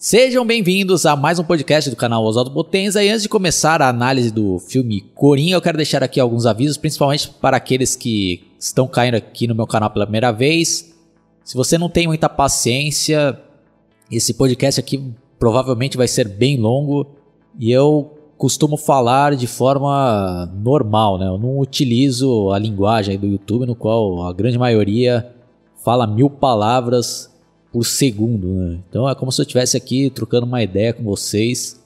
Sejam 0.00 0.46
bem-vindos 0.46 1.04
a 1.04 1.16
mais 1.16 1.40
um 1.40 1.44
podcast 1.44 1.90
do 1.90 1.96
canal 1.96 2.22
Oswaldo 2.22 2.52
Potenza. 2.52 3.02
E 3.02 3.08
antes 3.08 3.24
de 3.24 3.28
começar 3.28 3.82
a 3.82 3.88
análise 3.88 4.30
do 4.30 4.60
filme 4.60 5.00
Coringa, 5.12 5.56
eu 5.56 5.60
quero 5.60 5.76
deixar 5.76 6.04
aqui 6.04 6.20
alguns 6.20 6.46
avisos, 6.46 6.76
principalmente 6.76 7.28
para 7.28 7.56
aqueles 7.56 7.96
que 7.96 8.46
estão 8.60 8.86
caindo 8.86 9.16
aqui 9.16 9.48
no 9.48 9.56
meu 9.56 9.66
canal 9.66 9.90
pela 9.90 10.06
primeira 10.06 10.30
vez. 10.30 10.94
Se 11.42 11.56
você 11.56 11.76
não 11.76 11.90
tem 11.90 12.06
muita 12.06 12.28
paciência, 12.28 13.40
esse 14.08 14.34
podcast 14.34 14.78
aqui 14.78 15.12
provavelmente 15.36 15.96
vai 15.96 16.06
ser 16.06 16.28
bem 16.28 16.56
longo 16.56 17.04
e 17.58 17.72
eu 17.72 18.16
costumo 18.36 18.76
falar 18.76 19.34
de 19.34 19.48
forma 19.48 20.48
normal, 20.62 21.18
né? 21.18 21.26
Eu 21.26 21.38
não 21.38 21.58
utilizo 21.58 22.52
a 22.52 22.58
linguagem 22.60 23.18
do 23.18 23.26
YouTube 23.26 23.66
no 23.66 23.74
qual 23.74 24.22
a 24.28 24.32
grande 24.32 24.58
maioria 24.58 25.28
fala 25.84 26.06
mil 26.06 26.30
palavras 26.30 27.36
por 27.78 27.84
segundo, 27.84 28.48
né? 28.48 28.80
Então 28.88 29.08
é 29.08 29.14
como 29.14 29.30
se 29.30 29.40
eu 29.40 29.44
estivesse 29.44 29.76
aqui 29.76 30.10
trocando 30.10 30.44
uma 30.44 30.60
ideia 30.60 30.92
com 30.92 31.04
vocês. 31.04 31.80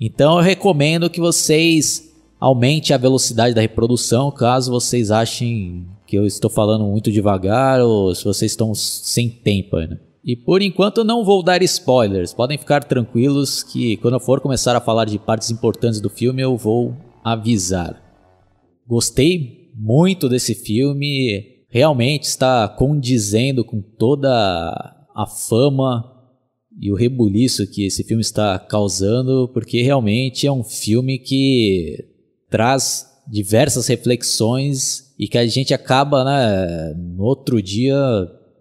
Então 0.00 0.38
eu 0.38 0.42
recomendo 0.42 1.10
que 1.10 1.20
vocês 1.20 2.10
aumentem 2.40 2.94
a 2.94 2.98
velocidade 2.98 3.54
da 3.54 3.60
reprodução, 3.60 4.30
caso 4.30 4.70
vocês 4.70 5.10
achem 5.10 5.86
que 6.06 6.16
eu 6.16 6.24
estou 6.24 6.50
falando 6.50 6.86
muito 6.86 7.12
devagar 7.12 7.82
ou 7.82 8.14
se 8.14 8.24
vocês 8.24 8.52
estão 8.52 8.74
sem 8.74 9.28
tempo, 9.28 9.76
né? 9.76 9.98
E 10.24 10.34
por 10.34 10.62
enquanto 10.62 11.04
não 11.04 11.22
vou 11.22 11.42
dar 11.42 11.62
spoilers. 11.62 12.32
Podem 12.32 12.56
ficar 12.56 12.84
tranquilos 12.84 13.62
que 13.62 13.98
quando 13.98 14.14
eu 14.14 14.20
for 14.20 14.40
começar 14.40 14.74
a 14.76 14.80
falar 14.80 15.04
de 15.04 15.18
partes 15.18 15.50
importantes 15.50 16.00
do 16.00 16.08
filme 16.08 16.40
eu 16.40 16.56
vou 16.56 16.96
avisar. 17.22 18.02
Gostei 18.86 19.72
muito 19.76 20.26
desse 20.26 20.54
filme, 20.54 21.66
realmente 21.68 22.22
está 22.22 22.66
condizendo 22.66 23.62
com 23.62 23.82
toda 23.82 24.97
a 25.18 25.26
fama 25.26 26.14
e 26.80 26.92
o 26.92 26.94
rebuliço 26.94 27.66
que 27.66 27.84
esse 27.84 28.04
filme 28.04 28.20
está 28.20 28.56
causando, 28.56 29.50
porque 29.52 29.82
realmente 29.82 30.46
é 30.46 30.52
um 30.52 30.62
filme 30.62 31.18
que 31.18 32.04
traz 32.48 33.04
diversas 33.26 33.88
reflexões 33.88 35.12
e 35.18 35.26
que 35.26 35.36
a 35.36 35.44
gente 35.44 35.74
acaba, 35.74 36.24
né, 36.24 36.94
no 36.94 37.24
outro 37.24 37.60
dia 37.60 37.96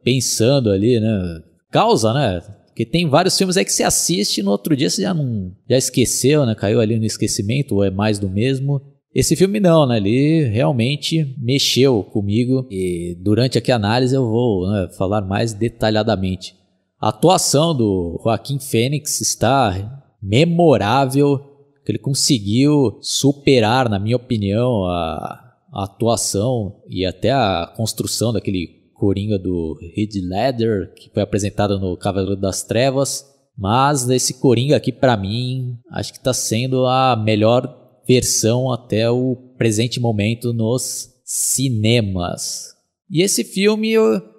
pensando 0.04 0.72
ali, 0.72 1.00
né, 1.00 1.44
causa, 1.70 2.12
né? 2.12 2.42
Porque 2.66 2.84
tem 2.86 3.08
vários 3.08 3.38
filmes 3.38 3.56
aí 3.56 3.64
que 3.64 3.72
você 3.72 3.84
assiste 3.84 4.40
e 4.40 4.44
no 4.44 4.50
outro 4.50 4.76
dia 4.76 4.90
você 4.90 5.04
já 5.04 5.14
não 5.14 5.56
já 5.70 5.78
esqueceu, 5.78 6.44
né? 6.44 6.56
Caiu 6.56 6.80
ali 6.80 6.98
no 6.98 7.06
esquecimento 7.06 7.76
ou 7.76 7.84
é 7.84 7.92
mais 7.92 8.18
do 8.18 8.30
mesmo. 8.30 8.82
Esse 9.18 9.36
filme 9.36 9.60
não, 9.60 9.88
né? 9.88 9.98
Ele 9.98 10.44
realmente 10.44 11.36
mexeu 11.40 12.04
comigo 12.04 12.68
e 12.70 13.18
durante 13.20 13.58
aqui 13.58 13.72
a 13.72 13.76
análise 13.76 14.14
eu 14.14 14.30
vou 14.30 14.70
né, 14.70 14.90
falar 14.96 15.22
mais 15.22 15.54
detalhadamente. 15.54 16.56
A 17.02 17.10
atuação 17.10 17.76
do 17.76 18.22
Joaquim 18.24 18.60
Fênix 18.60 19.20
está 19.20 20.04
memorável, 20.22 21.40
que 21.84 21.94
ele 21.94 21.98
conseguiu 21.98 23.00
superar, 23.02 23.90
na 23.90 23.98
minha 23.98 24.16
opinião, 24.16 24.86
a, 24.86 25.56
a 25.74 25.84
atuação 25.86 26.76
e 26.88 27.04
até 27.04 27.32
a 27.32 27.74
construção 27.76 28.32
daquele 28.32 28.68
Coringa 28.94 29.40
do 29.40 29.80
Heath 29.98 30.14
Ledger, 30.14 30.94
que 30.94 31.10
foi 31.12 31.24
apresentado 31.24 31.80
no 31.80 31.98
Cavaleiro 31.98 32.40
das 32.40 32.62
Trevas. 32.62 33.26
Mas 33.58 34.08
esse 34.12 34.36
Coringa 34.36 34.76
aqui, 34.76 34.92
para 34.92 35.18
mim, 35.18 35.76
acho 35.92 36.14
que 36.14 36.20
está 36.20 36.36
sendo 36.36 36.86
a 36.86 37.16
melhor 37.16 37.87
versão 38.08 38.72
até 38.72 39.10
o 39.10 39.36
presente 39.58 40.00
momento 40.00 40.54
nos 40.54 41.10
cinemas. 41.24 42.76
E 43.10 43.22
esse 43.22 43.44
filme 43.44 43.94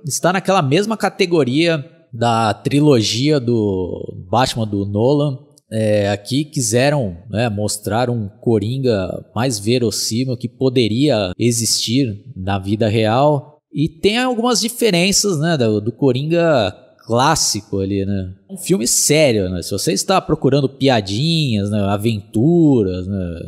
está 0.06 0.32
naquela 0.32 0.62
mesma 0.62 0.96
categoria 0.96 1.84
da 2.12 2.54
trilogia 2.54 3.38
do 3.38 4.24
Batman 4.30 4.66
do 4.66 4.86
Nolan. 4.86 5.38
É, 5.70 6.08
aqui 6.08 6.44
quiseram 6.44 7.18
né, 7.28 7.48
mostrar 7.50 8.08
um 8.08 8.28
Coringa 8.40 9.24
mais 9.34 9.58
verossímil 9.58 10.36
que 10.36 10.48
poderia 10.48 11.32
existir 11.38 12.24
na 12.34 12.58
vida 12.58 12.88
real. 12.88 13.58
E 13.72 13.88
tem 13.88 14.18
algumas 14.18 14.60
diferenças 14.60 15.38
né, 15.38 15.58
do, 15.58 15.80
do 15.80 15.92
Coringa 15.92 16.74
clássico 17.08 17.80
ali, 17.80 18.04
né? 18.04 18.34
Um 18.50 18.58
filme 18.58 18.86
sério, 18.86 19.48
né? 19.48 19.62
Se 19.62 19.70
você 19.70 19.94
está 19.94 20.20
procurando 20.20 20.68
piadinhas, 20.68 21.70
né? 21.70 21.80
aventuras, 21.80 23.06
né? 23.06 23.40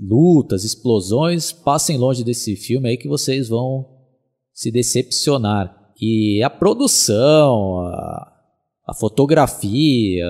Lutas, 0.00 0.64
explosões, 0.64 1.52
passem 1.52 1.98
longe 1.98 2.24
desse 2.24 2.56
filme 2.56 2.88
aí 2.88 2.96
que 2.96 3.08
vocês 3.08 3.48
vão 3.48 3.86
se 4.52 4.70
decepcionar. 4.70 5.92
E 6.00 6.42
a 6.42 6.48
produção, 6.48 7.80
a, 7.80 8.32
a 8.86 8.94
fotografia, 8.94 10.26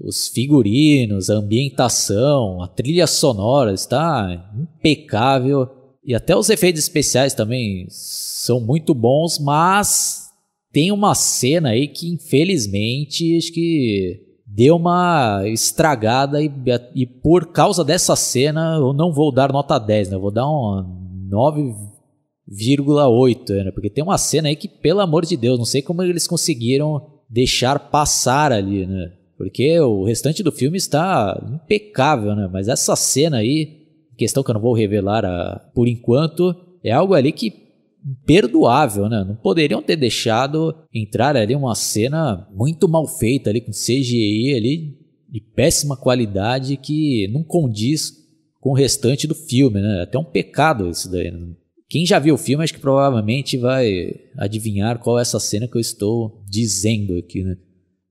os 0.00 0.28
figurinos, 0.28 1.30
a 1.30 1.34
ambientação, 1.34 2.60
a 2.62 2.68
trilha 2.68 3.06
sonora 3.06 3.72
está 3.72 4.50
impecável. 4.58 5.68
E 6.04 6.14
até 6.14 6.36
os 6.36 6.50
efeitos 6.50 6.82
especiais 6.82 7.34
também 7.34 7.86
são 7.88 8.60
muito 8.60 8.94
bons, 8.94 9.38
mas 9.38 10.24
tem 10.72 10.90
uma 10.90 11.14
cena 11.14 11.70
aí 11.70 11.86
que, 11.86 12.08
infelizmente, 12.08 13.36
acho 13.36 13.52
que 13.52 14.20
deu 14.54 14.76
uma 14.76 15.42
estragada 15.46 16.40
e, 16.40 16.48
e 16.94 17.04
por 17.04 17.46
causa 17.46 17.84
dessa 17.84 18.14
cena 18.14 18.76
eu 18.76 18.92
não 18.92 19.12
vou 19.12 19.32
dar 19.32 19.52
nota 19.52 19.76
10, 19.78 20.10
né? 20.10 20.16
Eu 20.16 20.20
vou 20.20 20.30
dar 20.30 20.48
um 20.48 21.28
9,8, 21.28 23.64
né? 23.64 23.72
Porque 23.72 23.90
tem 23.90 24.04
uma 24.04 24.16
cena 24.16 24.46
aí 24.48 24.54
que, 24.54 24.68
pelo 24.68 25.00
amor 25.00 25.26
de 25.26 25.36
Deus, 25.36 25.58
não 25.58 25.64
sei 25.64 25.82
como 25.82 26.04
eles 26.04 26.28
conseguiram 26.28 27.04
deixar 27.28 27.90
passar 27.90 28.52
ali, 28.52 28.86
né? 28.86 29.10
Porque 29.36 29.80
o 29.80 30.04
restante 30.04 30.40
do 30.40 30.52
filme 30.52 30.76
está 30.76 31.36
impecável, 31.52 32.36
né? 32.36 32.48
Mas 32.52 32.68
essa 32.68 32.94
cena 32.94 33.38
aí, 33.38 33.88
questão 34.16 34.44
que 34.44 34.50
eu 34.50 34.54
não 34.54 34.60
vou 34.60 34.72
revelar 34.72 35.24
a, 35.24 35.54
ah, 35.54 35.60
por 35.74 35.88
enquanto, 35.88 36.54
é 36.84 36.92
algo 36.92 37.14
ali 37.14 37.32
que 37.32 37.63
imperdoável, 38.04 39.08
né? 39.08 39.24
Não 39.26 39.34
poderiam 39.34 39.82
ter 39.82 39.96
deixado 39.96 40.74
entrar 40.92 41.36
ali 41.36 41.54
uma 41.54 41.74
cena 41.74 42.46
muito 42.54 42.88
mal 42.88 43.06
feita 43.06 43.50
ali 43.50 43.60
com 43.60 43.70
CGI 43.70 44.54
ali 44.54 44.98
de 45.30 45.40
péssima 45.40 45.96
qualidade 45.96 46.76
que 46.76 47.26
não 47.32 47.42
condiz 47.42 48.12
com 48.60 48.70
o 48.70 48.74
restante 48.74 49.26
do 49.26 49.34
filme, 49.34 49.80
né? 49.80 50.02
Até 50.02 50.18
um 50.18 50.24
pecado 50.24 50.88
isso 50.88 51.10
daí. 51.10 51.30
Né? 51.30 51.54
Quem 51.88 52.04
já 52.04 52.18
viu 52.18 52.34
o 52.34 52.38
filme 52.38 52.62
acho 52.62 52.74
que 52.74 52.80
provavelmente 52.80 53.56
vai 53.56 54.14
adivinhar 54.36 54.98
qual 54.98 55.18
é 55.18 55.22
essa 55.22 55.40
cena 55.40 55.66
que 55.66 55.76
eu 55.76 55.80
estou 55.80 56.42
dizendo 56.48 57.16
aqui, 57.16 57.42
né? 57.42 57.56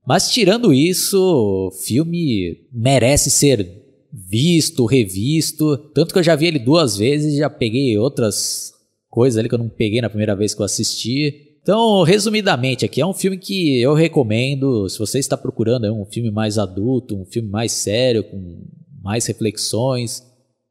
Mas 0.06 0.30
tirando 0.30 0.74
isso, 0.74 1.18
o 1.18 1.70
filme 1.70 2.58
merece 2.72 3.30
ser 3.30 3.84
visto, 4.12 4.84
revisto. 4.84 5.78
Tanto 5.94 6.12
que 6.12 6.18
eu 6.18 6.22
já 6.22 6.36
vi 6.36 6.46
ele 6.46 6.58
duas 6.58 6.96
vezes, 6.96 7.36
já 7.36 7.48
peguei 7.48 7.96
outras 7.96 8.73
coisas 9.14 9.38
ali 9.38 9.48
que 9.48 9.54
eu 9.54 9.60
não 9.60 9.68
peguei 9.68 10.00
na 10.00 10.08
primeira 10.08 10.34
vez 10.34 10.52
que 10.52 10.60
eu 10.60 10.64
assisti. 10.64 11.56
Então, 11.62 12.02
resumidamente, 12.02 12.84
aqui 12.84 13.00
é 13.00 13.06
um 13.06 13.14
filme 13.14 13.38
que 13.38 13.80
eu 13.80 13.94
recomendo. 13.94 14.88
Se 14.88 14.98
você 14.98 15.20
está 15.20 15.36
procurando 15.36 15.86
um 15.94 16.04
filme 16.04 16.32
mais 16.32 16.58
adulto, 16.58 17.16
um 17.16 17.24
filme 17.24 17.48
mais 17.48 17.70
sério, 17.70 18.24
com 18.24 18.66
mais 19.00 19.24
reflexões. 19.26 20.20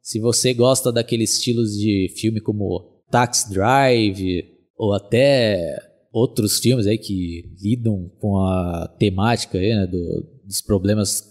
Se 0.02 0.20
você 0.20 0.54
gosta 0.54 0.92
daqueles 0.92 1.36
estilos 1.36 1.72
de 1.72 2.14
filme 2.18 2.42
como 2.42 3.02
Taxi 3.10 3.50
Drive 3.50 4.44
ou 4.78 4.92
até 4.92 5.82
outros 6.12 6.60
filmes 6.60 6.86
aí 6.86 6.98
que 6.98 7.46
lidam 7.62 8.12
com 8.20 8.38
a 8.38 8.94
temática 9.00 9.58
aí, 9.58 9.74
né, 9.74 9.88
do, 9.88 10.28
dos 10.46 10.62
problemas 10.62 11.24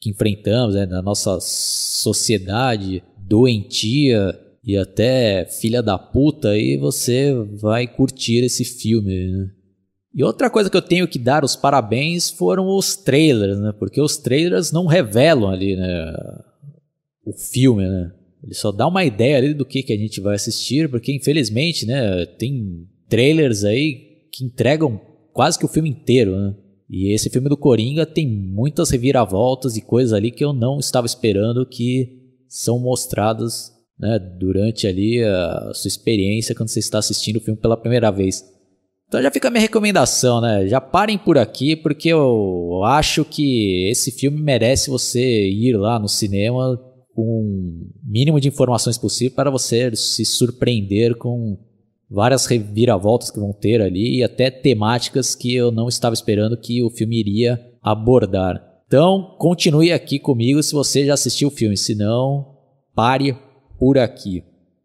que 0.00 0.10
enfrentamos 0.10 0.74
né, 0.74 0.84
na 0.84 1.00
nossa 1.00 1.38
sociedade 1.40 3.04
doentia 3.16 4.38
e 4.66 4.76
até 4.76 5.46
filha 5.46 5.80
da 5.80 5.96
puta, 5.96 6.48
aí 6.48 6.76
você 6.76 7.32
vai 7.60 7.86
curtir 7.86 8.44
esse 8.44 8.64
filme, 8.64 9.30
né? 9.30 9.50
E 10.12 10.24
outra 10.24 10.50
coisa 10.50 10.68
que 10.68 10.76
eu 10.76 10.82
tenho 10.82 11.06
que 11.06 11.20
dar 11.20 11.44
os 11.44 11.54
parabéns 11.54 12.30
foram 12.30 12.66
os 12.68 12.96
trailers, 12.96 13.60
né? 13.60 13.72
Porque 13.78 14.00
os 14.00 14.16
trailers 14.16 14.72
não 14.72 14.86
revelam 14.86 15.48
ali, 15.48 15.76
né? 15.76 16.12
O 17.24 17.32
filme, 17.32 17.86
né? 17.86 18.10
Ele 18.42 18.54
só 18.54 18.72
dá 18.72 18.88
uma 18.88 19.04
ideia 19.04 19.36
ali 19.36 19.54
do 19.54 19.64
que, 19.64 19.84
que 19.84 19.92
a 19.92 19.96
gente 19.96 20.20
vai 20.20 20.34
assistir, 20.34 20.90
porque 20.90 21.14
infelizmente, 21.14 21.86
né? 21.86 22.26
Tem 22.26 22.88
trailers 23.08 23.62
aí 23.62 24.26
que 24.32 24.44
entregam 24.44 25.00
quase 25.32 25.58
que 25.58 25.64
o 25.64 25.68
filme 25.68 25.90
inteiro, 25.90 26.34
né? 26.34 26.56
E 26.90 27.12
esse 27.12 27.30
filme 27.30 27.48
do 27.48 27.56
Coringa 27.56 28.04
tem 28.04 28.26
muitas 28.26 28.90
reviravoltas 28.90 29.76
e 29.76 29.80
coisas 29.80 30.12
ali 30.12 30.32
que 30.32 30.44
eu 30.44 30.52
não 30.52 30.80
estava 30.80 31.06
esperando 31.06 31.66
que 31.66 32.32
são 32.48 32.78
mostradas 32.80 33.75
né, 33.98 34.18
durante 34.18 34.86
ali 34.86 35.22
a 35.22 35.72
sua 35.74 35.88
experiência 35.88 36.54
quando 36.54 36.68
você 36.68 36.80
está 36.80 36.98
assistindo 36.98 37.36
o 37.36 37.40
filme 37.40 37.60
pela 37.60 37.76
primeira 37.76 38.10
vez. 38.10 38.44
Então 39.08 39.22
já 39.22 39.30
fica 39.30 39.48
a 39.48 39.50
minha 39.50 39.60
recomendação, 39.60 40.40
né? 40.40 40.66
Já 40.66 40.80
parem 40.80 41.16
por 41.16 41.38
aqui 41.38 41.76
porque 41.76 42.08
eu 42.08 42.82
acho 42.84 43.24
que 43.24 43.88
esse 43.88 44.10
filme 44.10 44.42
merece 44.42 44.90
você 44.90 45.48
ir 45.48 45.76
lá 45.76 45.98
no 45.98 46.08
cinema 46.08 46.76
com 47.14 47.22
o 47.22 47.86
mínimo 48.04 48.40
de 48.40 48.48
informações 48.48 48.98
possível 48.98 49.34
para 49.34 49.50
você 49.50 49.94
se 49.94 50.24
surpreender 50.24 51.16
com 51.16 51.56
várias 52.10 52.46
reviravoltas 52.46 53.30
que 53.30 53.40
vão 53.40 53.52
ter 53.52 53.80
ali 53.80 54.18
e 54.18 54.24
até 54.24 54.50
temáticas 54.50 55.34
que 55.34 55.54
eu 55.54 55.70
não 55.70 55.88
estava 55.88 56.14
esperando 56.14 56.58
que 56.58 56.82
o 56.82 56.90
filme 56.90 57.18
iria 57.18 57.60
abordar. 57.82 58.60
Então, 58.86 59.36
continue 59.38 59.92
aqui 59.92 60.18
comigo 60.18 60.62
se 60.62 60.72
você 60.72 61.04
já 61.06 61.14
assistiu 61.14 61.48
o 61.48 61.50
filme, 61.50 61.76
se 61.76 61.94
não, 61.94 62.54
pare 62.94 63.36
por 63.78 63.98
aqui. 63.98 64.42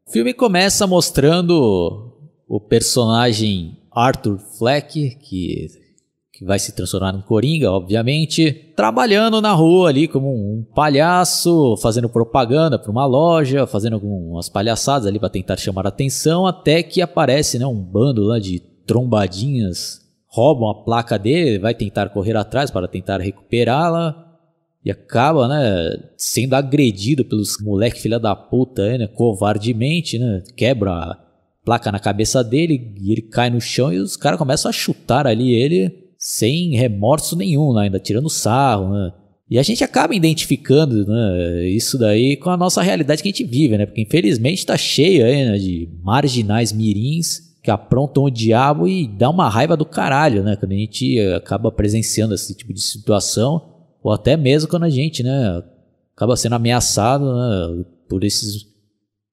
O 0.07 0.11
filme 0.11 0.33
começa 0.33 0.85
mostrando 0.85 2.11
o 2.47 2.59
personagem 2.59 3.77
Arthur 3.91 4.39
Fleck, 4.57 5.15
que, 5.15 5.67
que 6.33 6.45
vai 6.45 6.59
se 6.59 6.73
transformar 6.73 7.15
em 7.15 7.21
Coringa, 7.21 7.71
obviamente, 7.71 8.51
trabalhando 8.75 9.41
na 9.41 9.53
rua 9.53 9.89
ali 9.89 10.07
como 10.07 10.29
um 10.29 10.65
palhaço, 10.75 11.77
fazendo 11.77 12.09
propaganda 12.09 12.77
para 12.77 12.91
uma 12.91 13.05
loja, 13.05 13.67
fazendo 13.67 13.93
algumas 13.93 14.49
palhaçadas 14.49 15.07
ali 15.07 15.19
para 15.19 15.29
tentar 15.29 15.57
chamar 15.57 15.85
a 15.85 15.89
atenção, 15.89 16.45
até 16.45 16.83
que 16.83 17.01
aparece 17.01 17.57
né, 17.57 17.65
um 17.65 17.81
bando 17.81 18.23
lá 18.23 18.39
de 18.39 18.59
trombadinhas 18.85 20.01
roubam 20.31 20.69
a 20.69 20.75
placa 20.75 21.19
dele, 21.19 21.59
vai 21.59 21.73
tentar 21.73 22.09
correr 22.09 22.37
atrás 22.37 22.71
para 22.71 22.87
tentar 22.87 23.19
recuperá-la 23.19 24.31
e 24.83 24.89
acaba, 24.89 25.48
né, 25.48 25.98
sendo 26.18 26.56
agredido 26.56 27.24
pelos 27.24 27.62
moleque 27.62 28.01
filha 28.01 28.19
da 28.19 28.36
puta, 28.36 28.98
né, 28.98 29.07
covardemente, 29.07 30.18
né, 30.18 30.44
quebra 30.56 30.92
a 30.92 31.18
placa 31.63 31.92
na 31.92 32.00
cabeça 32.00 32.44
dele 32.44 32.95
e 33.00 33.12
ele 33.12 33.22
cai 33.22 33.50
no 33.50 33.62
chão 33.62 33.94
e 33.94 34.00
os 34.00 34.18
caras 34.18 34.39
começam 34.39 34.69
a 34.69 34.74
chutar 34.74 35.28
ali 35.28 35.54
ele 35.54 35.94
sem 36.18 36.75
remorso 36.75 37.36
nenhum, 37.36 37.74
né, 37.74 37.83
ainda 37.83 38.00
tirando 38.00 38.30
sarro, 38.30 38.89
né. 38.94 39.13
E 39.50 39.60
a 39.60 39.63
gente 39.63 39.83
acaba 39.83 40.16
identificando 40.16 41.06
né, 41.06 41.68
isso 41.68 41.98
daí 41.98 42.38
com 42.38 42.50
a 42.50 42.56
nossa 42.56 42.81
realidade 42.81 43.22
que 43.22 43.28
a 43.28 43.31
gente 43.31 43.44
vive, 43.44 43.78
né? 43.78 43.86
Porque 43.86 44.01
infelizmente 44.01 44.60
está 44.60 44.78
cheio 44.78 45.25
aí, 45.25 45.44
né, 45.44 45.57
de 45.57 45.89
marginais 46.01 46.72
mirins 46.72 47.51
que 47.62 47.69
aprontam 47.69 48.24
o 48.24 48.31
diabo 48.31 48.88
e 48.88 49.10
dá 49.10 49.30
uma 49.30 49.50
raiva 49.50 49.75
do 49.75 49.86
caralho, 49.86 50.42
né? 50.42 50.56
Quando 50.56 50.72
a 50.72 50.75
gente 50.75 51.19
acaba 51.36 51.69
presenciando 51.69 52.33
esse 52.33 52.56
tipo 52.56 52.74
de 52.74 52.80
situação, 52.80 53.70
ou 54.03 54.12
até 54.12 54.36
mesmo 54.36 54.69
quando 54.69 54.83
a 54.83 54.89
gente, 54.89 55.24
né, 55.24 55.63
acaba 56.15 56.36
sendo 56.36 56.56
ameaçado 56.56 57.25
né, 57.25 57.83
por 58.09 58.24
esses 58.24 58.65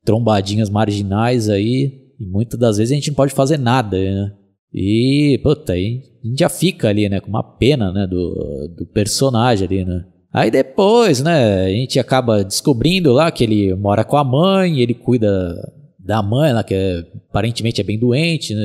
trombadinhas 0.05 0.71
marginais 0.71 1.49
aí, 1.49 2.13
e 2.19 2.25
muitas 2.25 2.59
das 2.59 2.79
vezes 2.79 2.93
a 2.93 2.95
gente 2.95 3.09
não 3.09 3.15
pode 3.15 3.33
fazer 3.33 3.59
nada, 3.59 3.97
né? 3.97 4.33
E, 4.73 5.41
puta, 5.43 5.73
aí 5.73 6.03
a 6.23 6.27
gente 6.27 6.41
já 6.41 6.49
fica 6.49 6.89
ali, 6.89 7.09
né, 7.09 7.21
com 7.21 7.29
uma 7.29 7.43
pena, 7.43 7.93
né, 7.93 8.07
do, 8.07 8.69
do 8.77 8.87
personagem 8.87 9.67
ali, 9.67 9.85
né? 9.85 10.05
Aí 10.33 10.51
depois, 10.51 11.23
né, 11.23 11.65
a 11.65 11.71
gente 11.71 11.99
acaba 11.99 12.45
descobrindo 12.45 13.13
lá 13.13 13.31
que 13.31 13.45
ele 13.45 13.75
mora 13.75 14.05
com 14.05 14.17
a 14.17 14.25
mãe, 14.25 14.81
ele 14.81 14.95
cuida 14.95 15.55
da 15.99 16.23
mãe 16.23 16.53
lá, 16.53 16.63
que 16.63 16.75
é, 16.75 17.05
aparentemente 17.29 17.81
é 17.81 17.85
bem 17.85 17.99
doente, 17.99 18.55
né? 18.55 18.63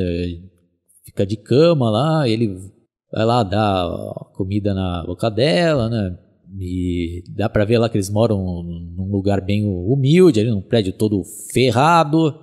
Fica 1.05 1.25
de 1.25 1.37
cama 1.37 1.89
lá, 1.89 2.27
ele 2.27 2.57
vai 3.13 3.25
lá 3.25 3.43
dar 3.43 3.87
comida 4.33 4.73
na 4.73 5.03
boca 5.05 5.29
dela, 5.29 5.89
né? 5.89 6.17
E 6.59 7.23
dá 7.29 7.47
pra 7.47 7.65
ver 7.65 7.77
lá 7.77 7.87
que 7.87 7.97
eles 7.97 8.09
moram 8.09 8.37
num 8.63 9.11
lugar 9.11 9.41
bem 9.41 9.65
humilde, 9.65 10.39
ali 10.39 10.49
num 10.49 10.61
prédio 10.61 10.93
todo 10.93 11.23
ferrado. 11.51 12.33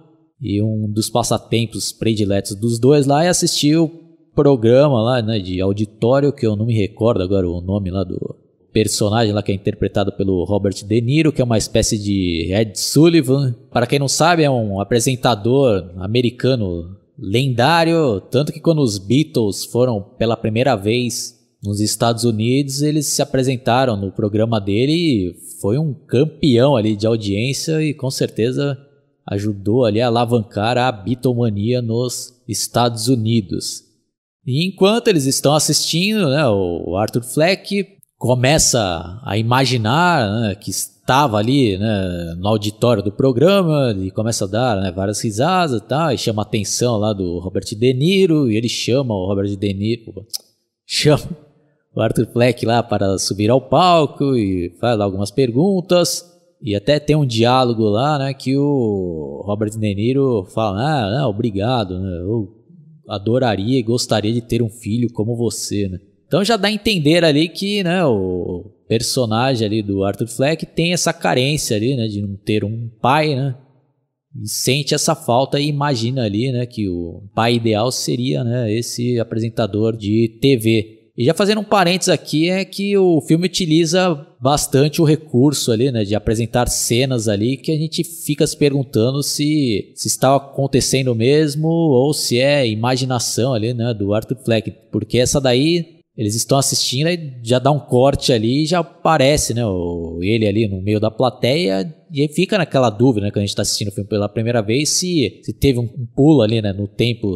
E 0.41 0.63
um 0.63 0.91
dos 0.91 1.11
passatempos 1.11 1.93
prediletos 1.93 2.55
dos 2.55 2.79
dois 2.79 3.07
lá 3.07 3.25
é 3.25 3.29
assistir 3.29 3.77
o 3.77 3.91
programa 4.35 5.03
lá, 5.03 5.21
né, 5.23 5.39
de 5.39 5.61
auditório, 5.61 6.33
que 6.33 6.47
eu 6.47 6.57
não 6.57 6.67
me 6.67 6.75
recordo 6.75 7.23
agora 7.23 7.49
o 7.49 7.61
nome 7.61 7.91
lá 7.91 8.03
do, 8.03 8.37
personagem 8.73 9.33
lá 9.33 9.43
que 9.43 9.53
é 9.53 9.55
interpretado 9.55 10.13
pelo 10.13 10.45
Robert 10.45 10.75
De 10.85 11.01
Niro, 11.01 11.33
que 11.33 11.43
é 11.43 11.45
uma 11.45 11.59
espécie 11.59 11.99
de 11.99 12.53
Ed 12.53 12.79
Sullivan. 12.79 13.55
Para 13.71 13.87
quem 13.87 13.99
não 13.99 14.09
sabe, 14.09 14.43
é 14.43 14.51
um 14.51 14.81
apresentador 14.81 15.91
americano 15.99 16.97
lendário, 17.21 18.21
tanto 18.31 18.53
que 18.53 18.61
quando 18.61 18.81
os 18.81 18.99
Beatles 18.99 19.65
foram 19.65 20.01
pela 20.01 20.37
primeira 20.37 20.75
vez 20.75 21.39
nos 21.63 21.79
Estados 21.79 22.25
Unidos, 22.25 22.81
eles 22.81 23.07
se 23.07 23.21
apresentaram 23.21 23.97
no 23.97 24.11
programa 24.11 24.59
dele 24.59 24.93
e 24.93 25.35
foi 25.61 25.79
um 25.79 25.93
campeão 25.93 26.75
ali 26.75 26.97
de 26.97 27.07
audiência 27.07 27.83
e 27.83 27.93
com 27.93 28.11
certeza 28.11 28.79
ajudou 29.27 29.85
ali 29.85 30.01
a 30.01 30.07
alavancar 30.07 30.79
a 30.79 30.91
Beatlemania 30.91 31.83
nos 31.83 32.43
Estados 32.49 33.09
Unidos. 33.09 33.85
E 34.47 34.67
enquanto 34.67 35.09
eles 35.09 35.27
estão 35.27 35.55
assistindo, 35.55 36.31
né, 36.31 36.49
o 36.49 36.97
Arthur 36.97 37.23
Fleck 37.23 37.87
começa 38.17 39.21
a 39.23 39.37
imaginar 39.37 40.41
né, 40.41 40.55
que 40.55 40.71
estava 41.11 41.39
ali 41.39 41.77
né, 41.77 42.37
no 42.39 42.47
auditório 42.47 43.03
do 43.03 43.11
programa 43.11 43.93
e 43.99 44.13
começa 44.13 44.45
a 44.45 44.49
dar 44.49 44.81
né, 44.81 44.93
várias 44.93 45.21
risadas 45.21 45.83
tal, 45.83 46.13
e 46.13 46.17
chama 46.17 46.43
a 46.43 46.45
atenção 46.45 46.99
lá 46.99 47.13
do 47.13 47.41
Robert 47.41 47.65
De 47.65 47.93
Niro, 47.93 48.49
e 48.49 48.57
ele 48.57 48.69
chama 48.69 49.13
o 49.13 49.27
Robert 49.27 49.57
De 49.57 49.75
Niro, 49.75 50.25
chama 50.87 51.25
o 51.93 52.01
Arthur 52.01 52.27
Fleck 52.27 52.65
lá 52.65 52.81
para 52.81 53.19
subir 53.19 53.51
ao 53.51 53.61
palco 53.61 54.37
e 54.37 54.77
faz 54.81 54.97
lá 54.97 55.05
algumas 55.05 55.33
perguntas, 55.33 56.25
e 56.63 56.77
até 56.77 57.01
tem 57.01 57.17
um 57.17 57.27
diálogo 57.27 57.83
lá, 57.89 58.17
né, 58.17 58.33
que 58.33 58.57
o 58.57 59.43
Robert 59.45 59.71
De 59.71 59.79
Niro 59.79 60.45
fala, 60.55 61.23
ah, 61.23 61.29
obrigado, 61.29 61.99
né, 61.99 62.21
eu 62.21 62.55
adoraria 63.09 63.81
e 63.81 63.83
gostaria 63.83 64.33
de 64.33 64.43
ter 64.43 64.63
um 64.63 64.71
filho 64.71 65.13
como 65.13 65.35
você, 65.35 65.89
né. 65.89 65.99
Então 66.31 66.45
já 66.45 66.57
dá 66.57 66.69
a 66.69 66.73
entender 66.73 67.25
ali 67.25 67.49
que 67.49 67.83
né, 67.83 68.05
o 68.05 68.71
personagem 68.89 69.67
ali 69.67 69.83
do 69.83 70.05
Arthur 70.05 70.29
Fleck 70.29 70.65
tem 70.65 70.93
essa 70.93 71.13
carência 71.13 71.77
ali, 71.77 71.97
né, 71.97 72.07
de 72.07 72.23
não 72.23 72.37
ter 72.37 72.65
um 72.65 72.89
pai, 73.03 73.35
né? 73.35 73.57
E 74.41 74.49
sente 74.49 74.95
essa 74.95 75.17
falta 75.17 75.59
e 75.59 75.67
imagina 75.67 76.23
ali, 76.23 76.53
né, 76.53 76.67
que 76.67 76.89
o 76.89 77.25
pai 77.35 77.55
ideal 77.55 77.91
seria, 77.91 78.45
né, 78.45 78.73
esse 78.73 79.19
apresentador 79.19 79.97
de 79.97 80.39
TV. 80.41 81.11
E 81.19 81.25
já 81.25 81.35
fazendo 81.35 81.63
um 81.63 81.65
parênteses 81.65 82.11
aqui 82.11 82.49
é 82.49 82.65
que 82.65 82.97
o 82.97 83.21
filme 83.23 83.47
utiliza 83.47 84.15
bastante 84.41 85.03
o 85.03 85.05
recurso 85.05 85.73
ali, 85.73 85.91
né, 85.91 86.05
de 86.05 86.15
apresentar 86.15 86.69
cenas 86.69 87.27
ali 87.27 87.57
que 87.57 87.73
a 87.73 87.77
gente 87.77 88.05
fica 88.05 88.47
se 88.47 88.57
perguntando 88.57 89.21
se 89.21 89.93
se 89.97 90.07
está 90.07 90.37
acontecendo 90.37 91.13
mesmo 91.13 91.67
ou 91.67 92.15
se 92.15 92.39
é 92.39 92.65
imaginação 92.69 93.53
ali, 93.53 93.75
né, 93.75 93.93
do 93.93 94.15
Arthur 94.15 94.39
Fleck, 94.45 94.73
porque 94.93 95.19
essa 95.19 95.41
daí 95.41 95.99
eles 96.21 96.35
estão 96.35 96.59
assistindo 96.59 97.09
e 97.09 97.39
já 97.43 97.59
dá 97.59 97.71
um 97.71 97.81
corte 97.81 98.31
ali 98.31 98.65
e 98.65 98.67
já 98.67 98.81
aparece, 98.81 99.55
né, 99.55 99.65
o, 99.65 100.19
ele 100.21 100.47
ali 100.47 100.69
no 100.69 100.83
meio 100.83 101.01
da 101.01 101.11
plateia 101.11 101.97
e 102.13 102.21
aí 102.21 102.29
fica 102.29 102.59
naquela 102.59 102.91
dúvida, 102.91 103.25
né, 103.25 103.31
quando 103.31 103.39
a 103.39 103.47
gente 103.47 103.51
está 103.51 103.63
assistindo 103.63 103.89
o 103.89 103.93
filme 103.93 104.07
pela 104.07 104.29
primeira 104.29 104.61
vez, 104.61 104.91
se, 104.91 105.41
se 105.43 105.55
teve 105.55 105.79
um, 105.79 105.85
um 105.85 106.07
pulo 106.15 106.43
ali, 106.43 106.61
né, 106.61 106.75
no 106.75 106.87
tempo 106.87 107.27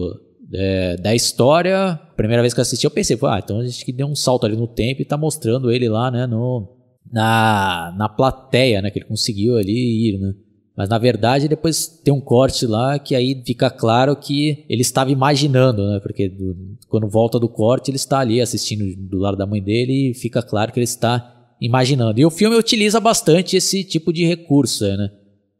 é, 0.53 0.99
da 0.99 1.15
história. 1.15 1.99
Primeira 2.15 2.43
vez 2.43 2.53
que 2.53 2.61
eu 2.61 2.63
assisti 2.63 2.85
eu 2.85 2.91
pensei, 2.91 3.19
ah, 3.23 3.41
então 3.43 3.61
a 3.61 3.67
gente 3.67 3.91
deu 3.91 4.07
um 4.07 4.15
salto 4.15 4.45
ali 4.45 4.55
no 4.55 4.69
tempo 4.69 5.01
e 5.01 5.07
tá 5.07 5.17
mostrando 5.17 5.71
ele 5.71 5.89
lá, 5.89 6.11
né, 6.11 6.27
no, 6.27 6.77
na, 7.11 7.95
na 7.97 8.07
plateia, 8.11 8.83
né, 8.83 8.91
que 8.91 8.99
ele 8.99 9.07
conseguiu 9.07 9.57
ali 9.57 10.11
ir, 10.11 10.19
né. 10.19 10.35
Mas 10.77 10.89
na 10.89 10.99
verdade 10.99 11.49
depois 11.49 11.87
tem 11.87 12.13
um 12.13 12.21
corte 12.21 12.67
lá 12.67 12.99
que 12.99 13.15
aí 13.15 13.41
fica 13.47 13.71
claro 13.71 14.17
que 14.17 14.65
ele 14.69 14.83
estava 14.83 15.11
imaginando, 15.11 15.87
né? 15.87 16.01
Porque 16.01 16.29
do, 16.29 16.57
quando 16.89 17.09
volta 17.09 17.39
do 17.39 17.49
corte 17.49 17.91
ele 17.91 17.97
está 17.97 18.19
ali 18.19 18.41
assistindo 18.41 18.85
do 18.97 19.19
lado 19.19 19.37
da 19.37 19.47
mãe 19.47 19.63
dele 19.63 20.11
e 20.11 20.15
fica 20.15 20.43
claro 20.43 20.73
que 20.73 20.79
ele 20.79 20.85
está 20.85 21.55
imaginando. 21.61 22.19
E 22.19 22.27
o 22.27 22.31
filme 22.31 22.57
utiliza 22.57 22.99
bastante 22.99 23.57
esse 23.57 23.85
tipo 23.85 24.13
de 24.13 24.27
recurso, 24.27 24.85
né? 24.85 25.11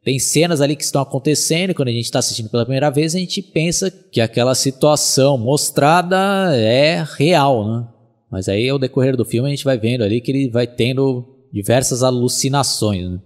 Tem 0.03 0.19
cenas 0.19 0.61
ali 0.61 0.75
que 0.75 0.83
estão 0.83 1.01
acontecendo, 1.01 1.73
quando 1.73 1.87
a 1.87 1.91
gente 1.91 2.05
está 2.05 2.19
assistindo 2.19 2.49
pela 2.49 2.63
primeira 2.63 2.91
vez, 2.91 3.15
a 3.15 3.17
gente 3.17 3.41
pensa 3.41 3.89
que 3.89 4.21
aquela 4.21 4.53
situação 4.53 5.35
mostrada 5.35 6.55
é 6.55 7.03
real, 7.17 7.67
né? 7.67 7.87
Mas 8.29 8.47
aí, 8.47 8.69
ao 8.69 8.77
decorrer 8.77 9.17
do 9.17 9.25
filme, 9.25 9.47
a 9.47 9.49
gente 9.49 9.63
vai 9.63 9.79
vendo 9.79 10.03
ali 10.03 10.21
que 10.21 10.31
ele 10.31 10.49
vai 10.49 10.67
tendo 10.67 11.25
diversas 11.51 12.03
alucinações, 12.03 13.09
né? 13.09 13.19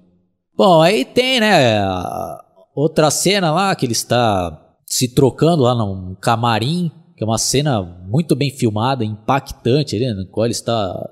Bom, 0.59 0.81
aí 0.81 1.05
tem, 1.05 1.39
né, 1.39 1.79
outra 2.75 3.09
cena 3.09 3.49
lá 3.49 3.73
que 3.73 3.85
ele 3.85 3.93
está 3.93 4.75
se 4.85 5.07
trocando 5.07 5.63
lá 5.63 5.73
num 5.73 6.15
camarim, 6.15 6.91
que 7.15 7.23
é 7.23 7.25
uma 7.25 7.37
cena 7.37 7.81
muito 7.81 8.35
bem 8.35 8.51
filmada, 8.51 9.05
impactante 9.05 9.95
ali, 9.95 10.13
no 10.13 10.27
qual 10.27 10.45
ele 10.45 10.51
está 10.51 11.09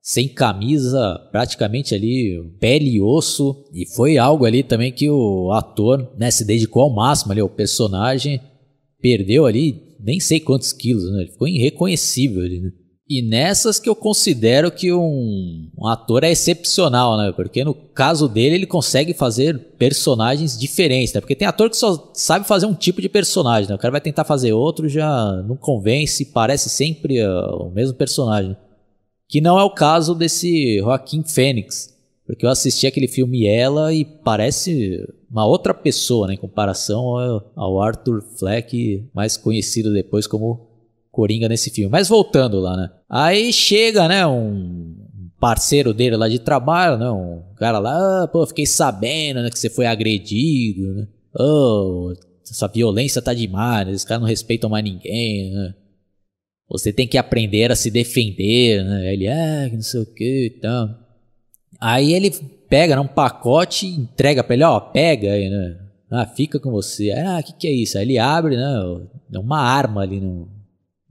sem 0.00 0.26
camisa, 0.26 1.20
praticamente 1.30 1.94
ali, 1.94 2.42
pele 2.58 2.92
e 2.92 3.02
osso. 3.02 3.62
E 3.74 3.84
foi 3.84 4.16
algo 4.16 4.46
ali 4.46 4.62
também 4.62 4.90
que 4.90 5.10
o 5.10 5.52
ator 5.52 6.10
né, 6.16 6.30
se 6.30 6.46
dedicou 6.46 6.84
ao 6.84 6.94
máximo 6.94 7.32
ali, 7.32 7.42
o 7.42 7.48
personagem 7.50 8.40
perdeu 9.02 9.44
ali 9.44 9.96
nem 10.00 10.18
sei 10.18 10.40
quantos 10.40 10.72
quilos, 10.72 11.12
né? 11.12 11.24
Ele 11.24 11.32
ficou 11.32 11.46
irreconhecível 11.46 12.40
ali, 12.42 12.60
né? 12.60 12.72
E 13.08 13.22
nessas 13.22 13.80
que 13.80 13.88
eu 13.88 13.96
considero 13.96 14.70
que 14.70 14.92
um, 14.92 15.70
um, 15.78 15.86
ator 15.86 16.24
é 16.24 16.30
excepcional, 16.30 17.16
né? 17.16 17.32
Porque 17.34 17.64
no 17.64 17.72
caso 17.72 18.28
dele 18.28 18.56
ele 18.56 18.66
consegue 18.66 19.14
fazer 19.14 19.58
personagens 19.78 20.58
diferentes, 20.58 21.14
né? 21.14 21.20
Porque 21.22 21.34
tem 21.34 21.48
ator 21.48 21.70
que 21.70 21.76
só 21.78 22.10
sabe 22.12 22.46
fazer 22.46 22.66
um 22.66 22.74
tipo 22.74 23.00
de 23.00 23.08
personagem, 23.08 23.66
né? 23.66 23.74
O 23.74 23.78
cara 23.78 23.92
vai 23.92 24.00
tentar 24.02 24.24
fazer 24.24 24.52
outro, 24.52 24.90
já 24.90 25.42
não 25.48 25.56
convence, 25.56 26.26
parece 26.26 26.68
sempre 26.68 27.24
uh, 27.26 27.68
o 27.68 27.70
mesmo 27.70 27.96
personagem. 27.96 28.54
Que 29.26 29.40
não 29.40 29.58
é 29.58 29.64
o 29.64 29.70
caso 29.70 30.14
desse 30.14 30.76
Joaquim 30.78 31.22
Fênix. 31.22 31.96
Porque 32.26 32.44
eu 32.44 32.50
assisti 32.50 32.86
aquele 32.86 33.08
filme 33.08 33.46
Ela 33.46 33.90
e 33.90 34.04
parece 34.04 35.02
uma 35.30 35.46
outra 35.46 35.72
pessoa, 35.72 36.26
né? 36.26 36.34
Em 36.34 36.38
comparação 36.38 37.42
ao 37.56 37.80
Arthur 37.80 38.22
Fleck, 38.38 39.08
mais 39.14 39.38
conhecido 39.38 39.94
depois 39.94 40.26
como 40.26 40.67
Coringa 41.10 41.48
nesse 41.48 41.70
filme. 41.70 41.90
Mas 41.90 42.08
voltando 42.08 42.60
lá, 42.60 42.76
né? 42.76 42.90
Aí 43.08 43.52
chega, 43.52 44.06
né, 44.06 44.26
um 44.26 44.94
parceiro 45.40 45.94
dele 45.94 46.16
lá 46.16 46.28
de 46.28 46.38
trabalho, 46.38 46.98
né? 46.98 47.10
Um 47.10 47.42
cara 47.56 47.78
lá, 47.78 48.24
ah, 48.24 48.28
pô, 48.28 48.46
fiquei 48.46 48.66
sabendo 48.66 49.42
né, 49.42 49.50
que 49.50 49.58
você 49.58 49.70
foi 49.70 49.86
agredido, 49.86 50.94
né? 50.94 51.08
Oh, 51.38 52.12
essa 52.42 52.68
violência 52.68 53.22
tá 53.22 53.32
demais? 53.32 53.88
Esses 53.88 54.04
caras 54.04 54.22
não 54.22 54.28
respeitam 54.28 54.70
mais 54.70 54.84
ninguém, 54.84 55.52
né? 55.52 55.74
Você 56.68 56.92
tem 56.92 57.06
que 57.06 57.16
aprender 57.16 57.70
a 57.70 57.76
se 57.76 57.90
defender, 57.90 58.84
né? 58.84 59.12
Ele, 59.12 59.28
ah, 59.28 59.68
não 59.72 59.82
sei 59.82 60.00
o 60.00 60.06
que 60.06 60.46
e 60.46 60.60
tal. 60.60 60.88
Aí 61.80 62.12
ele 62.12 62.30
pega 62.68 62.96
né, 62.96 63.00
um 63.00 63.06
pacote 63.06 63.86
entrega 63.86 64.42
pra 64.44 64.54
ele, 64.54 64.64
ó, 64.64 64.78
pega 64.80 65.32
aí, 65.32 65.48
né? 65.48 65.78
Ah, 66.10 66.26
fica 66.26 66.58
com 66.58 66.70
você. 66.70 67.10
Ah, 67.12 67.38
o 67.40 67.42
que, 67.42 67.52
que 67.52 67.68
é 67.68 67.72
isso? 67.72 67.96
Aí 67.96 68.04
ele 68.04 68.18
abre, 68.18 68.56
né? 68.56 68.74
É 69.32 69.38
uma 69.38 69.60
arma 69.60 70.02
ali 70.02 70.20
no, 70.20 70.48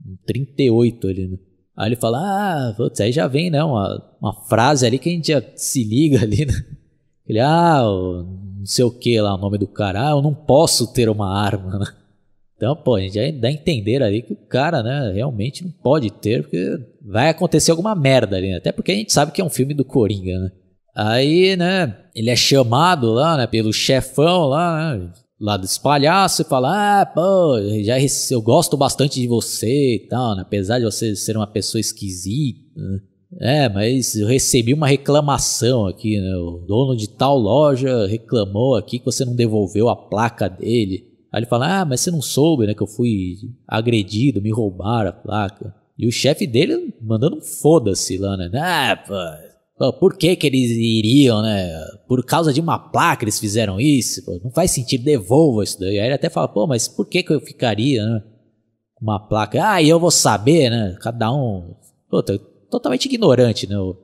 no 0.08 0.16
38 0.26 1.06
ali, 1.06 1.28
né? 1.28 1.38
Aí 1.76 1.88
ele 1.88 1.96
fala, 1.96 2.18
ah, 2.18 2.74
putz, 2.76 3.00
aí 3.00 3.12
já 3.12 3.28
vem, 3.28 3.50
né? 3.50 3.62
Uma, 3.62 4.02
uma 4.20 4.32
frase 4.48 4.84
ali 4.84 4.98
que 4.98 5.08
a 5.08 5.12
gente 5.12 5.28
já 5.28 5.42
se 5.54 5.84
liga 5.84 6.22
ali, 6.22 6.44
né? 6.44 6.54
Ele, 7.26 7.40
ah, 7.40 7.82
não 7.82 8.66
sei 8.66 8.84
o 8.84 8.90
que 8.90 9.20
lá, 9.20 9.34
o 9.34 9.38
nome 9.38 9.58
do 9.58 9.66
cara, 9.66 10.08
ah, 10.08 10.10
eu 10.10 10.22
não 10.22 10.34
posso 10.34 10.92
ter 10.92 11.08
uma 11.08 11.32
arma, 11.32 11.78
né? 11.78 11.86
Então, 12.56 12.74
pô, 12.74 12.96
a 12.96 13.00
gente 13.00 13.14
já 13.14 13.20
dá 13.38 13.46
a 13.46 13.52
entender 13.52 14.02
ali 14.02 14.20
que 14.20 14.32
o 14.32 14.36
cara, 14.36 14.82
né, 14.82 15.12
realmente 15.14 15.62
não 15.62 15.70
pode 15.70 16.10
ter, 16.10 16.42
porque 16.42 16.76
vai 17.00 17.28
acontecer 17.28 17.70
alguma 17.70 17.94
merda 17.94 18.36
ali, 18.36 18.50
né? 18.50 18.56
Até 18.56 18.72
porque 18.72 18.90
a 18.90 18.94
gente 18.96 19.12
sabe 19.12 19.30
que 19.30 19.40
é 19.40 19.44
um 19.44 19.50
filme 19.50 19.74
do 19.74 19.84
Coringa, 19.84 20.36
né? 20.40 20.50
Aí, 20.96 21.54
né, 21.54 21.96
ele 22.16 22.30
é 22.30 22.34
chamado 22.34 23.12
lá, 23.12 23.36
né, 23.36 23.46
pelo 23.46 23.72
chefão 23.72 24.46
lá, 24.46 24.96
né, 24.96 25.12
lá 25.40 25.56
dos 25.56 25.78
palhaços 25.78 26.40
e 26.40 26.48
fala, 26.48 27.00
ah, 27.00 27.06
pô, 27.06 27.56
já 27.82 27.96
eu 28.30 28.42
gosto 28.42 28.76
bastante 28.76 29.20
de 29.20 29.26
você 29.26 29.94
e 29.94 30.06
tal, 30.08 30.34
né, 30.34 30.42
apesar 30.42 30.78
de 30.78 30.84
você 30.84 31.14
ser 31.14 31.36
uma 31.36 31.46
pessoa 31.46 31.80
esquisita, 31.80 32.60
né? 32.76 33.00
É, 33.40 33.68
mas 33.68 34.16
eu 34.16 34.26
recebi 34.26 34.72
uma 34.72 34.86
reclamação 34.86 35.86
aqui, 35.86 36.18
né? 36.18 36.34
O 36.36 36.64
dono 36.66 36.96
de 36.96 37.08
tal 37.08 37.36
loja 37.38 38.06
reclamou 38.06 38.74
aqui 38.74 38.98
que 38.98 39.04
você 39.04 39.22
não 39.22 39.34
devolveu 39.34 39.90
a 39.90 39.96
placa 39.96 40.48
dele. 40.48 41.06
Aí 41.30 41.40
ele 41.40 41.46
fala: 41.46 41.80
Ah, 41.80 41.84
mas 41.84 42.00
você 42.00 42.10
não 42.10 42.22
soube, 42.22 42.66
né? 42.66 42.74
Que 42.74 42.82
eu 42.82 42.86
fui 42.86 43.36
agredido, 43.66 44.40
me 44.40 44.50
roubaram 44.50 45.10
a 45.10 45.12
placa. 45.12 45.74
E 45.98 46.06
o 46.06 46.12
chefe 46.12 46.46
dele 46.46 46.94
mandando 47.02 47.36
um 47.36 47.40
foda-se 47.42 48.16
lá, 48.16 48.36
né? 48.36 48.50
Ah, 48.54 48.96
pô, 48.96 49.14
por 50.00 50.16
que 50.16 50.34
que 50.34 50.46
eles 50.46 50.70
iriam, 50.70 51.40
né? 51.40 51.72
Por 52.08 52.24
causa 52.24 52.52
de 52.52 52.60
uma 52.60 52.78
placa 52.78 53.24
eles 53.24 53.38
fizeram 53.38 53.80
isso? 53.80 54.22
Não 54.42 54.50
faz 54.50 54.72
sentido, 54.72 55.04
devolva 55.04 55.62
isso 55.62 55.78
daí. 55.78 56.00
Aí 56.00 56.06
ele 56.06 56.14
até 56.14 56.28
fala: 56.28 56.48
Pô, 56.48 56.66
mas 56.66 56.88
por 56.88 57.06
que 57.06 57.22
que 57.22 57.32
eu 57.32 57.40
ficaria, 57.40 58.04
né? 58.04 58.22
Uma 59.00 59.20
placa? 59.20 59.64
Ah, 59.64 59.80
e 59.80 59.88
eu 59.88 60.00
vou 60.00 60.10
saber, 60.10 60.70
né? 60.70 60.96
Cada 61.00 61.32
um. 61.32 61.76
Pô, 62.10 62.22
totalmente 62.68 63.06
ignorante, 63.06 63.68
né? 63.68 63.78
O 63.78 63.96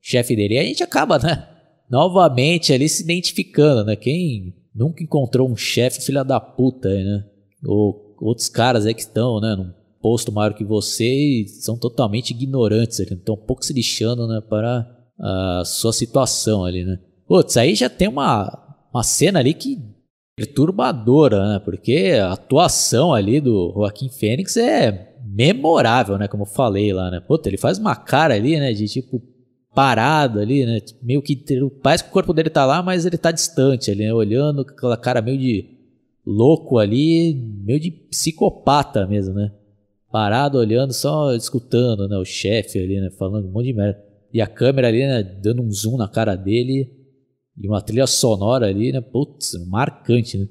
chefe 0.00 0.36
dele. 0.36 0.54
E 0.54 0.58
a 0.58 0.64
gente 0.64 0.82
acaba, 0.82 1.18
né? 1.18 1.48
Novamente 1.90 2.72
ali 2.72 2.88
se 2.88 3.02
identificando, 3.02 3.84
né? 3.84 3.96
Quem 3.96 4.54
nunca 4.74 5.02
encontrou 5.02 5.48
um 5.48 5.56
chefe 5.56 6.02
filha 6.02 6.22
da 6.22 6.40
puta 6.40 6.88
né? 6.88 7.24
Ou 7.64 8.16
outros 8.20 8.48
caras 8.48 8.86
aí 8.86 8.94
que 8.94 9.00
estão, 9.00 9.40
né? 9.40 9.54
Num 9.56 9.72
posto 10.00 10.32
maior 10.32 10.52
que 10.52 10.64
você 10.64 11.04
e 11.04 11.48
são 11.48 11.78
totalmente 11.78 12.30
ignorantes 12.32 13.00
ali. 13.00 13.14
Estão 13.14 13.34
um 13.34 13.46
pouco 13.46 13.64
se 13.64 13.72
lixando, 13.72 14.26
né? 14.26 14.42
Para 14.46 14.91
a 15.18 15.62
sua 15.64 15.92
situação 15.92 16.64
ali, 16.64 16.84
né? 16.84 16.98
Putz, 17.26 17.56
aí 17.56 17.74
já 17.74 17.88
tem 17.88 18.08
uma, 18.08 18.76
uma 18.92 19.02
cena 19.02 19.38
ali 19.38 19.54
que 19.54 19.80
perturbadora, 20.36 21.54
né? 21.54 21.58
Porque 21.64 22.18
a 22.20 22.32
atuação 22.32 23.12
ali 23.12 23.40
do 23.40 23.72
Joaquim 23.74 24.08
Fênix 24.08 24.56
é 24.56 25.14
memorável, 25.24 26.18
né? 26.18 26.28
Como 26.28 26.42
eu 26.42 26.46
falei 26.46 26.92
lá, 26.92 27.10
né? 27.10 27.20
Puta, 27.20 27.48
ele 27.48 27.58
faz 27.58 27.78
uma 27.78 27.94
cara 27.94 28.34
ali, 28.34 28.58
né? 28.58 28.72
De 28.72 28.86
tipo 28.86 29.22
parado 29.74 30.38
ali, 30.38 30.66
né? 30.66 30.80
Meio 31.02 31.22
que 31.22 31.36
parece 31.82 32.04
que 32.04 32.10
o 32.10 32.12
corpo 32.12 32.32
dele 32.32 32.50
tá 32.50 32.64
lá, 32.64 32.82
mas 32.82 33.06
ele 33.06 33.16
tá 33.16 33.30
distante 33.30 33.90
ali, 33.90 34.04
né? 34.04 34.12
Olhando 34.12 34.64
com 34.64 34.72
aquela 34.72 34.96
cara 34.96 35.22
meio 35.22 35.38
de 35.38 35.70
louco 36.26 36.78
ali, 36.78 37.34
meio 37.34 37.80
de 37.80 37.90
psicopata 37.90 39.06
mesmo, 39.06 39.34
né? 39.34 39.52
Parado 40.10 40.58
olhando, 40.58 40.92
só 40.92 41.34
escutando, 41.34 42.08
né? 42.08 42.16
O 42.18 42.24
chefe 42.24 42.78
ali, 42.78 43.00
né? 43.00 43.10
Falando 43.18 43.48
um 43.48 43.50
monte 43.50 43.66
de 43.66 43.72
merda. 43.72 44.11
E 44.32 44.40
a 44.40 44.46
câmera 44.46 44.88
ali, 44.88 45.06
né? 45.06 45.22
Dando 45.22 45.62
um 45.62 45.70
zoom 45.70 45.96
na 45.96 46.08
cara 46.08 46.34
dele. 46.36 46.90
E 47.58 47.68
uma 47.68 47.82
trilha 47.82 48.06
sonora 48.06 48.66
ali, 48.66 48.92
né? 48.92 49.00
Putz, 49.00 49.54
marcante, 49.68 50.38
né? 50.38 50.48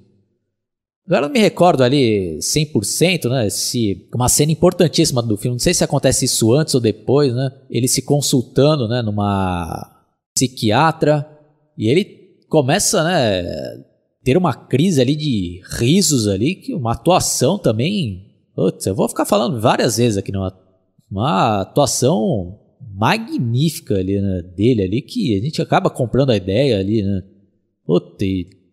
Agora 1.06 1.28
não 1.28 1.34
me 1.34 1.40
recordo 1.40 1.84
ali 1.84 2.38
100%, 2.38 3.30
né? 3.30 3.50
Se 3.50 4.08
uma 4.14 4.30
cena 4.30 4.52
importantíssima 4.52 5.22
do 5.22 5.36
filme, 5.36 5.56
não 5.56 5.60
sei 5.60 5.74
se 5.74 5.84
acontece 5.84 6.26
isso 6.26 6.54
antes 6.54 6.76
ou 6.76 6.80
depois, 6.80 7.34
né? 7.34 7.52
Ele 7.70 7.88
se 7.88 8.02
consultando, 8.02 8.88
né, 8.88 9.02
numa 9.02 9.92
psiquiatra 10.34 11.28
e 11.78 11.90
ele 11.90 12.06
começa, 12.48 13.04
né, 13.04 13.84
ter 14.24 14.38
uma 14.38 14.54
crise 14.54 15.02
ali 15.02 15.16
de 15.16 15.62
risos 15.80 16.28
ali, 16.28 16.56
que 16.56 16.74
uma 16.74 16.94
atuação 16.94 17.58
também, 17.58 18.32
putz, 18.56 18.86
eu 18.86 18.96
vou 18.96 19.10
ficar 19.10 19.26
falando 19.26 19.60
várias 19.60 19.98
vezes 19.98 20.18
aqui, 20.18 20.32
uma, 20.32 20.58
uma 21.10 21.62
atuação 21.62 22.60
magnífica 22.94 23.96
ali, 23.96 24.20
né, 24.20 24.42
dele 24.56 24.84
ali 24.84 25.02
que 25.02 25.38
a 25.38 25.42
gente 25.42 25.62
acaba 25.62 25.90
comprando 25.90 26.32
a 26.32 26.38
ideia 26.38 26.80
ali, 26.80 27.02
né? 27.02 27.24
Putz, 27.86 28.18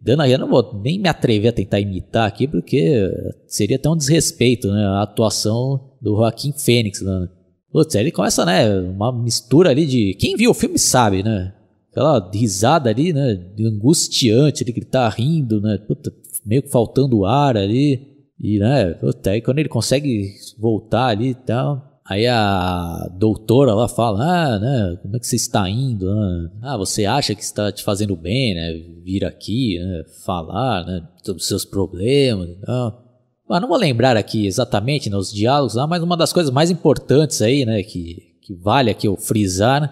Dando 0.00 0.22
aí, 0.22 0.32
eu 0.32 0.38
não 0.38 0.48
vou 0.48 0.80
nem 0.80 0.98
me 0.98 1.08
atrever 1.08 1.50
a 1.50 1.52
tentar 1.52 1.80
imitar 1.80 2.26
aqui, 2.26 2.46
porque 2.46 3.10
seria 3.46 3.76
até 3.76 3.90
um 3.90 3.96
desrespeito, 3.96 4.70
né? 4.70 4.84
A 4.86 5.02
atuação 5.02 5.92
do 6.00 6.16
Joaquim 6.16 6.52
Fênix, 6.52 7.02
né? 7.02 7.28
Putz, 7.72 7.94
ele 7.94 8.12
começa, 8.12 8.44
né? 8.44 8.78
Uma 8.80 9.12
mistura 9.12 9.70
ali 9.70 9.84
de. 9.86 10.14
Quem 10.14 10.36
viu 10.36 10.52
o 10.52 10.54
filme 10.54 10.78
sabe, 10.78 11.22
né? 11.22 11.52
Aquela 11.90 12.30
risada 12.32 12.88
ali, 12.88 13.12
né? 13.12 13.38
Angustiante, 13.60 14.62
ele 14.62 14.72
que 14.72 14.84
tá 14.84 15.08
rindo, 15.08 15.60
né? 15.60 15.78
Puta, 15.78 16.12
meio 16.46 16.62
que 16.62 16.70
faltando 16.70 17.24
ar 17.24 17.56
ali. 17.56 18.00
E, 18.40 18.58
né? 18.58 18.94
Puta, 18.94 19.30
aí 19.30 19.42
quando 19.42 19.58
ele 19.58 19.68
consegue 19.68 20.32
voltar 20.58 21.08
ali 21.08 21.30
e 21.30 21.34
tal. 21.34 21.87
Aí 22.08 22.26
a 22.26 23.06
doutora 23.18 23.74
lá 23.74 23.86
fala, 23.86 24.24
ah, 24.24 24.58
né, 24.58 24.98
como 25.02 25.14
é 25.14 25.18
que 25.18 25.26
você 25.26 25.36
está 25.36 25.68
indo? 25.68 26.06
Né? 26.06 26.50
Ah, 26.62 26.76
você 26.78 27.04
acha 27.04 27.34
que 27.34 27.42
está 27.42 27.70
te 27.70 27.84
fazendo 27.84 28.16
bem, 28.16 28.54
né, 28.54 28.72
vir 29.04 29.26
aqui, 29.26 29.78
né, 29.78 30.04
falar, 30.24 30.86
né, 30.86 31.06
sobre 31.22 31.42
os 31.42 31.46
seus 31.46 31.66
problemas 31.66 32.48
tal. 32.64 33.04
Mas 33.46 33.60
não 33.60 33.68
vou 33.68 33.76
lembrar 33.76 34.16
aqui 34.16 34.46
exatamente 34.46 35.10
nos 35.10 35.30
né, 35.30 35.38
diálogos 35.38 35.74
lá, 35.74 35.86
mas 35.86 36.02
uma 36.02 36.16
das 36.16 36.32
coisas 36.32 36.50
mais 36.50 36.70
importantes 36.70 37.42
aí, 37.42 37.66
né, 37.66 37.82
que, 37.82 38.38
que 38.40 38.54
vale 38.54 38.90
aqui 38.90 39.06
eu 39.06 39.14
frisar, 39.14 39.82
né, 39.82 39.90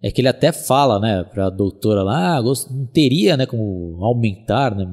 é 0.00 0.12
que 0.12 0.20
ele 0.20 0.28
até 0.28 0.52
fala, 0.52 1.00
né, 1.00 1.24
para 1.24 1.46
a 1.46 1.50
doutora 1.50 2.04
lá, 2.04 2.38
ah, 2.38 2.42
não 2.42 2.86
teria, 2.86 3.36
né, 3.36 3.46
como 3.46 3.98
aumentar, 4.04 4.76
né, 4.76 4.86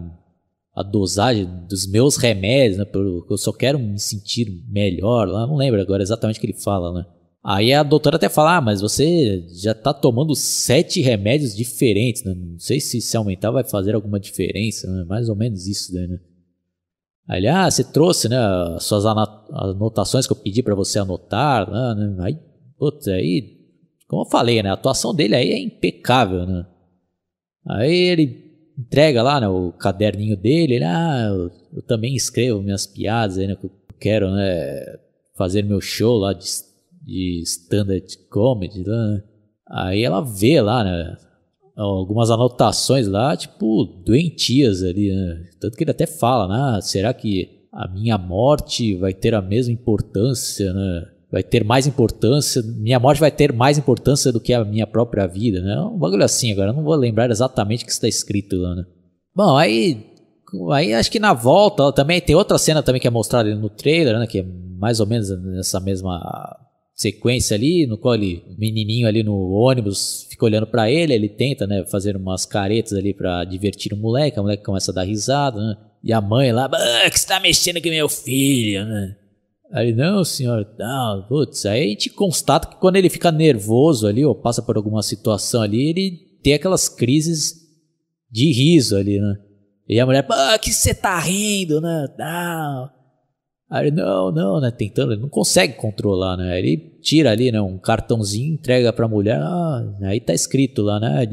a 0.76 0.84
dosagem 0.84 1.46
dos 1.68 1.88
meus 1.88 2.16
remédios, 2.16 2.78
né? 2.78 2.86
Porque 2.86 3.34
eu 3.34 3.38
só 3.38 3.52
quero 3.52 3.80
me 3.80 4.00
sentir 4.00 4.64
melhor 4.68 5.28
lá. 5.28 5.46
Não 5.46 5.56
lembro 5.56 5.82
agora 5.82 6.04
exatamente 6.04 6.38
o 6.38 6.40
que 6.42 6.48
ele 6.48 6.54
fala, 6.54 6.94
né? 6.94 7.06
Aí 7.44 7.74
a 7.74 7.84
doutora 7.84 8.18
até 8.18 8.28
fala, 8.28 8.58
ah, 8.58 8.62
mas 8.62 8.82
você 8.82 9.46
já 9.62 9.74
tá 9.74 9.94
tomando 9.94 10.36
sete 10.36 11.02
remédios 11.02 11.56
diferentes, 11.56 12.24
né? 12.24 12.34
Não 12.34 12.60
sei 12.60 12.80
se 12.80 13.02
se 13.02 13.16
aumentar 13.16 13.52
vai 13.52 13.64
fazer 13.64 13.96
alguma 13.96 14.20
diferença, 14.20 14.88
né? 14.92 15.06
Mais 15.06 15.30
ou 15.30 15.36
menos 15.36 15.66
isso 15.66 15.94
né? 15.94 16.20
Aí 17.28 17.48
ah, 17.48 17.70
você 17.70 17.84
trouxe, 17.84 18.28
né, 18.28 18.38
as 18.76 18.84
suas 18.84 19.06
anotações 19.06 20.26
que 20.26 20.34
eu 20.34 20.38
pedi 20.38 20.64
para 20.64 20.74
você 20.74 20.98
anotar, 20.98 21.70
né? 21.70 22.16
Aí, 22.22 22.38
putz, 22.78 23.08
aí, 23.08 23.58
como 24.08 24.24
eu 24.24 24.30
falei, 24.30 24.64
né, 24.64 24.70
a 24.72 24.74
atuação 24.74 25.14
dele 25.14 25.36
aí 25.36 25.52
é 25.52 25.60
impecável, 25.60 26.46
né? 26.46 26.66
Aí 27.68 27.96
ele 27.96 28.49
entrega 28.80 29.22
lá 29.22 29.42
né, 29.42 29.48
o 29.50 29.74
caderninho 29.74 30.38
dele, 30.38 30.76
ele, 30.76 30.86
ah, 30.86 31.28
eu, 31.74 31.82
também 31.82 32.16
escrevo 32.16 32.62
minhas 32.62 32.88
piadas 32.88 33.38
aí, 33.38 33.48
né, 33.48 33.56
que 33.56 33.66
eu 33.66 33.72
quero 34.00 34.32
né, 34.32 34.98
fazer 35.38 35.64
meu 35.64 35.82
show 35.82 36.18
lá 36.18 36.32
de, 36.32 36.46
de 37.04 37.42
stand-up 37.44 38.18
comedy. 38.30 38.88
Né? 38.88 39.24
Aí 39.70 40.04
ela 40.04 40.22
vê 40.22 40.62
lá, 40.62 40.84
né, 40.84 41.18
algumas 41.76 42.32
anotações 42.32 43.08
lá, 43.08 43.36
tipo, 43.36 43.84
doentias 44.06 44.82
ali, 44.84 45.12
né? 45.12 45.44
Tanto 45.60 45.78
que 45.78 45.84
ele 45.84 45.92
até 45.92 46.06
fala, 46.06 46.48
né, 46.48 46.82
será 46.82 47.14
que 47.14 47.68
a 47.72 47.88
minha 47.88 48.18
morte 48.18 48.96
vai 48.96 49.14
ter 49.14 49.36
a 49.36 49.42
mesma 49.42 49.74
importância, 49.74 50.74
né? 50.74 51.06
Vai 51.32 51.44
ter 51.44 51.64
mais 51.64 51.86
importância, 51.86 52.62
minha 52.64 53.00
morte 53.00 53.20
vai 53.20 53.32
ter 53.32 53.54
mais 53.54 53.78
importância 53.78 54.32
do 54.32 54.40
que 54.40 54.54
a 54.54 54.66
minha 54.66 54.88
própria 54.88 55.28
vida, 55.28 55.62
né? 55.62 55.80
Um 55.80 55.98
bagulho 55.98 56.24
assim 56.24 56.52
agora, 56.52 56.74
não 56.74 56.84
vou 56.84 56.96
lembrar 56.96 57.30
exatamente 57.30 57.84
o 57.84 57.86
que 57.86 57.92
está 57.92 58.08
escrito 58.08 58.56
lá, 58.56 58.76
né? 58.76 58.84
Bom, 59.36 59.56
aí, 59.56 60.06
aí 60.72 60.94
acho 60.94 61.12
que 61.12 61.20
na 61.20 61.34
volta 61.34 61.92
também 61.94 62.20
tem 62.20 62.36
outra 62.36 62.58
cena 62.58 62.82
também 62.82 63.00
que 63.00 63.08
é 63.08 63.12
mostrada 63.12 63.54
no 63.56 63.70
trailer, 63.70 64.18
né? 64.18 64.26
Que 64.26 64.40
é 64.40 64.46
mais 64.80 65.00
ou 65.00 65.06
menos 65.06 65.30
nessa 65.30 65.80
mesma 65.80 66.20
sequência 66.96 67.56
ali, 67.56 67.88
no 67.88 67.98
qual 67.98 68.16
ele, 68.16 68.44
o 68.46 68.60
menininho 68.60 69.08
ali 69.08 69.24
no 69.24 69.52
ônibus 69.52 70.28
fica 70.30 70.44
olhando 70.44 70.68
para 70.68 70.92
ele, 70.92 71.14
ele 71.14 71.30
tenta, 71.30 71.66
né, 71.66 71.86
fazer 71.90 72.18
umas 72.18 72.46
caretas 72.46 72.92
ali 72.92 73.14
para 73.14 73.46
divertir 73.46 73.94
o 73.94 73.98
moleque, 73.98 74.38
a 74.38 74.42
moleque 74.42 74.66
começa 74.66 74.92
a 74.92 74.96
dar 74.96 75.04
risada, 75.04 75.62
né? 75.62 75.78
E 76.04 76.12
a 76.12 76.20
mãe 76.20 76.52
lá, 76.52 76.70
ah, 76.72 77.10
que 77.10 77.18
você 77.18 77.28
tá 77.28 77.40
mexendo 77.40 77.82
com 77.82 77.90
meu 77.90 78.10
filho, 78.10 78.84
né? 78.86 79.16
Aí, 79.72 79.94
não, 79.94 80.24
senhor, 80.24 80.68
não, 80.80 81.26
putz, 81.28 81.66
aí 81.66 81.86
a 81.86 81.88
gente 81.90 82.10
constata 82.10 82.68
que 82.68 82.78
quando 82.78 82.96
ele 82.96 83.10
fica 83.10 83.32
nervoso 83.32 84.08
ali, 84.08 84.26
ou 84.26 84.34
passa 84.34 84.64
por 84.64 84.76
alguma 84.76 85.04
situação 85.04 85.62
ali, 85.62 85.90
ele 85.90 86.12
tem 86.42 86.54
aquelas 86.54 86.90
crises 86.90 87.54
de 88.32 88.52
riso 88.52 88.98
ali, 88.98 89.20
né? 89.20 89.38
E 89.88 90.00
a 90.00 90.06
mulher, 90.06 90.24
pô, 90.24 90.34
que 90.62 90.72
você 90.74 90.94
tá 90.94 91.20
rindo, 91.20 91.80
né? 91.82 92.08
Não. 92.18 92.90
Aí, 93.70 93.92
não, 93.92 94.32
não, 94.32 94.60
né? 94.60 94.72
Tentando, 94.72 95.14
ele 95.14 95.22
não 95.22 95.30
consegue 95.30 95.74
controlar, 95.74 96.36
né? 96.36 96.58
Ele 96.58 96.78
tira 97.02 97.30
ali, 97.30 97.52
né? 97.52 97.62
Um 97.62 97.78
cartãozinho, 97.78 98.56
entrega 98.56 98.92
pra 98.92 99.08
mulher, 99.08 99.40
ah, 99.40 99.98
aí 100.02 100.20
tá 100.20 100.34
escrito 100.34 100.82
lá, 100.82 101.00
né? 101.00 101.28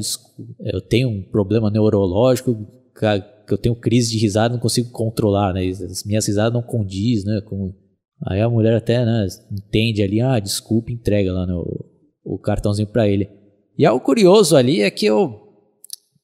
Eu 0.59 0.79
tenho 0.79 1.09
um 1.09 1.23
problema 1.23 1.71
neurológico, 1.71 2.55
que 2.95 3.53
eu 3.53 3.57
tenho 3.57 3.75
crise 3.75 4.11
de 4.11 4.19
risada, 4.19 4.53
não 4.53 4.61
consigo 4.61 4.91
controlar, 4.91 5.53
né? 5.53 5.67
As 5.67 6.03
minhas 6.03 6.27
risadas 6.27 6.53
não 6.53 6.61
condiz, 6.61 7.23
né? 7.23 7.41
Com 7.41 7.73
Aí 8.25 8.41
a 8.41 8.49
mulher 8.49 8.75
até, 8.75 9.05
né, 9.05 9.27
entende 9.51 10.01
ali, 10.01 10.19
ah, 10.19 10.39
desculpa, 10.39 10.91
entrega 10.91 11.31
lá 11.31 11.45
no, 11.45 11.85
o 12.23 12.37
cartãozinho 12.37 12.87
para 12.87 13.07
ele. 13.07 13.29
E 13.77 13.85
algo 13.85 14.03
curioso 14.03 14.55
ali 14.55 14.81
é 14.81 14.89
que 14.89 15.05
eu, 15.05 15.39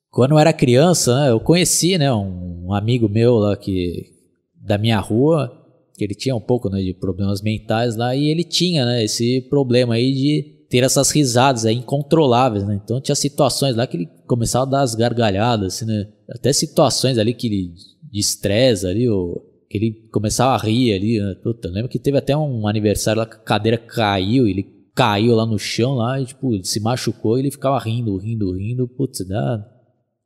quando 0.09 0.31
eu 0.31 0.39
era 0.39 0.51
criança, 0.51 1.15
né, 1.19 1.29
eu 1.29 1.39
conheci, 1.39 1.97
né, 1.97 2.11
um, 2.11 2.73
amigo 2.73 3.07
meu 3.07 3.35
lá 3.35 3.55
que, 3.55 4.11
da 4.55 4.77
minha 4.77 4.99
rua, 4.99 5.51
que 5.95 6.03
ele 6.03 6.15
tinha 6.15 6.35
um 6.35 6.41
pouco, 6.41 6.69
né, 6.69 6.81
de 6.81 6.93
problemas 6.95 7.41
mentais 7.41 7.95
lá, 7.95 8.15
e 8.15 8.27
ele 8.27 8.43
tinha, 8.43 8.85
né, 8.85 9.03
esse 9.03 9.41
problema 9.41 9.93
aí 9.93 10.11
de 10.11 10.65
ter 10.69 10.83
essas 10.83 11.11
risadas 11.11 11.65
aí 11.67 11.75
incontroláveis, 11.75 12.65
né, 12.65 12.81
então 12.83 12.99
tinha 12.99 13.15
situações 13.15 13.75
lá 13.75 13.85
que 13.85 13.97
ele 13.97 14.09
começava 14.25 14.65
a 14.65 14.69
dar 14.69 14.81
as 14.81 14.95
gargalhadas, 14.95 15.75
assim, 15.75 15.85
né, 15.85 16.07
até 16.27 16.51
situações 16.51 17.19
ali 17.19 17.35
que 17.35 17.45
ele, 17.45 17.73
de 18.11 18.19
estresse 18.19 18.87
ali, 18.87 19.07
ou 19.07 19.52
que 19.73 19.77
ele 19.79 20.07
começava 20.11 20.53
a 20.53 20.57
rir 20.57 20.93
ali. 20.93 21.19
Né? 21.19 21.35
Lembro 21.65 21.89
que 21.89 21.97
teve 21.97 22.15
até 22.15 22.37
um 22.37 22.67
aniversário 22.67 23.21
lá 23.21 23.25
que 23.25 23.37
a 23.37 23.39
cadeira 23.39 23.75
caiu, 23.75 24.47
ele 24.47 24.67
caiu 24.93 25.33
lá 25.33 25.47
no 25.47 25.57
chão 25.57 25.95
lá, 25.95 26.21
e, 26.21 26.25
tipo, 26.25 26.53
ele 26.53 26.63
se 26.63 26.79
machucou 26.79 27.37
e 27.37 27.41
ele 27.41 27.49
ficava 27.49 27.79
rindo, 27.79 28.15
rindo, 28.17 28.55
rindo. 28.55 28.87
Putz, 28.87 29.27
dá 29.27 29.67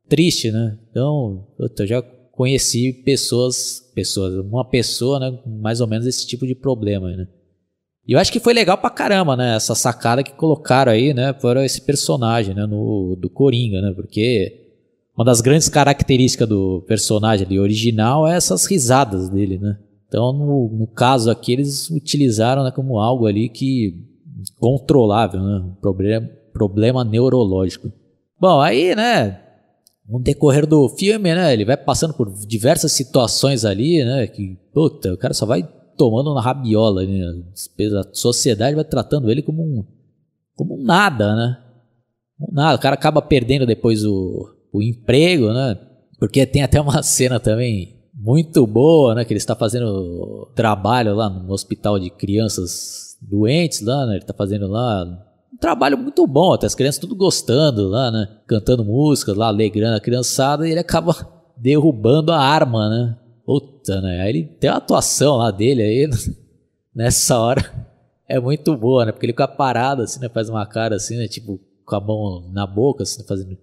triste, 0.06 0.52
né? 0.52 0.78
Então, 0.90 1.46
puta, 1.56 1.84
eu 1.84 1.86
já 1.86 2.02
conheci 2.02 2.92
pessoas, 2.92 3.90
pessoas, 3.94 4.34
uma 4.44 4.68
pessoa, 4.68 5.18
né, 5.18 5.38
mais 5.46 5.80
ou 5.80 5.86
menos 5.86 6.06
esse 6.06 6.26
tipo 6.26 6.46
de 6.46 6.54
problema, 6.54 7.08
né? 7.08 7.26
E 8.06 8.12
eu 8.12 8.18
acho 8.18 8.30
que 8.30 8.40
foi 8.40 8.52
legal 8.52 8.76
pra 8.76 8.90
caramba, 8.90 9.34
né? 9.34 9.56
Essa 9.56 9.74
sacada 9.74 10.22
que 10.22 10.32
colocaram 10.32 10.92
aí, 10.92 11.14
né? 11.14 11.32
Para 11.32 11.64
esse 11.64 11.80
personagem, 11.80 12.54
né? 12.54 12.66
No, 12.66 13.16
do 13.16 13.30
Coringa, 13.30 13.80
né? 13.80 13.92
Porque 13.94 14.67
uma 15.18 15.24
das 15.24 15.40
grandes 15.40 15.68
características 15.68 16.48
do 16.48 16.84
personagem 16.86 17.44
ali 17.44 17.58
original 17.58 18.28
é 18.28 18.36
essas 18.36 18.64
risadas 18.66 19.28
dele, 19.28 19.58
né? 19.58 19.76
Então, 20.06 20.32
no, 20.32 20.68
no 20.78 20.86
caso 20.86 21.28
aqui, 21.28 21.54
eles 21.54 21.90
utilizaram 21.90 22.62
né, 22.62 22.70
como 22.70 23.00
algo 23.00 23.26
ali 23.26 23.48
que 23.48 24.06
controlável, 24.60 25.42
né? 25.42 25.56
Um 25.56 25.74
problema, 25.74 26.30
problema 26.52 27.04
neurológico. 27.04 27.90
Bom, 28.40 28.60
aí, 28.60 28.94
né? 28.94 29.40
No 30.08 30.20
decorrer 30.20 30.64
do 30.64 30.88
filme, 30.88 31.34
né? 31.34 31.52
Ele 31.52 31.64
vai 31.64 31.76
passando 31.76 32.14
por 32.14 32.32
diversas 32.46 32.92
situações 32.92 33.64
ali, 33.64 34.04
né? 34.04 34.24
Que, 34.28 34.56
puta, 34.72 35.12
o 35.12 35.18
cara 35.18 35.34
só 35.34 35.44
vai 35.44 35.68
tomando 35.96 36.30
uma 36.30 36.40
rabiola, 36.40 37.04
né? 37.04 37.24
A 37.98 38.14
sociedade 38.14 38.76
vai 38.76 38.84
tratando 38.84 39.28
ele 39.28 39.42
como 39.42 39.64
um, 39.64 39.84
como 40.54 40.80
um 40.80 40.84
nada, 40.84 41.34
né? 41.34 41.58
Um 42.40 42.54
nada. 42.54 42.76
O 42.76 42.80
cara 42.80 42.94
acaba 42.94 43.20
perdendo 43.20 43.66
depois 43.66 44.04
o, 44.04 44.54
o 44.78 44.82
emprego, 44.82 45.52
né? 45.52 45.78
Porque 46.18 46.46
tem 46.46 46.62
até 46.62 46.80
uma 46.80 47.02
cena 47.02 47.38
também 47.38 47.96
muito 48.14 48.66
boa, 48.66 49.14
né? 49.14 49.24
Que 49.24 49.32
ele 49.32 49.38
está 49.38 49.54
fazendo 49.54 50.50
trabalho 50.54 51.14
lá 51.14 51.28
no 51.28 51.52
hospital 51.52 51.98
de 51.98 52.10
crianças 52.10 53.16
doentes 53.20 53.80
lá, 53.80 54.06
né? 54.06 54.14
Ele 54.14 54.22
está 54.22 54.34
fazendo 54.34 54.66
lá 54.68 55.04
um 55.52 55.56
trabalho 55.56 55.98
muito 55.98 56.26
bom, 56.26 56.52
até 56.52 56.66
as 56.66 56.74
crianças 56.74 57.00
tudo 57.00 57.16
gostando 57.16 57.88
lá, 57.88 58.10
né? 58.10 58.28
Cantando 58.46 58.84
músicas 58.84 59.36
lá, 59.36 59.48
alegrando 59.48 59.96
a 59.96 60.00
criançada 60.00 60.66
e 60.66 60.70
ele 60.70 60.80
acaba 60.80 61.14
derrubando 61.56 62.32
a 62.32 62.38
arma, 62.38 62.88
né? 62.88 63.16
Puta, 63.44 64.00
né? 64.00 64.20
Aí 64.20 64.30
ele 64.30 64.44
tem 64.44 64.70
uma 64.70 64.76
atuação 64.76 65.36
lá 65.36 65.50
dele 65.50 65.82
aí, 65.82 66.10
nessa 66.94 67.38
hora. 67.38 67.88
É 68.28 68.38
muito 68.38 68.76
boa, 68.76 69.06
né? 69.06 69.12
Porque 69.12 69.24
ele 69.24 69.32
fica 69.32 69.48
parado 69.48 70.02
assim, 70.02 70.20
né? 70.20 70.28
Faz 70.28 70.50
uma 70.50 70.66
cara 70.66 70.96
assim, 70.96 71.16
né? 71.16 71.26
Tipo, 71.26 71.58
com 71.86 71.96
a 71.96 72.00
mão 72.00 72.50
na 72.52 72.66
boca, 72.66 73.02
assim, 73.04 73.24
fazendo 73.26 73.56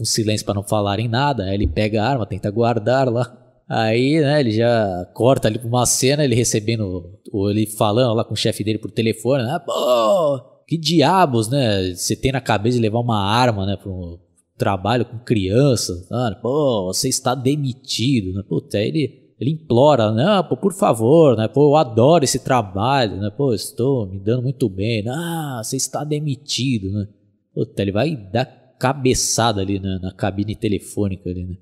um 0.00 0.04
silêncio 0.04 0.44
para 0.44 0.54
não 0.54 0.62
falarem 0.62 1.08
nada. 1.08 1.44
Aí 1.44 1.54
ele 1.54 1.66
pega 1.66 2.02
a 2.02 2.08
arma, 2.08 2.26
tenta 2.26 2.50
guardar 2.50 3.08
lá. 3.08 3.48
Aí, 3.68 4.18
né, 4.18 4.40
ele 4.40 4.50
já 4.52 5.06
corta 5.12 5.46
ali 5.46 5.58
pra 5.58 5.68
uma 5.68 5.84
cena, 5.84 6.24
ele 6.24 6.34
recebendo, 6.34 7.18
ou 7.30 7.50
ele 7.50 7.66
falando 7.66 8.14
lá 8.14 8.24
com 8.24 8.32
o 8.32 8.36
chefe 8.36 8.64
dele 8.64 8.78
por 8.78 8.90
telefone, 8.90 9.44
né, 9.44 9.58
pô, 9.58 10.40
que 10.66 10.78
diabos, 10.78 11.50
né, 11.50 11.92
você 11.94 12.16
tem 12.16 12.32
na 12.32 12.40
cabeça 12.40 12.78
de 12.78 12.82
levar 12.82 13.00
uma 13.00 13.22
arma, 13.22 13.66
né, 13.66 13.76
pro 13.76 14.18
trabalho 14.56 15.04
com 15.04 15.18
crianças, 15.18 16.08
né, 16.08 16.34
pô, 16.40 16.86
você 16.86 17.10
está 17.10 17.34
demitido, 17.34 18.32
né, 18.32 18.42
puta, 18.48 18.78
aí 18.78 18.88
ele, 18.88 19.34
ele 19.38 19.50
implora, 19.50 20.12
não, 20.12 20.42
pô, 20.44 20.56
por 20.56 20.72
favor, 20.72 21.36
né, 21.36 21.46
pô, 21.46 21.68
eu 21.68 21.76
adoro 21.76 22.24
esse 22.24 22.38
trabalho, 22.38 23.18
né, 23.18 23.30
pô, 23.36 23.52
estou 23.52 24.06
me 24.06 24.18
dando 24.18 24.44
muito 24.44 24.66
bem, 24.70 25.06
ah, 25.10 25.60
você 25.62 25.76
está 25.76 26.04
demitido, 26.04 26.90
né, 26.90 27.06
puta, 27.54 27.82
ele 27.82 27.92
vai 27.92 28.16
dar 28.16 28.46
cabeçada 28.78 29.60
ali 29.60 29.78
na, 29.78 29.98
na 29.98 30.12
cabine 30.12 30.54
telefônica 30.54 31.28
ali, 31.28 31.44
né? 31.44 31.56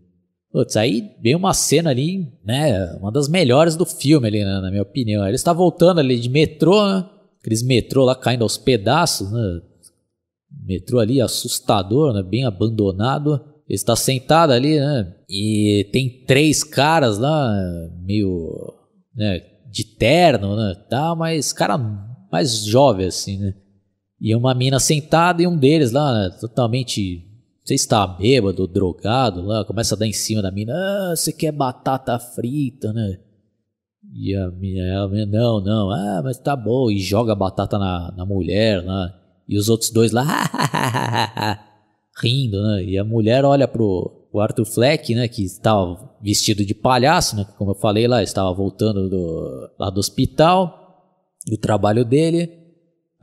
Putz, 0.52 0.76
aí 0.76 1.12
vem 1.20 1.34
uma 1.34 1.52
cena 1.52 1.90
ali, 1.90 2.32
né? 2.44 2.92
Uma 3.00 3.12
das 3.12 3.28
melhores 3.28 3.76
do 3.76 3.84
filme 3.84 4.26
ali, 4.26 4.44
né, 4.44 4.60
na 4.60 4.70
minha 4.70 4.82
opinião. 4.82 5.26
Ele 5.26 5.34
está 5.34 5.52
voltando 5.52 5.98
ali 5.98 6.18
de 6.18 6.30
metrô, 6.30 6.86
né? 6.88 7.04
Aqueles 7.40 7.62
metrô 7.62 8.04
lá 8.04 8.14
caindo 8.14 8.42
aos 8.42 8.56
pedaços, 8.56 9.30
né? 9.30 9.60
Metrô 10.64 10.98
ali 10.98 11.20
assustador, 11.20 12.14
né? 12.14 12.22
Bem 12.22 12.44
abandonado. 12.44 13.34
Ele 13.68 13.74
está 13.74 13.94
sentado 13.96 14.52
ali, 14.52 14.80
né? 14.80 15.14
E 15.28 15.88
tem 15.92 16.24
três 16.24 16.64
caras 16.64 17.18
lá, 17.18 17.52
meio, 18.02 18.72
né? 19.14 19.42
De 19.70 19.84
terno, 19.84 20.56
né? 20.56 20.74
Tá, 20.88 21.14
mas 21.14 21.52
cara 21.52 21.76
mais 22.32 22.64
jovem 22.64 23.06
assim, 23.06 23.38
né? 23.38 23.54
E 24.20 24.34
uma 24.34 24.54
mina 24.54 24.80
sentada 24.80 25.42
e 25.42 25.46
um 25.46 25.56
deles 25.56 25.92
lá, 25.92 26.30
totalmente. 26.40 27.22
Não 27.60 27.66
sei 27.66 27.78
se 27.78 27.88
tá 27.88 28.06
bêbado, 28.06 28.66
drogado 28.66 29.42
lá, 29.42 29.64
começa 29.64 29.94
a 29.94 29.98
dar 29.98 30.06
em 30.06 30.12
cima 30.12 30.40
da 30.40 30.50
mina. 30.50 30.72
Ah, 30.72 31.16
você 31.16 31.32
quer 31.32 31.52
batata 31.52 32.18
frita, 32.18 32.92
né? 32.92 33.18
E 34.14 34.34
a 34.34 34.50
mina, 34.50 35.26
não, 35.26 35.60
não, 35.60 35.90
ah, 35.90 36.22
mas 36.24 36.38
tá 36.38 36.56
bom. 36.56 36.90
E 36.90 36.98
joga 36.98 37.32
a 37.32 37.36
batata 37.36 37.78
na, 37.78 38.12
na 38.16 38.24
mulher 38.24 38.84
lá. 38.84 39.12
E 39.48 39.58
os 39.58 39.68
outros 39.68 39.90
dois 39.90 40.10
lá, 40.12 40.24
rindo, 42.20 42.60
né? 42.62 42.84
E 42.84 42.98
a 42.98 43.04
mulher 43.04 43.44
olha 43.44 43.68
pro, 43.68 44.28
pro 44.30 44.40
Arthur 44.40 44.64
Fleck, 44.64 45.14
né? 45.14 45.28
Que 45.28 45.44
estava 45.44 46.10
vestido 46.20 46.64
de 46.64 46.74
palhaço, 46.74 47.36
né? 47.36 47.46
Como 47.58 47.72
eu 47.72 47.74
falei 47.74 48.08
lá, 48.08 48.22
estava 48.22 48.52
voltando 48.52 49.08
do, 49.08 49.70
lá 49.78 49.90
do 49.90 49.98
hospital, 49.98 51.04
do 51.46 51.56
trabalho 51.56 52.04
dele. 52.04 52.65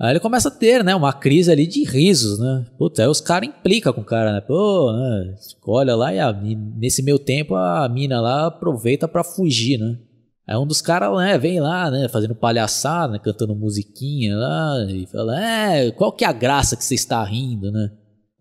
Aí 0.04 0.12
ele 0.12 0.20
começa 0.20 0.50
a 0.50 0.52
ter, 0.52 0.84
né, 0.84 0.94
uma 0.94 1.14
crise 1.14 1.50
ali 1.50 1.66
de 1.66 1.86
risos, 1.86 2.38
né? 2.38 2.66
Puta, 2.78 3.02
aí 3.02 3.08
os 3.08 3.22
caras 3.22 3.48
implicam 3.48 3.94
com 3.94 4.02
o 4.02 4.04
cara, 4.04 4.34
né? 4.34 4.42
Pô, 4.42 4.92
né? 4.92 5.34
Olha 5.66 5.96
lá 5.96 6.14
e 6.14 6.20
a, 6.20 6.34
nesse 6.34 7.02
meu 7.02 7.18
tempo 7.18 7.56
a 7.56 7.88
mina 7.88 8.20
lá 8.20 8.48
aproveita 8.48 9.08
para 9.08 9.24
fugir, 9.24 9.80
né? 9.80 9.98
Aí 10.46 10.58
um 10.58 10.68
dos 10.68 10.82
caras, 10.82 11.18
né, 11.18 11.38
vem 11.38 11.62
lá, 11.62 11.90
né, 11.90 12.10
fazendo 12.10 12.36
palhaçada, 12.36 13.14
né, 13.14 13.20
cantando 13.20 13.56
musiquinha 13.56 14.36
lá, 14.36 14.86
e 14.90 15.08
fala, 15.08 15.42
é, 15.42 15.90
qual 15.92 16.12
que 16.12 16.26
é 16.26 16.28
a 16.28 16.34
graça 16.34 16.76
que 16.76 16.84
você 16.84 16.96
está 16.96 17.24
rindo, 17.24 17.72
né? 17.72 17.90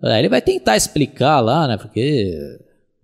Aí 0.02 0.18
ele 0.18 0.28
vai 0.28 0.42
tentar 0.42 0.76
explicar 0.76 1.38
lá, 1.38 1.68
né, 1.68 1.76
porque, 1.76 2.58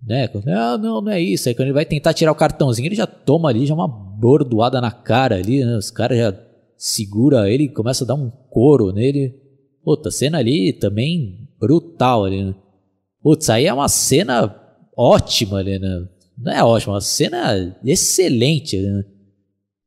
né, 0.05 0.29
não, 0.45 0.77
não, 0.77 1.01
não 1.01 1.11
é 1.13 1.21
isso. 1.21 1.47
Aí 1.47 1.55
quando 1.55 1.67
ele 1.67 1.73
vai 1.73 1.85
tentar 1.85 2.13
tirar 2.13 2.33
o 2.33 2.35
cartãozinho, 2.35 2.87
ele 2.87 2.95
já 2.95 3.07
toma 3.07 3.47
ali, 3.47 3.65
já 3.65 3.73
uma 3.73 3.87
bordoada 3.87 4.81
na 4.81 4.91
cara 4.91 5.35
ali, 5.35 5.63
né, 5.63 5.77
os 5.77 5.89
caras 5.89 6.17
já 6.17 6.48
segura 6.79 7.51
ele, 7.51 7.67
começa 7.67 8.05
a 8.05 8.07
dar 8.07 8.15
um 8.15 8.31
couro 8.49 8.93
nele. 8.93 9.35
Puta, 9.83 10.09
cena 10.09 10.37
ali 10.37 10.71
também 10.71 11.47
brutal 11.59 12.23
ali, 12.23 12.43
né? 12.43 12.55
Putz, 13.21 13.49
aí 13.49 13.65
é 13.65 13.73
uma 13.73 13.89
cena 13.89 14.55
ótima 14.95 15.57
ali, 15.57 15.77
né? 15.77 16.07
Não 16.37 16.51
é 16.53 16.63
ótima, 16.63 16.93
é 16.93 16.95
uma 16.95 17.01
cena 17.01 17.77
excelente, 17.83 18.77
né? 18.77 19.03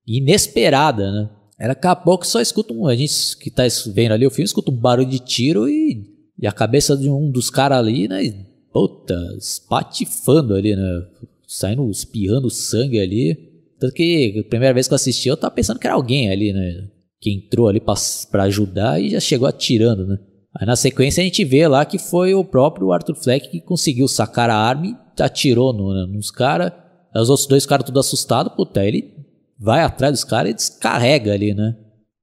Inesperada, 0.06 1.10
né? 1.10 1.30
Era 1.58 1.74
daqui 1.74 1.86
a 1.86 1.96
pouco 1.96 2.26
só 2.26 2.40
escuta 2.40 2.74
um. 2.74 2.86
A 2.86 2.94
gente 2.94 3.36
que 3.38 3.50
tá 3.50 3.62
vendo 3.94 4.12
ali 4.12 4.26
o 4.26 4.30
filme 4.30 4.44
escuta 4.44 4.70
um 4.70 4.76
barulho 4.76 5.08
de 5.08 5.18
tiro 5.18 5.68
e, 5.68 6.12
e 6.38 6.46
a 6.46 6.52
cabeça 6.52 6.96
de 6.96 7.08
um 7.08 7.30
dos 7.30 7.48
caras 7.48 7.78
ali, 7.78 8.06
né? 8.06 8.22
E, 8.22 8.46
puta, 8.70 9.14
espatifando 9.38 10.54
ali, 10.54 10.76
né? 10.76 11.06
Saindo, 11.46 11.88
espirrando 11.90 12.50
sangue 12.50 13.00
ali. 13.00 13.51
Tanto 13.82 13.94
que 13.94 14.44
a 14.46 14.48
primeira 14.48 14.72
vez 14.72 14.86
que 14.86 14.94
eu 14.94 14.96
assisti, 14.96 15.28
eu 15.28 15.36
tava 15.36 15.52
pensando 15.52 15.80
que 15.80 15.88
era 15.88 15.96
alguém 15.96 16.30
ali, 16.30 16.52
né? 16.52 16.86
Que 17.20 17.32
entrou 17.32 17.66
ali 17.66 17.80
para 17.80 18.44
ajudar 18.44 19.02
e 19.02 19.10
já 19.10 19.18
chegou 19.18 19.48
atirando, 19.48 20.06
né? 20.06 20.18
Aí 20.54 20.64
na 20.64 20.76
sequência 20.76 21.20
a 21.20 21.24
gente 21.24 21.44
vê 21.44 21.66
lá 21.66 21.84
que 21.84 21.98
foi 21.98 22.32
o 22.32 22.44
próprio 22.44 22.92
Arthur 22.92 23.16
Fleck 23.16 23.50
que 23.50 23.60
conseguiu 23.60 24.06
sacar 24.06 24.48
a 24.48 24.56
arma 24.56 24.86
e 24.86 24.96
atirou 25.20 25.72
no, 25.72 25.92
né, 25.92 26.06
nos 26.14 26.30
caras. 26.30 26.70
Os 27.12 27.28
outros 27.28 27.48
dois 27.48 27.66
caras 27.66 27.84
tudo 27.84 27.98
assustados, 27.98 28.54
puta, 28.54 28.84
ele 28.84 29.12
vai 29.58 29.82
atrás 29.82 30.12
dos 30.12 30.22
caras 30.22 30.52
e 30.52 30.54
descarrega 30.54 31.32
ali, 31.32 31.52
né? 31.52 31.74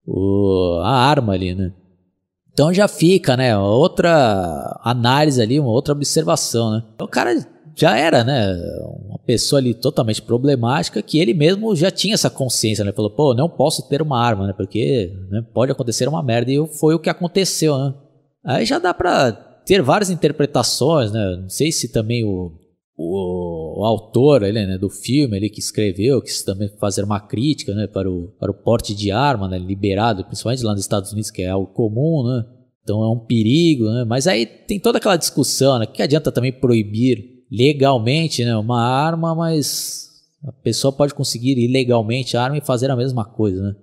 O, 0.07 0.79
a 0.81 0.91
arma 0.91 1.33
ali, 1.33 1.53
né? 1.53 1.73
Então 2.53 2.73
já 2.73 2.87
fica, 2.87 3.35
né? 3.35 3.57
Outra 3.57 4.79
análise 4.81 5.41
ali, 5.41 5.59
uma 5.59 5.71
outra 5.71 5.93
observação, 5.93 6.71
né? 6.71 6.83
Então, 6.95 7.05
o 7.05 7.09
cara 7.09 7.35
já 7.79 7.97
era, 7.97 8.23
né? 8.23 8.55
Uma 9.07 9.17
pessoa 9.19 9.59
ali 9.59 9.73
totalmente 9.73 10.21
problemática 10.21 11.01
que 11.01 11.17
ele 11.17 11.33
mesmo 11.33 11.75
já 11.75 11.89
tinha 11.89 12.13
essa 12.13 12.29
consciência, 12.29 12.83
né? 12.83 12.91
Falou, 12.91 13.11
pô, 13.11 13.33
não 13.33 13.49
posso 13.49 13.87
ter 13.87 14.01
uma 14.01 14.19
arma, 14.21 14.47
né? 14.47 14.53
Porque 14.53 15.13
né, 15.29 15.41
pode 15.53 15.71
acontecer 15.71 16.07
uma 16.07 16.21
merda. 16.21 16.51
E 16.51 16.67
foi 16.79 16.93
o 16.93 16.99
que 16.99 17.09
aconteceu, 17.09 17.77
né? 17.77 17.93
Aí 18.43 18.65
já 18.65 18.79
dá 18.79 18.93
pra 18.93 19.31
ter 19.65 19.81
várias 19.81 20.09
interpretações, 20.09 21.11
né? 21.11 21.37
Não 21.41 21.49
sei 21.49 21.71
se 21.71 21.91
também 21.91 22.25
o, 22.25 22.51
o, 22.97 23.81
o 23.81 23.85
autor 23.85 24.43
ele, 24.43 24.65
né, 24.65 24.77
do 24.77 24.89
filme 24.89 25.37
ele 25.37 25.49
que 25.49 25.59
escreveu, 25.59 26.21
quis 26.21 26.43
também 26.43 26.69
fazer 26.79 27.03
uma 27.03 27.19
crítica 27.19 27.73
né, 27.73 27.87
para, 27.87 28.09
o, 28.11 28.27
para 28.39 28.51
o 28.51 28.53
porte 28.53 28.93
de 28.93 29.09
arma 29.09 29.47
né, 29.47 29.57
liberado, 29.57 30.25
principalmente 30.25 30.63
lá 30.63 30.71
nos 30.71 30.81
Estados 30.81 31.13
Unidos, 31.13 31.31
que 31.31 31.43
é 31.43 31.49
algo 31.49 31.67
comum, 31.67 32.23
né? 32.27 32.45
Então 32.83 33.03
é 33.03 33.07
um 33.07 33.19
perigo, 33.19 33.85
né? 33.85 34.03
Mas 34.03 34.27
aí 34.27 34.45
tem 34.45 34.79
toda 34.79 34.97
aquela 34.97 35.15
discussão, 35.15 35.79
né? 35.79 35.85
Que 35.85 36.01
adianta 36.01 36.31
também 36.31 36.51
proibir 36.51 37.38
legalmente 37.51 38.45
né, 38.45 38.55
uma 38.55 38.81
arma, 38.81 39.33
mas 39.33 40.09
a 40.43 40.51
pessoa 40.51 40.91
pode 40.91 41.13
conseguir 41.13 41.57
ilegalmente 41.57 42.37
a 42.37 42.43
arma 42.43 42.57
e 42.57 42.61
fazer 42.61 42.89
a 42.91 42.95
mesma 42.95 43.25
coisa, 43.25 43.61
né? 43.61 43.75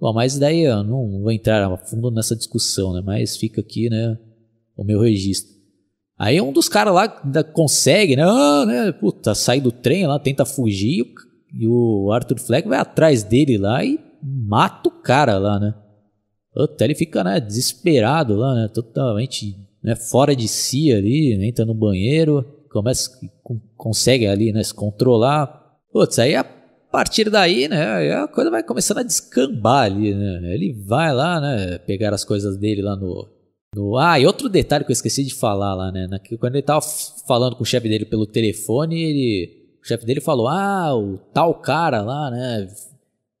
Bom, 0.00 0.12
mas 0.12 0.38
daí 0.38 0.60
eu 0.60 0.82
não 0.82 1.22
vou 1.22 1.32
entrar 1.32 1.64
a 1.64 1.76
fundo 1.78 2.10
nessa 2.10 2.36
discussão, 2.36 2.92
né? 2.92 3.02
Mas 3.04 3.36
fica 3.36 3.60
aqui, 3.60 3.88
né, 3.88 4.18
o 4.76 4.84
meu 4.84 5.00
registro. 5.00 5.54
Aí 6.18 6.40
um 6.40 6.52
dos 6.52 6.68
caras 6.68 6.94
lá 6.94 7.08
consegue, 7.42 8.16
né? 8.16 8.22
Ah, 8.24 8.64
né? 8.66 8.92
Puta, 8.92 9.34
sai 9.34 9.60
do 9.60 9.72
trem 9.72 10.06
lá, 10.06 10.18
tenta 10.18 10.44
fugir 10.44 11.04
e 11.52 11.66
o 11.66 12.10
Arthur 12.12 12.38
Fleck 12.38 12.68
vai 12.68 12.78
atrás 12.78 13.22
dele 13.22 13.58
lá 13.58 13.84
e 13.84 13.98
mata 14.22 14.88
o 14.88 14.92
cara 15.02 15.38
lá, 15.38 15.58
né? 15.58 15.74
Puta, 16.52 16.84
ele 16.84 16.94
fica, 16.94 17.24
né, 17.24 17.40
desesperado 17.40 18.36
lá, 18.36 18.54
né? 18.54 18.68
Totalmente 18.68 19.56
né, 19.82 19.94
fora 19.96 20.34
de 20.34 20.48
si 20.48 20.92
ali, 20.92 21.36
né? 21.36 21.48
entra 21.48 21.64
no 21.64 21.74
banheiro, 21.74 22.63
começa, 22.74 23.08
consegue 23.76 24.26
ali, 24.26 24.52
né, 24.52 24.62
se 24.62 24.74
controlar. 24.74 25.78
Putz, 25.92 26.18
aí 26.18 26.34
a 26.34 26.42
partir 26.42 27.30
daí, 27.30 27.68
né, 27.68 28.12
a 28.14 28.26
coisa 28.26 28.50
vai 28.50 28.64
começando 28.64 28.98
a 28.98 29.02
descambar 29.04 29.84
ali, 29.84 30.12
né? 30.12 30.52
Ele 30.52 30.72
vai 30.84 31.14
lá, 31.14 31.40
né, 31.40 31.78
pegar 31.78 32.12
as 32.12 32.24
coisas 32.24 32.58
dele 32.58 32.82
lá 32.82 32.96
no, 32.96 33.28
no, 33.74 33.96
ah, 33.96 34.18
e 34.18 34.26
outro 34.26 34.48
detalhe 34.48 34.84
que 34.84 34.90
eu 34.90 34.94
esqueci 34.94 35.22
de 35.22 35.34
falar 35.34 35.74
lá, 35.74 35.92
né? 35.92 36.08
quando 36.38 36.56
ele 36.56 36.62
tava 36.62 36.80
falando 37.26 37.54
com 37.54 37.62
o 37.62 37.66
chefe 37.66 37.88
dele 37.88 38.04
pelo 38.04 38.26
telefone, 38.26 39.00
ele, 39.00 39.78
o 39.82 39.86
chefe 39.86 40.04
dele 40.04 40.20
falou: 40.20 40.48
Ah, 40.48 40.96
o 40.96 41.18
tal 41.32 41.54
cara 41.54 42.02
lá, 42.02 42.30
né? 42.30 42.68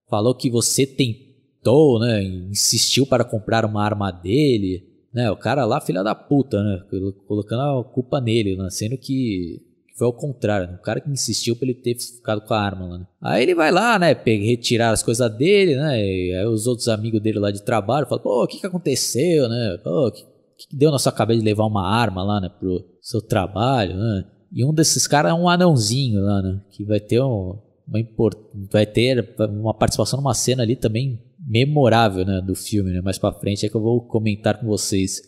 Falou 0.08 0.34
que 0.34 0.48
você 0.48 0.86
tentou, 0.86 1.98
né? 1.98 2.22
Insistiu 2.22 3.04
para 3.06 3.24
comprar 3.24 3.64
uma 3.64 3.84
arma 3.84 4.12
dele, 4.12 4.93
né? 5.14 5.30
O 5.30 5.36
cara 5.36 5.64
lá, 5.64 5.80
filha 5.80 6.02
da 6.02 6.14
puta, 6.14 6.62
né? 6.62 6.82
Colocando 7.26 7.60
a 7.60 7.84
culpa 7.84 8.20
nele, 8.20 8.56
né? 8.56 8.68
Sendo 8.70 8.98
que 8.98 9.62
foi 9.96 10.08
ao 10.08 10.12
contrário, 10.12 10.66
né? 10.66 10.74
o 10.74 10.82
cara 10.82 11.00
que 11.00 11.08
insistiu 11.08 11.54
pra 11.54 11.66
ele 11.68 11.74
ter 11.74 11.96
ficado 11.96 12.40
com 12.40 12.52
a 12.52 12.60
arma 12.60 12.86
lá, 12.86 12.98
né? 12.98 13.06
Aí 13.22 13.44
ele 13.44 13.54
vai 13.54 13.70
lá, 13.70 13.96
né, 13.96 14.12
retirar 14.12 14.90
as 14.90 15.04
coisas 15.04 15.32
dele, 15.36 15.76
né, 15.76 16.04
e 16.04 16.34
aí 16.34 16.44
os 16.46 16.66
outros 16.66 16.88
amigos 16.88 17.22
dele 17.22 17.38
lá 17.38 17.52
de 17.52 17.62
trabalho 17.62 18.06
falam, 18.06 18.22
pô, 18.22 18.42
o 18.42 18.46
que 18.48 18.58
que 18.58 18.66
aconteceu, 18.66 19.48
né, 19.48 19.78
pô, 19.84 20.08
o 20.08 20.10
que, 20.10 20.24
que 20.58 20.76
deu 20.76 20.90
na 20.90 20.98
sua 20.98 21.12
cabeça 21.12 21.38
de 21.38 21.44
levar 21.44 21.66
uma 21.66 21.86
arma 21.88 22.24
lá, 22.24 22.40
né, 22.40 22.48
pro 22.58 22.84
seu 23.00 23.22
trabalho, 23.22 23.96
né? 23.96 24.24
E 24.52 24.64
um 24.64 24.74
desses 24.74 25.06
caras 25.06 25.30
é 25.30 25.34
um 25.34 25.48
anãozinho 25.48 26.20
lá, 26.22 26.42
né, 26.42 26.60
que 26.72 26.84
vai 26.84 26.98
ter 26.98 27.20
um, 27.22 27.56
uma 27.86 28.00
import... 28.00 28.36
vai 28.72 28.86
ter 28.86 29.32
uma 29.48 29.74
participação 29.74 30.20
numa 30.20 30.34
cena 30.34 30.64
ali 30.64 30.74
também 30.74 31.22
memorável, 31.46 32.24
né, 32.24 32.40
do 32.40 32.54
filme, 32.54 32.92
né, 32.92 33.00
mais 33.00 33.18
pra 33.18 33.32
frente 33.32 33.66
é 33.66 33.68
que 33.68 33.74
eu 33.74 33.82
vou 33.82 34.00
comentar 34.00 34.58
com 34.58 34.66
vocês. 34.66 35.20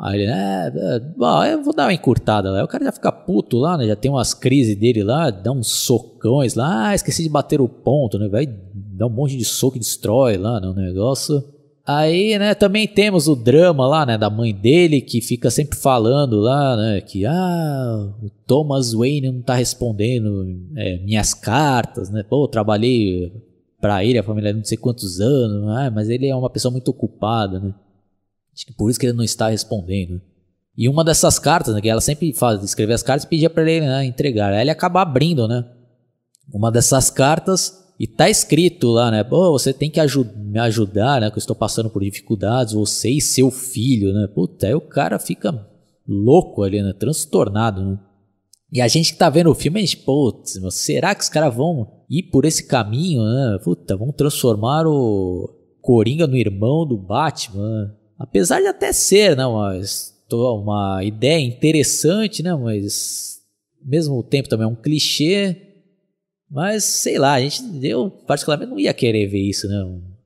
Aí 0.00 0.20
ele, 0.20 0.30
é, 0.30 0.72
é, 0.74 1.00
bom, 1.16 1.44
eu 1.44 1.62
vou 1.62 1.74
dar 1.74 1.86
uma 1.86 1.92
encurtada 1.92 2.50
lá. 2.52 2.62
O 2.62 2.68
cara 2.68 2.84
já 2.84 2.92
fica 2.92 3.10
puto 3.10 3.58
lá, 3.58 3.76
né? 3.76 3.84
Já 3.84 3.96
tem 3.96 4.08
umas 4.08 4.32
crises 4.32 4.78
dele 4.78 5.02
lá, 5.02 5.28
dá 5.28 5.50
uns 5.50 5.66
socões 5.66 6.54
lá. 6.54 6.90
Ah, 6.90 6.94
esqueci 6.94 7.24
de 7.24 7.28
bater 7.28 7.60
o 7.60 7.68
ponto, 7.68 8.16
né? 8.16 8.28
Vai 8.28 8.46
dar 8.72 9.08
um 9.08 9.10
monte 9.10 9.36
de 9.36 9.44
soco 9.44 9.76
e 9.76 9.80
destrói 9.80 10.36
lá 10.36 10.60
no 10.60 10.72
negócio. 10.72 11.42
Aí, 11.84 12.38
né, 12.38 12.54
também 12.54 12.86
temos 12.86 13.28
o 13.28 13.34
drama 13.34 13.88
lá, 13.88 14.04
né, 14.04 14.18
da 14.18 14.28
mãe 14.28 14.54
dele, 14.54 15.00
que 15.00 15.22
fica 15.22 15.50
sempre 15.50 15.78
falando 15.78 16.36
lá, 16.36 16.76
né, 16.76 17.00
que, 17.00 17.24
ah, 17.24 18.12
o 18.22 18.28
Thomas 18.46 18.92
Wayne 18.92 19.32
não 19.32 19.40
tá 19.40 19.54
respondendo 19.54 20.44
é, 20.76 20.98
minhas 20.98 21.32
cartas, 21.32 22.10
né, 22.10 22.22
pô, 22.22 22.46
trabalhei 22.46 23.32
pra 23.80 24.04
ele, 24.04 24.18
a 24.18 24.22
família, 24.22 24.52
não 24.52 24.64
sei 24.64 24.76
quantos 24.76 25.20
anos, 25.20 25.68
ah, 25.68 25.90
mas 25.90 26.08
ele 26.08 26.26
é 26.26 26.34
uma 26.34 26.50
pessoa 26.50 26.72
muito 26.72 26.88
ocupada, 26.88 27.60
né. 27.60 27.74
Acho 28.54 28.66
que 28.66 28.72
por 28.72 28.90
isso 28.90 28.98
que 28.98 29.06
ele 29.06 29.16
não 29.16 29.24
está 29.24 29.48
respondendo. 29.48 30.20
E 30.76 30.88
uma 30.88 31.04
dessas 31.04 31.38
cartas, 31.38 31.74
né, 31.74 31.80
que 31.80 31.88
ela 31.88 32.00
sempre 32.00 32.32
faz, 32.32 32.62
escrever 32.62 32.94
as 32.94 33.02
cartas 33.02 33.24
e 33.24 33.28
pedia 33.28 33.50
para 33.50 33.68
ele 33.68 33.86
né, 33.86 34.04
entregar. 34.04 34.52
Aí 34.52 34.60
ele 34.60 34.70
acaba 34.70 35.02
abrindo, 35.02 35.46
né? 35.46 35.64
Uma 36.52 36.70
dessas 36.70 37.10
cartas 37.10 37.84
e 37.98 38.06
tá 38.06 38.30
escrito 38.30 38.88
lá, 38.90 39.10
né? 39.10 39.24
Pô, 39.24 39.50
você 39.50 39.72
tem 39.72 39.90
que 39.90 39.98
ajud 39.98 40.30
me 40.36 40.58
ajudar, 40.60 41.20
né? 41.20 41.30
Que 41.30 41.36
eu 41.36 41.40
estou 41.40 41.56
passando 41.56 41.90
por 41.90 42.02
dificuldades, 42.02 42.74
você 42.74 43.10
e 43.10 43.20
seu 43.20 43.50
filho, 43.50 44.12
né? 44.12 44.28
Puta, 44.28 44.68
aí 44.68 44.74
o 44.74 44.80
cara 44.80 45.18
fica 45.18 45.66
louco 46.06 46.62
ali, 46.62 46.80
né? 46.80 46.92
Transtornado, 46.92 47.84
né? 47.84 47.98
E 48.70 48.80
a 48.80 48.88
gente 48.88 49.12
que 49.12 49.18
tá 49.18 49.30
vendo 49.30 49.50
o 49.50 49.54
filme, 49.54 49.78
a 49.78 49.82
gente, 49.82 49.96
putz, 49.98 50.58
será 50.72 51.14
que 51.14 51.22
os 51.22 51.28
caras 51.28 51.54
vão 51.54 52.04
ir 52.08 52.24
por 52.24 52.44
esse 52.44 52.66
caminho, 52.66 53.22
né? 53.22 53.58
Puta, 53.64 53.96
vão 53.96 54.12
transformar 54.12 54.86
o 54.86 55.48
Coringa 55.80 56.26
no 56.26 56.36
irmão 56.36 56.86
do 56.86 56.98
Batman. 56.98 57.94
Apesar 58.18 58.60
de 58.60 58.66
até 58.66 58.92
ser, 58.92 59.36
né, 59.36 59.46
uma, 59.46 59.72
uma 60.30 61.04
ideia 61.04 61.40
interessante, 61.40 62.42
né, 62.42 62.54
mas 62.54 63.40
ao 63.80 63.88
mesmo 63.88 64.22
tempo 64.22 64.48
também 64.48 64.66
é 64.66 64.70
um 64.70 64.76
clichê. 64.76 65.56
Mas 66.50 66.84
sei 66.84 67.18
lá, 67.18 67.34
a 67.34 67.40
gente, 67.40 67.62
eu 67.86 68.10
particularmente 68.10 68.70
não 68.70 68.78
ia 68.78 68.92
querer 68.92 69.26
ver 69.28 69.40
isso, 69.40 69.68
né? 69.68 69.76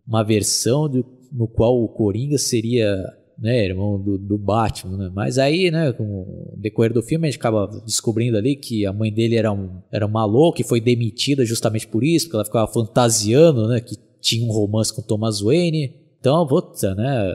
Uma 0.07 0.23
versão 0.23 0.89
do, 0.89 1.05
no 1.33 1.49
qual 1.49 1.83
o 1.83 1.89
Coringa 1.89 2.39
seria, 2.39 2.97
né, 3.43 3.65
irmão 3.67 4.01
do, 4.01 4.17
do 4.17 4.39
Batman, 4.39 4.97
né? 4.97 5.11
Mas 5.13 5.37
aí, 5.37 5.71
né, 5.71 5.93
com 5.93 6.05
o 6.05 6.55
decorrer 6.57 6.93
do 6.93 7.03
filme 7.03 7.27
a 7.27 7.31
gente 7.31 7.39
acaba 7.39 7.67
descobrindo 7.85 8.39
ali 8.39 8.57
que 8.57 8.87
a 8.87 8.93
mãe 8.93 9.13
dele 9.13 9.37
era 9.37 9.53
um, 9.53 9.83
era 9.91 10.07
uma 10.07 10.25
louca 10.25 10.63
e 10.63 10.65
foi 10.65 10.81
demitida 10.81 11.45
justamente 11.45 11.87
por 11.87 12.05
isso, 12.05 12.27
porque 12.27 12.37
ela 12.37 12.45
ficava 12.45 12.73
fantasiando, 12.73 13.69
né, 13.69 13.81
que 13.81 13.97
tinha 14.21 14.47
um 14.47 14.53
romance 14.53 14.95
com 14.95 15.03
Thomas 15.03 15.41
Wayne. 15.41 15.93
Então, 16.21 16.47
puta, 16.47 16.95
né, 16.95 17.35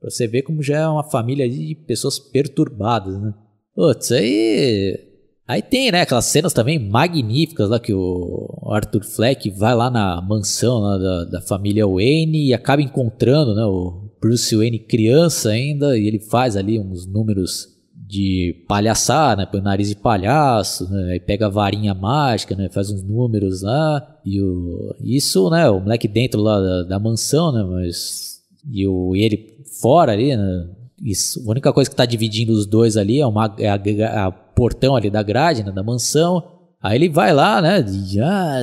Pra 0.00 0.08
você 0.08 0.26
ver 0.26 0.42
como 0.42 0.62
já 0.62 0.78
é 0.78 0.88
uma 0.88 1.04
família 1.04 1.48
de 1.48 1.74
pessoas 1.74 2.18
perturbadas, 2.18 3.20
né? 3.20 3.34
Putz, 3.74 4.10
aí. 4.12 4.98
Aí 5.46 5.60
tem, 5.60 5.90
né, 5.90 6.02
aquelas 6.02 6.24
cenas 6.26 6.52
também 6.52 6.78
magníficas 6.78 7.68
lá 7.68 7.78
que 7.78 7.92
o 7.92 8.48
Arthur 8.70 9.04
Fleck 9.04 9.50
vai 9.50 9.74
lá 9.74 9.90
na 9.90 10.22
mansão 10.22 10.78
lá 10.78 10.96
da, 10.96 11.24
da 11.24 11.40
família 11.42 11.86
Wayne 11.86 12.46
e 12.46 12.54
acaba 12.54 12.80
encontrando, 12.80 13.54
né, 13.54 13.64
o 13.64 13.99
Bruce 14.20 14.54
Wayne 14.54 14.78
criança 14.78 15.50
ainda 15.50 15.96
e 15.96 16.06
ele 16.06 16.18
faz 16.18 16.56
ali 16.56 16.78
uns 16.78 17.06
números 17.06 17.68
de 18.10 18.64
palhaçar, 18.66 19.36
né? 19.36 19.46
Põe 19.46 19.60
o 19.60 19.62
nariz 19.62 19.88
de 19.88 19.94
palhaço, 19.94 20.90
né? 20.90 21.12
Aí 21.12 21.20
pega 21.20 21.46
a 21.46 21.50
varinha 21.50 21.94
mágica, 21.94 22.56
né? 22.56 22.68
Faz 22.68 22.90
uns 22.90 23.04
números 23.04 23.62
lá. 23.62 24.18
E 24.24 24.40
o... 24.42 24.94
isso, 25.00 25.48
né? 25.48 25.70
O 25.70 25.80
moleque 25.80 26.08
dentro 26.08 26.40
lá 26.40 26.60
da, 26.60 26.82
da 26.82 26.98
mansão, 26.98 27.52
né? 27.52 27.62
Mas... 27.62 28.40
E, 28.68 28.86
o... 28.86 29.14
e 29.14 29.22
ele 29.22 29.64
fora 29.80 30.12
ali, 30.12 30.36
né? 30.36 30.68
Isso, 31.00 31.42
a 31.46 31.50
única 31.50 31.72
coisa 31.72 31.88
que 31.88 31.94
está 31.94 32.04
dividindo 32.04 32.52
os 32.52 32.66
dois 32.66 32.96
ali 32.96 33.20
é, 33.20 33.26
uma, 33.26 33.54
é 33.58 33.70
a, 33.70 34.26
a 34.26 34.32
portão 34.32 34.96
ali 34.96 35.08
da 35.08 35.22
grade, 35.22 35.62
né, 35.62 35.72
da 35.72 35.82
mansão. 35.82 36.42
Aí 36.82 36.96
ele 36.96 37.08
vai 37.08 37.32
lá, 37.32 37.62
né? 37.62 37.84
E, 38.12 38.20
ah, 38.20 38.60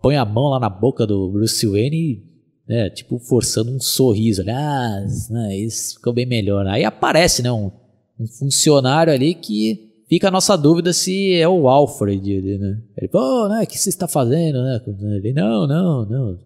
põe 0.00 0.16
a 0.16 0.24
mão 0.24 0.48
lá 0.48 0.58
na 0.58 0.68
boca 0.68 1.06
do 1.06 1.30
Bruce 1.30 1.64
Wayne, 1.66 2.24
né, 2.68 2.90
tipo 2.90 3.18
forçando 3.18 3.70
um 3.70 3.80
sorriso. 3.80 4.42
Ah, 4.48 5.04
né, 5.30 5.56
isso 5.56 5.94
ficou 5.94 6.12
bem 6.12 6.26
melhor. 6.26 6.66
Aí 6.66 6.84
aparece, 6.84 7.42
né, 7.42 7.50
um, 7.50 7.70
um 8.18 8.26
funcionário 8.26 9.12
ali 9.12 9.34
que 9.34 10.04
fica 10.08 10.28
a 10.28 10.30
nossa 10.30 10.56
dúvida 10.56 10.92
se 10.92 11.34
é 11.34 11.48
o 11.48 11.68
Alfred, 11.68 12.58
né? 12.58 12.82
Ele, 12.96 13.08
pô, 13.08 13.48
né, 13.48 13.62
o 13.62 13.66
que 13.66 13.78
você 13.78 13.88
está 13.88 14.06
fazendo, 14.06 14.62
né? 14.62 14.80
Ele, 15.16 15.32
não, 15.32 15.66
não, 15.66 16.04
não. 16.04 16.38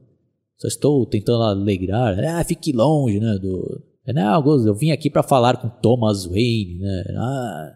Só 0.59 0.69
estou 0.69 1.05
tentando 1.05 1.43
alegrar. 1.43 2.19
Ah, 2.25 2.43
fique 2.45 2.73
longe, 2.73 3.21
né? 3.21 3.39
Do... 3.39 3.83
Não, 4.07 4.65
eu 4.65 4.75
vim 4.75 4.91
aqui 4.91 5.11
para 5.11 5.23
falar 5.23 5.59
com 5.59 5.69
Thomas 5.69 6.25
Wayne, 6.25 6.79
né? 6.79 7.05
Ah, 7.17 7.73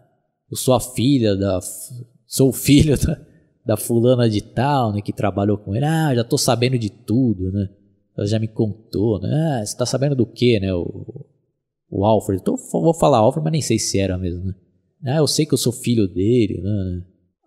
eu 0.49 0.57
sou 0.57 0.73
a 0.73 0.79
filha 0.79 1.35
da. 1.35 1.59
Sou 2.25 2.51
filho 2.51 2.97
da, 3.05 3.19
da 3.65 3.77
fulana 3.77 4.29
de 4.29 4.41
tal, 4.41 4.93
né? 4.93 5.01
Que 5.01 5.13
trabalhou 5.13 5.57
com 5.57 5.75
ele. 5.75 5.85
Ah, 5.85 6.15
já 6.15 6.23
tô 6.23 6.37
sabendo 6.37 6.79
de 6.79 6.89
tudo, 6.89 7.51
né? 7.51 7.69
Ela 8.17 8.27
já 8.27 8.39
me 8.39 8.47
contou, 8.47 9.19
né? 9.19 9.59
Ah, 9.61 9.65
você 9.65 9.77
tá 9.77 9.85
sabendo 9.85 10.15
do 10.15 10.25
que, 10.25 10.59
né? 10.59 10.73
O, 10.73 11.25
o 11.89 12.05
Alfred. 12.05 12.41
Então, 12.41 12.55
vou 12.55 12.93
falar 12.93 13.19
Alfred, 13.19 13.43
mas 13.43 13.51
nem 13.51 13.61
sei 13.61 13.79
se 13.79 13.99
era 13.99 14.17
mesmo, 14.17 14.45
né? 14.45 14.53
Ah, 15.05 15.17
eu 15.17 15.27
sei 15.27 15.45
que 15.45 15.53
eu 15.53 15.57
sou 15.57 15.73
filho 15.73 16.07
dele, 16.07 16.61
né? 16.61 17.01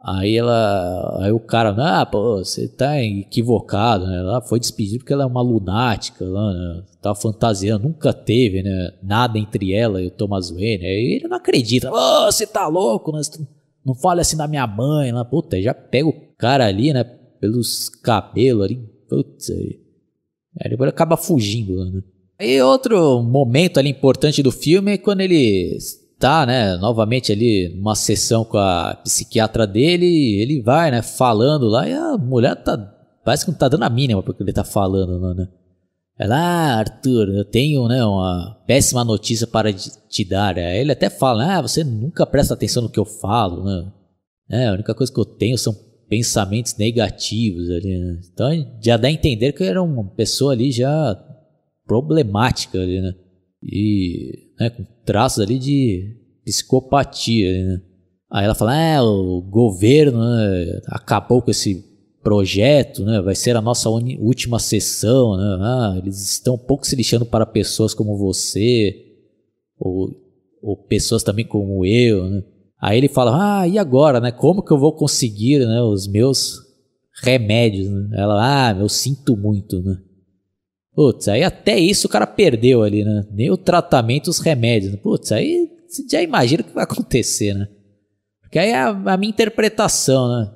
Aí 0.06 0.36
ela. 0.36 1.18
Aí 1.22 1.32
o 1.32 1.40
cara, 1.40 1.74
ah, 1.78 2.04
pô, 2.04 2.38
você 2.38 2.68
tá 2.68 3.00
equivocado, 3.02 4.06
né? 4.06 4.18
Ela 4.18 4.42
foi 4.42 4.60
despedida 4.60 4.98
porque 4.98 5.12
ela 5.12 5.22
é 5.22 5.26
uma 5.26 5.40
lunática 5.40 6.26
lá, 6.26 6.52
né? 6.52 6.82
Tava 7.00 7.14
fantasiando, 7.14 7.88
nunca 7.88 8.12
teve, 8.12 8.62
né? 8.62 8.92
Nada 9.02 9.38
entre 9.38 9.72
ela 9.72 10.02
e 10.02 10.08
o 10.08 10.10
Thomas 10.10 10.50
Wayne. 10.50 10.84
Aí 10.84 11.14
ele 11.16 11.28
não 11.28 11.38
acredita. 11.38 11.90
Oh, 11.90 12.30
você 12.30 12.46
tá 12.46 12.66
louco, 12.66 13.12
né? 13.12 13.22
Não 13.84 13.94
fale 13.94 14.20
assim 14.20 14.36
da 14.36 14.46
minha 14.46 14.66
mãe 14.66 15.10
lá. 15.10 15.24
Puta, 15.24 15.60
já 15.60 15.72
pega 15.72 16.06
o 16.06 16.34
cara 16.36 16.66
ali, 16.66 16.92
né? 16.92 17.04
Pelos 17.40 17.88
cabelos 17.88 18.64
ali. 18.64 18.76
Putz, 19.08 19.50
aí. 19.50 19.83
Aí 20.60 20.70
depois 20.70 20.88
acaba 20.88 21.16
fugindo 21.16 21.84
né? 21.90 22.02
E 22.40 22.60
outro 22.60 23.22
momento 23.22 23.78
ali 23.78 23.90
importante 23.90 24.42
do 24.42 24.50
filme 24.50 24.92
é 24.92 24.98
quando 24.98 25.20
ele 25.20 25.76
está, 25.76 26.44
né, 26.44 26.76
novamente 26.76 27.30
ali 27.30 27.72
numa 27.76 27.94
sessão 27.94 28.44
com 28.44 28.58
a 28.58 28.94
psiquiatra 29.04 29.66
dele, 29.66 30.40
ele 30.40 30.60
vai, 30.60 30.90
né, 30.90 31.00
falando 31.00 31.66
lá 31.66 31.88
e 31.88 31.92
a 31.92 32.16
mulher 32.16 32.56
tá, 32.56 32.76
parece 33.24 33.44
que 33.44 33.50
não 33.50 33.58
tá 33.58 33.68
dando 33.68 33.84
a 33.84 33.90
mínima 33.90 34.22
porque 34.22 34.42
ele 34.42 34.52
tá 34.52 34.64
falando, 34.64 35.18
lá, 35.20 35.34
né. 35.34 35.48
Ela, 36.16 36.36
ah, 36.36 36.78
Arthur, 36.78 37.28
eu 37.28 37.44
tenho, 37.44 37.86
né, 37.88 38.04
uma 38.04 38.56
péssima 38.66 39.04
notícia 39.04 39.48
para 39.48 39.72
te 39.72 40.24
dar. 40.24 40.56
Aí 40.56 40.78
ele 40.78 40.92
até 40.92 41.10
fala, 41.10 41.58
ah, 41.58 41.62
você 41.62 41.82
nunca 41.82 42.24
presta 42.24 42.54
atenção 42.54 42.84
no 42.84 42.88
que 42.88 43.00
eu 43.00 43.04
falo, 43.04 43.64
né. 43.64 43.92
É, 44.48 44.68
a 44.68 44.72
única 44.72 44.94
coisa 44.94 45.12
que 45.12 45.18
eu 45.18 45.24
tenho 45.24 45.58
são 45.58 45.74
pensamentos 46.08 46.76
negativos 46.76 47.70
ali, 47.70 47.98
né? 47.98 48.20
Então 48.32 48.78
já 48.80 48.96
dá 48.96 49.08
a 49.08 49.12
entender 49.12 49.52
que 49.52 49.64
era 49.64 49.82
uma 49.82 50.04
pessoa 50.04 50.52
ali 50.52 50.70
já 50.70 51.16
problemática 51.86 52.80
ali, 52.80 53.00
né? 53.00 53.14
E 53.62 54.50
né, 54.58 54.70
com 54.70 54.84
traços 55.04 55.40
ali 55.40 55.58
de 55.58 56.16
psicopatia, 56.44 57.64
né? 57.64 57.82
Aí 58.30 58.44
ela 58.44 58.54
fala, 58.54 58.76
é, 58.76 59.00
o 59.00 59.40
governo 59.40 60.18
né, 60.18 60.80
acabou 60.88 61.40
com 61.40 61.50
esse 61.50 61.84
projeto, 62.22 63.04
né? 63.04 63.20
Vai 63.20 63.34
ser 63.34 63.56
a 63.56 63.60
nossa 63.60 63.88
última 63.88 64.58
sessão, 64.58 65.36
né? 65.36 65.58
Ah, 65.60 65.94
eles 65.98 66.20
estão 66.20 66.54
um 66.54 66.58
pouco 66.58 66.86
se 66.86 66.96
lixando 66.96 67.24
para 67.24 67.46
pessoas 67.46 67.94
como 67.94 68.16
você, 68.16 69.04
ou, 69.78 70.10
ou 70.62 70.76
pessoas 70.76 71.22
também 71.22 71.46
como 71.46 71.84
eu, 71.84 72.28
né? 72.28 72.42
Aí 72.84 72.98
ele 72.98 73.08
fala, 73.08 73.62
ah, 73.62 73.66
e 73.66 73.78
agora, 73.78 74.20
né? 74.20 74.30
Como 74.30 74.62
que 74.62 74.70
eu 74.70 74.76
vou 74.76 74.92
conseguir, 74.92 75.66
né, 75.66 75.80
os 75.80 76.06
meus 76.06 76.58
remédios? 77.22 77.88
Né? 77.88 78.10
Ela, 78.12 78.68
ah, 78.68 78.76
eu 78.78 78.90
sinto 78.90 79.34
muito, 79.34 79.82
né? 79.82 79.96
Putz, 80.94 81.28
aí 81.28 81.42
até 81.42 81.78
isso 81.78 82.06
o 82.06 82.10
cara 82.10 82.26
perdeu 82.26 82.82
ali, 82.82 83.02
né? 83.02 83.26
Nem 83.32 83.50
o 83.50 83.56
tratamento, 83.56 84.28
os 84.28 84.38
remédios. 84.38 84.92
Né? 84.92 84.98
Putz, 85.02 85.32
aí 85.32 85.66
você 85.88 86.04
já 86.06 86.20
imagina 86.20 86.60
o 86.60 86.66
que 86.66 86.74
vai 86.74 86.84
acontecer, 86.84 87.54
né? 87.54 87.68
Porque 88.42 88.58
aí 88.58 88.68
é 88.68 88.76
a, 88.76 88.90
a 88.90 89.16
minha 89.16 89.30
interpretação, 89.30 90.28
né? 90.28 90.52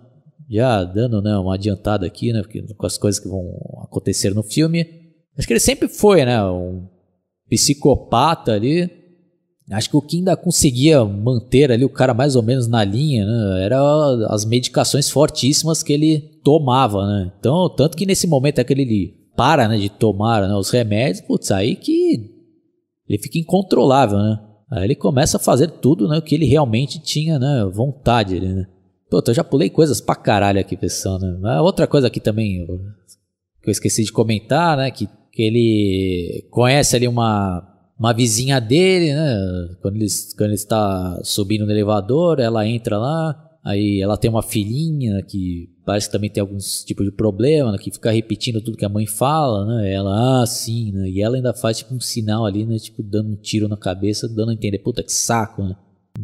Já 0.51 0.85
dando 0.85 1.23
né, 1.23 1.35
uma 1.39 1.55
adiantada 1.55 2.07
aqui, 2.07 2.31
né? 2.31 2.43
Porque, 2.43 2.63
com 2.75 2.87
as 2.87 2.99
coisas 2.99 3.19
que 3.19 3.27
vão 3.29 3.43
acontecer 3.85 4.35
no 4.35 4.43
filme. 4.43 4.87
Acho 5.39 5.47
que 5.47 5.55
ele 5.55 5.61
sempre 5.61 5.89
foi, 5.89 6.27
né? 6.27 6.45
Um 6.45 6.87
psicopata 7.49 8.53
ali. 8.53 8.98
Acho 9.71 9.91
que 9.91 9.97
o 9.97 10.03
que 10.03 10.17
ainda 10.17 10.37
conseguia 10.37 11.05
manter 11.05 11.71
ali 11.71 11.85
o 11.85 11.91
cara 11.91 12.15
mais 12.15 12.35
ou 12.35 12.43
menos 12.43 12.67
na 12.67 12.83
linha, 12.83 13.27
né? 13.27 13.65
Era 13.65 13.79
as 14.29 14.45
medicações 14.45 15.11
fortíssimas 15.11 15.83
que 15.83 15.93
ele 15.93 16.21
tomava, 16.43 17.07
né? 17.07 17.33
Então, 17.39 17.69
tanto 17.69 17.97
que 17.97 18.07
nesse 18.07 18.27
momento 18.27 18.59
é 18.61 18.65
que 18.65 18.73
ele 18.73 19.19
para 19.37 19.69
né, 19.69 19.79
de 19.79 19.89
tomar 19.89 20.49
né, 20.49 20.53
os 20.55 20.69
remédios, 20.71 21.21
putz, 21.21 21.53
aí 21.53 21.77
que 21.77 22.29
ele 23.09 23.23
fica 23.23 23.39
incontrolável, 23.39 24.19
né? 24.19 24.41
Aí 24.71 24.85
ele 24.85 24.95
começa 24.97 25.37
a 25.37 25.41
fazer 25.41 25.71
tudo 25.71 26.09
né, 26.09 26.19
o 26.19 26.23
que 26.23 26.35
ele 26.35 26.45
realmente 26.45 26.99
tinha 26.99 27.39
né, 27.39 27.65
vontade. 27.73 28.41
Né? 28.41 28.67
Puta, 29.09 29.31
eu 29.31 29.35
já 29.35 29.45
pulei 29.45 29.71
coisas 29.71 30.01
pra 30.01 30.17
caralho 30.17 30.61
aqui 30.61 30.77
pensando. 30.77 31.39
Né? 31.39 31.61
Outra 31.61 31.87
coisa 31.87 32.09
aqui 32.09 32.21
também 32.21 32.67
que 33.63 33.71
eu 33.71 33.71
esqueci 33.71 34.05
de 34.05 34.13
comentar, 34.13 34.77
né? 34.77 34.91
Que, 34.91 35.09
que 35.33 35.43
ele 35.43 36.49
conhece 36.51 36.97
ali 36.97 37.07
uma, 37.07 37.63
uma 37.99 38.13
vizinha 38.13 38.61
dele, 38.61 39.15
né? 39.15 39.77
Quando 39.83 39.97
ele, 39.97 40.07
quando 40.37 40.51
ele 40.51 40.55
está 40.55 41.21
subindo 41.25 41.67
no 41.67 41.73
elevador, 41.73 42.39
ela 42.41 42.67
entra 42.67 42.99
lá, 42.99 43.49
Aí 43.69 44.01
ela 44.01 44.17
tem 44.17 44.31
uma 44.31 44.43
filhinha 44.43 45.23
que 45.23 45.69
parece 45.85 46.07
que 46.07 46.13
também 46.13 46.31
tem 46.31 46.41
alguns 46.41 46.83
tipos 46.85 47.05
de 47.05 47.13
problema, 47.13 47.71
né, 47.71 47.77
que 47.77 47.91
fica 47.91 48.11
repetindo 48.11 48.63
tudo 48.63 48.79
que 48.79 48.85
a 48.85 48.89
mãe 48.89 49.07
fala, 49.07 49.67
né? 49.67 49.93
Ela, 49.93 50.43
ah, 50.43 50.47
sim, 50.47 50.91
né? 50.91 51.07
E 51.07 51.21
ela 51.21 51.37
ainda 51.37 51.53
faz 51.53 51.77
tipo 51.77 51.95
um 51.95 52.01
sinal 52.01 52.47
ali, 52.47 52.65
né? 52.65 52.79
Tipo, 52.79 53.03
dando 53.03 53.31
um 53.31 53.37
tiro 53.37 53.69
na 53.69 53.77
cabeça, 53.77 54.27
dando 54.27 54.53
a 54.53 54.55
entender, 54.55 54.79
puta 54.79 55.03
que 55.03 55.13
saco, 55.13 55.63
né? 55.65 55.77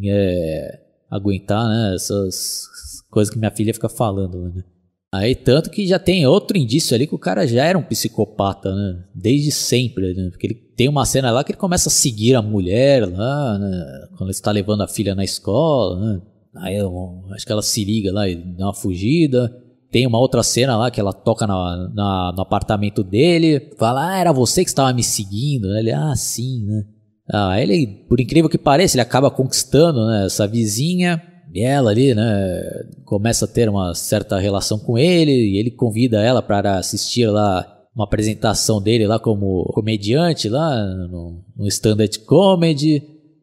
É, 0.06 0.80
aguentar, 1.10 1.68
né? 1.68 1.94
Essas 1.94 2.68
coisas 3.10 3.30
que 3.30 3.38
minha 3.38 3.50
filha 3.50 3.74
fica 3.74 3.90
falando, 3.90 4.48
né? 4.48 4.64
Aí 5.12 5.34
tanto 5.34 5.68
que 5.68 5.86
já 5.86 5.98
tem 5.98 6.26
outro 6.26 6.56
indício 6.56 6.94
ali 6.94 7.06
que 7.06 7.14
o 7.14 7.18
cara 7.18 7.46
já 7.46 7.64
era 7.64 7.76
um 7.76 7.82
psicopata, 7.82 8.74
né? 8.74 9.04
Desde 9.14 9.52
sempre, 9.52 10.14
né? 10.14 10.30
Porque 10.30 10.46
ele 10.46 10.54
tem 10.76 10.88
uma 10.88 11.06
cena 11.06 11.30
lá 11.30 11.44
que 11.44 11.52
ele 11.52 11.58
começa 11.58 11.88
a 11.88 11.92
seguir 11.92 12.34
a 12.34 12.42
mulher 12.42 13.08
lá, 13.08 13.58
né? 13.58 14.08
Quando 14.16 14.24
ele 14.24 14.30
está 14.30 14.50
levando 14.50 14.82
a 14.82 14.88
filha 14.88 15.14
na 15.14 15.24
escola, 15.24 15.98
né? 15.98 16.20
Aí 16.56 16.76
eu, 16.76 17.24
acho 17.32 17.44
que 17.44 17.52
ela 17.52 17.62
se 17.62 17.84
liga 17.84 18.12
lá 18.12 18.28
e 18.28 18.36
dá 18.36 18.66
uma 18.66 18.74
fugida. 18.74 19.54
Tem 19.90 20.06
uma 20.06 20.18
outra 20.18 20.42
cena 20.42 20.76
lá 20.76 20.90
que 20.90 21.00
ela 21.00 21.12
toca 21.12 21.46
na, 21.46 21.90
na, 21.94 22.32
no 22.34 22.42
apartamento 22.42 23.02
dele. 23.04 23.70
Fala, 23.78 24.10
ah, 24.10 24.18
era 24.18 24.32
você 24.32 24.64
que 24.64 24.70
estava 24.70 24.92
me 24.92 25.02
seguindo. 25.02 25.76
Ele, 25.76 25.92
ah, 25.92 26.14
sim, 26.16 26.64
né? 26.64 26.84
Ah, 27.32 27.60
ele, 27.60 27.86
por 28.08 28.20
incrível 28.20 28.50
que 28.50 28.58
pareça, 28.58 28.96
ele 28.96 29.02
acaba 29.02 29.30
conquistando 29.30 30.04
né, 30.06 30.26
essa 30.26 30.46
vizinha. 30.46 31.22
E 31.52 31.60
ela 31.60 31.90
ali, 31.90 32.14
né, 32.14 32.62
começa 33.04 33.44
a 33.44 33.48
ter 33.48 33.68
uma 33.68 33.94
certa 33.94 34.38
relação 34.38 34.78
com 34.78 34.98
ele. 34.98 35.32
E 35.32 35.58
ele 35.58 35.70
convida 35.70 36.20
ela 36.20 36.42
para 36.42 36.78
assistir 36.78 37.26
lá 37.26 37.73
uma 37.94 38.04
apresentação 38.04 38.82
dele 38.82 39.06
lá 39.06 39.18
como 39.18 39.64
comediante 39.72 40.48
lá 40.48 40.84
no, 41.08 41.44
no 41.56 41.66
stand-up 41.68 42.18
comedy. 42.20 43.02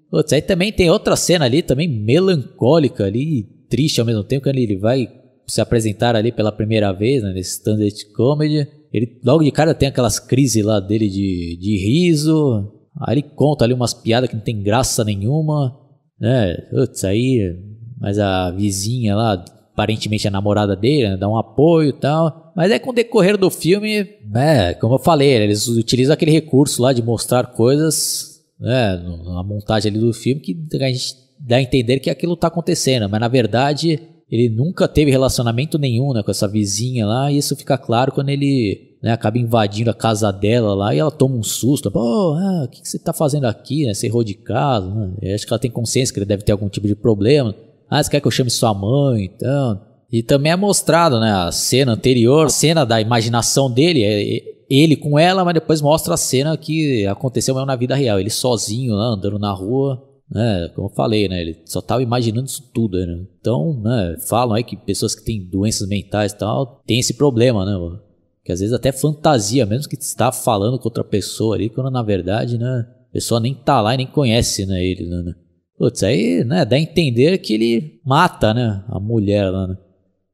Putz, 0.10 0.34
aí 0.34 0.42
também 0.42 0.74
tem 0.74 0.90
outra 0.90 1.16
cena 1.16 1.46
ali, 1.46 1.62
também 1.62 1.88
melancólica 1.88 3.06
ali, 3.06 3.44
triste 3.70 4.02
ao 4.02 4.06
mesmo 4.06 4.24
tempo, 4.24 4.44
quando 4.44 4.58
ele 4.58 4.76
vai 4.76 5.10
se 5.48 5.62
apresentar 5.62 6.16
ali 6.16 6.32
pela 6.32 6.52
primeira 6.52 6.92
vez, 6.92 7.24
né, 7.24 7.32
nesse 7.34 7.52
stand-up 7.52 8.14
comedy. 8.14 8.68
Ele 8.92 9.20
logo 9.24 9.44
de 9.44 9.52
cara 9.52 9.74
tem 9.74 9.88
aquelas 9.88 10.20
crises 10.20 10.64
lá 10.66 10.82
dele 10.82 11.08
de, 11.08 11.58
de 11.58 11.78
riso. 11.78 12.74
Aí 13.00 13.16
ele 13.16 13.22
conta 13.22 13.64
ali 13.64 13.74
umas 13.74 13.94
piadas 13.94 14.30
que 14.30 14.36
não 14.36 14.44
tem 14.44 14.62
graça 14.62 15.04
nenhuma, 15.06 15.78
né? 16.20 16.58
Putz, 16.70 17.06
aí, 17.06 17.56
mas 17.98 18.20
a 18.20 18.52
vizinha 18.52 19.16
lá, 19.16 19.44
aparentemente 19.74 20.28
a 20.28 20.32
namorada 20.32 20.76
dele, 20.76 21.10
né, 21.10 21.18
dá 21.18 21.28
um 21.28 21.38
apoio 21.38 21.90
e 21.90 21.94
tal. 21.94 22.52
Mas 22.56 22.72
é 22.72 22.80
com 22.80 22.90
o 22.90 22.94
decorrer 22.94 23.38
do 23.38 23.50
filme, 23.50 24.08
né, 24.30 24.74
como 24.76 24.96
eu 24.96 25.00
falei, 25.00 25.30
eles 25.30 25.68
utilizam 25.68 26.14
aquele 26.14 26.32
recurso 26.32 26.82
lá 26.82 26.94
de 26.94 27.02
mostrar 27.02 27.48
coisas 27.48 28.42
né, 28.60 28.96
na 29.26 29.44
montagem 29.44 29.90
ali 29.90 30.00
do 30.00 30.14
filme, 30.14 30.42
que 30.42 30.56
a 30.76 30.88
gente 30.88 31.16
dá 31.40 31.56
a 31.56 31.62
entender 31.62 32.00
que 32.00 32.10
aquilo 32.10 32.34
está 32.34 32.48
acontecendo, 32.48 33.10
mas 33.10 33.20
na 33.20 33.28
verdade 33.28 34.00
ele 34.30 34.48
nunca 34.48 34.88
teve 34.88 35.12
relacionamento 35.12 35.78
nenhum 35.78 36.14
né, 36.14 36.24
com 36.24 36.32
essa 36.32 36.48
vizinha 36.48 37.06
lá, 37.06 37.32
e 37.32 37.38
isso 37.38 37.56
fica 37.56 37.78
claro 37.78 38.12
quando 38.12 38.30
ele 38.30 38.92
né, 39.02 39.12
acaba 39.12 39.38
invadindo 39.38 39.90
a 39.90 39.94
casa 39.94 40.32
dela 40.32 40.74
lá 40.74 40.96
e 40.96 41.00
ela 41.00 41.12
toma 41.12 41.36
um 41.36 41.44
susto. 41.44 41.90
Pô, 41.90 42.34
ah, 42.36 42.64
o 42.66 42.68
que, 42.70 42.82
que 42.82 42.88
você 42.88 42.98
está 42.98 43.12
fazendo 43.12 43.46
aqui? 43.46 43.86
Né? 43.86 43.94
Você 43.94 44.08
errou 44.08 44.24
de 44.24 44.36
casa. 44.36 44.88
Né? 45.22 45.34
acho 45.34 45.46
que 45.46 45.52
ela 45.52 45.60
tem 45.60 45.72
consciência 45.72 46.14
que 46.14 46.20
ele 46.20 46.26
deve 46.26 46.44
ter 46.44 46.52
algum 46.52 46.70
tipo 46.70 46.88
de 46.88 46.96
problema. 46.96 47.54
Ah, 47.92 48.02
você 48.02 48.10
quer 48.10 48.22
que 48.22 48.28
eu 48.28 48.32
chame 48.32 48.50
sua 48.50 48.74
mãe? 48.74 49.26
Então. 49.26 49.82
E 50.10 50.24
também 50.24 50.54
é 50.54 50.56
mostrado 50.56 51.20
né, 51.20 51.30
a 51.30 51.52
cena 51.52 51.92
anterior, 51.92 52.46
a 52.46 52.50
cena 52.50 52.86
da 52.86 53.02
imaginação 53.02 53.70
dele. 53.70 54.02
É, 54.04 54.62
ele 54.70 54.96
com 54.96 55.20
ela, 55.20 55.44
mas 55.44 55.54
depois 55.54 55.82
mostra 55.82 56.14
a 56.14 56.18
cena 56.18 56.56
que 56.56 57.06
aconteceu 57.06 57.54
mesmo 57.54 57.68
na 57.68 57.76
vida 57.76 57.94
real. 57.94 58.18
Ele 58.18 58.30
sozinho 58.30 58.96
lá, 58.96 59.08
andando 59.08 59.38
na 59.38 59.52
rua, 59.52 60.02
né? 60.32 60.70
Como 60.74 60.88
eu 60.88 60.94
falei, 60.94 61.28
né? 61.28 61.42
Ele 61.42 61.62
só 61.66 61.82
tava 61.82 62.02
imaginando 62.02 62.48
isso 62.48 62.64
tudo, 62.74 62.98
né? 62.98 63.26
Então, 63.42 63.74
né? 63.82 64.16
Falam 64.26 64.56
aí 64.56 64.64
que 64.64 64.78
pessoas 64.78 65.14
que 65.14 65.26
têm 65.26 65.44
doenças 65.44 65.88
mentais 65.90 66.32
e 66.32 66.38
tal, 66.38 66.82
tem 66.88 67.00
esse 67.00 67.16
problema, 67.16 67.66
né? 67.66 67.98
Que 68.46 68.54
às 68.54 68.62
vezes 68.62 68.74
até 68.74 68.94
fantasia, 68.94 69.66
mesmo 69.66 69.90
que 69.90 69.98
está 69.98 70.32
falando 70.32 70.80
com 70.80 70.86
outra 70.86 71.04
pessoa 71.04 71.56
ali, 71.56 71.70
quando 71.70 71.92
na 71.92 72.02
verdade, 72.02 72.58
né? 72.58 72.88
A 73.10 73.14
pessoa 73.14 73.42
nem 73.42 73.54
tá 73.54 73.82
lá 73.82 73.94
e 73.94 73.98
nem 73.98 74.08
conhece, 74.08 74.66
né? 74.66 74.82
Ele, 74.82 75.06
né? 75.10 75.36
Putz, 75.82 76.04
aí, 76.04 76.44
né? 76.44 76.64
Dá 76.64 76.76
a 76.76 76.80
entender 76.80 77.40
que 77.40 77.56
ele 77.56 78.00
mata, 78.06 78.54
né? 78.54 78.86
A 78.88 79.00
mulher 79.00 79.50
lá, 79.50 79.68
né? 79.68 79.76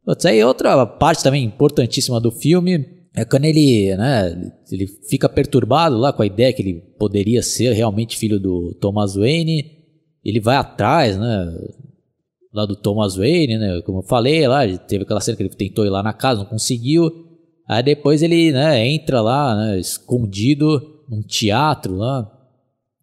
Putz, 0.05 0.25
aí 0.25 0.43
outra 0.43 0.85
parte 0.85 1.23
também 1.23 1.45
importantíssima 1.45 2.19
do 2.19 2.29
filme 2.31 2.85
é 3.15 3.23
quando 3.23 3.45
ele, 3.45 3.95
né, 3.95 4.51
ele 4.69 4.87
fica 5.09 5.29
perturbado 5.29 5.97
lá 5.97 6.11
com 6.11 6.21
a 6.21 6.25
ideia 6.25 6.51
que 6.51 6.61
ele 6.61 6.81
poderia 6.99 7.41
ser 7.41 7.71
realmente 7.71 8.17
filho 8.17 8.37
do 8.39 8.75
Thomas 8.81 9.15
Wayne, 9.15 9.71
ele 10.23 10.41
vai 10.41 10.57
atrás, 10.57 11.17
né, 11.17 11.57
lá 12.53 12.65
do 12.65 12.75
Thomas 12.75 13.15
Wayne, 13.15 13.57
né, 13.57 13.81
como 13.85 13.99
eu 13.99 14.03
falei 14.03 14.45
lá, 14.47 14.67
teve 14.77 15.03
aquela 15.03 15.21
cena 15.21 15.35
que 15.37 15.43
ele 15.43 15.49
tentou 15.49 15.85
ir 15.85 15.89
lá 15.89 16.03
na 16.03 16.13
casa, 16.13 16.41
não 16.41 16.49
conseguiu, 16.49 17.09
aí 17.67 17.81
depois 17.81 18.21
ele, 18.21 18.51
né, 18.51 18.85
entra 18.85 19.21
lá, 19.21 19.55
né, 19.55 19.79
escondido 19.79 20.79
num 21.09 21.23
teatro 21.23 21.95
lá, 21.95 22.36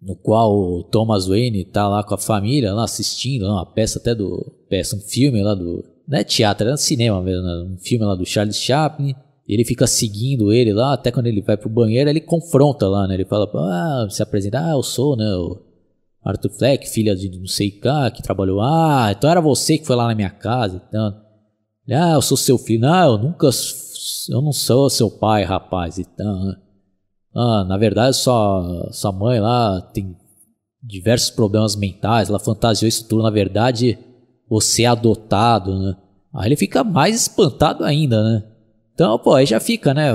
no 0.04 0.14
qual 0.14 0.54
o 0.54 0.82
Thomas 0.84 1.26
Wayne 1.26 1.64
tá 1.64 1.88
lá 1.88 2.04
com 2.04 2.14
a 2.14 2.18
família, 2.18 2.74
lá 2.74 2.84
assistindo, 2.84 3.46
lá, 3.46 3.54
uma 3.54 3.66
peça 3.66 3.98
até 3.98 4.14
do, 4.14 4.52
peça, 4.68 4.96
um 4.96 5.00
filme 5.00 5.42
lá 5.42 5.54
do 5.54 5.82
Não 6.06 6.18
é 6.18 6.24
teatro, 6.24 6.66
era 6.66 6.76
cinema 6.76 7.22
mesmo, 7.22 7.42
né? 7.42 7.72
um 7.72 7.78
filme 7.78 8.04
lá 8.04 8.14
do 8.14 8.26
Charles 8.26 8.56
Chaplin. 8.56 9.14
Ele 9.46 9.64
fica 9.64 9.86
seguindo 9.86 10.52
ele 10.52 10.72
lá, 10.72 10.94
até 10.94 11.10
quando 11.10 11.26
ele 11.26 11.42
vai 11.42 11.56
pro 11.56 11.68
banheiro, 11.68 12.08
ele 12.08 12.20
confronta 12.20 12.88
lá, 12.88 13.06
né? 13.06 13.14
Ele 13.14 13.26
fala, 13.26 13.46
ah, 13.54 14.06
se 14.08 14.22
apresenta, 14.22 14.58
ah, 14.58 14.72
eu 14.72 14.82
sou, 14.82 15.16
né? 15.16 15.26
O 15.36 15.60
Arthur 16.24 16.50
Fleck, 16.50 16.88
filha 16.88 17.14
de 17.14 17.28
não 17.38 17.46
sei 17.46 17.70
cá, 17.70 18.10
que 18.10 18.22
trabalhou, 18.22 18.62
ah, 18.62 19.12
então 19.14 19.28
era 19.28 19.42
você 19.42 19.76
que 19.76 19.86
foi 19.86 19.96
lá 19.96 20.08
na 20.08 20.14
minha 20.14 20.30
casa, 20.30 20.82
então. 20.88 21.20
Ah, 21.90 22.14
eu 22.14 22.22
sou 22.22 22.38
seu 22.38 22.56
filho. 22.56 22.80
Não, 22.80 23.12
eu 23.12 23.18
nunca, 23.18 23.50
eu 24.30 24.40
não 24.40 24.52
sou 24.52 24.88
seu 24.88 25.10
pai, 25.10 25.44
rapaz, 25.44 25.98
então. 25.98 26.56
Ah, 27.34 27.64
na 27.64 27.76
verdade, 27.76 28.16
sua, 28.16 28.88
sua 28.92 29.10
mãe 29.10 29.40
lá 29.40 29.80
tem 29.92 30.16
diversos 30.82 31.30
problemas 31.30 31.74
mentais, 31.74 32.28
ela 32.28 32.38
fantasiou 32.38 32.88
isso 32.88 33.08
tudo, 33.08 33.22
na 33.22 33.30
verdade, 33.30 33.98
você 34.48 34.82
é 34.82 34.86
adotado, 34.86 35.78
né? 35.78 35.96
Aí 36.32 36.48
ele 36.48 36.56
fica 36.56 36.84
mais 36.84 37.16
espantado 37.16 37.84
ainda, 37.84 38.22
né? 38.22 38.44
Então, 38.92 39.18
pô, 39.18 39.34
aí 39.34 39.46
já 39.46 39.58
fica, 39.58 39.94
né? 39.94 40.12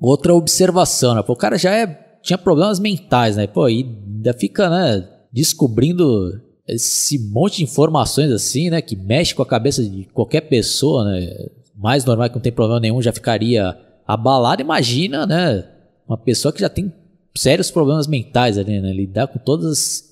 Outra 0.00 0.34
observação, 0.34 1.14
né? 1.14 1.22
Pô, 1.22 1.32
o 1.32 1.36
cara 1.36 1.56
já 1.56 1.74
é, 1.74 1.86
tinha 2.22 2.38
problemas 2.38 2.78
mentais, 2.78 3.36
né? 3.36 3.46
Pô, 3.46 3.64
aí 3.64 3.84
ainda 4.06 4.32
fica, 4.34 4.68
né? 4.68 5.08
Descobrindo 5.32 6.40
esse 6.68 7.18
monte 7.30 7.58
de 7.58 7.64
informações 7.64 8.30
assim, 8.30 8.70
né? 8.70 8.82
Que 8.82 8.94
mexe 8.94 9.34
com 9.34 9.42
a 9.42 9.46
cabeça 9.46 9.82
de 9.82 10.04
qualquer 10.12 10.42
pessoa, 10.42 11.04
né? 11.04 11.28
Mais 11.74 12.04
normal 12.04 12.28
que 12.28 12.36
não 12.36 12.42
tem 12.42 12.52
problema 12.52 12.80
nenhum, 12.80 13.02
já 13.02 13.12
ficaria 13.12 13.76
abalado. 14.06 14.62
Imagina, 14.62 15.26
né? 15.26 15.64
Uma 16.12 16.18
pessoa 16.18 16.52
que 16.52 16.60
já 16.60 16.68
tem 16.68 16.92
sérios 17.34 17.70
problemas 17.70 18.06
mentais 18.06 18.58
ali, 18.58 18.80
né? 18.80 18.92
Lidar 18.92 19.28
com 19.28 19.38
todas 19.38 19.66
as 19.66 20.04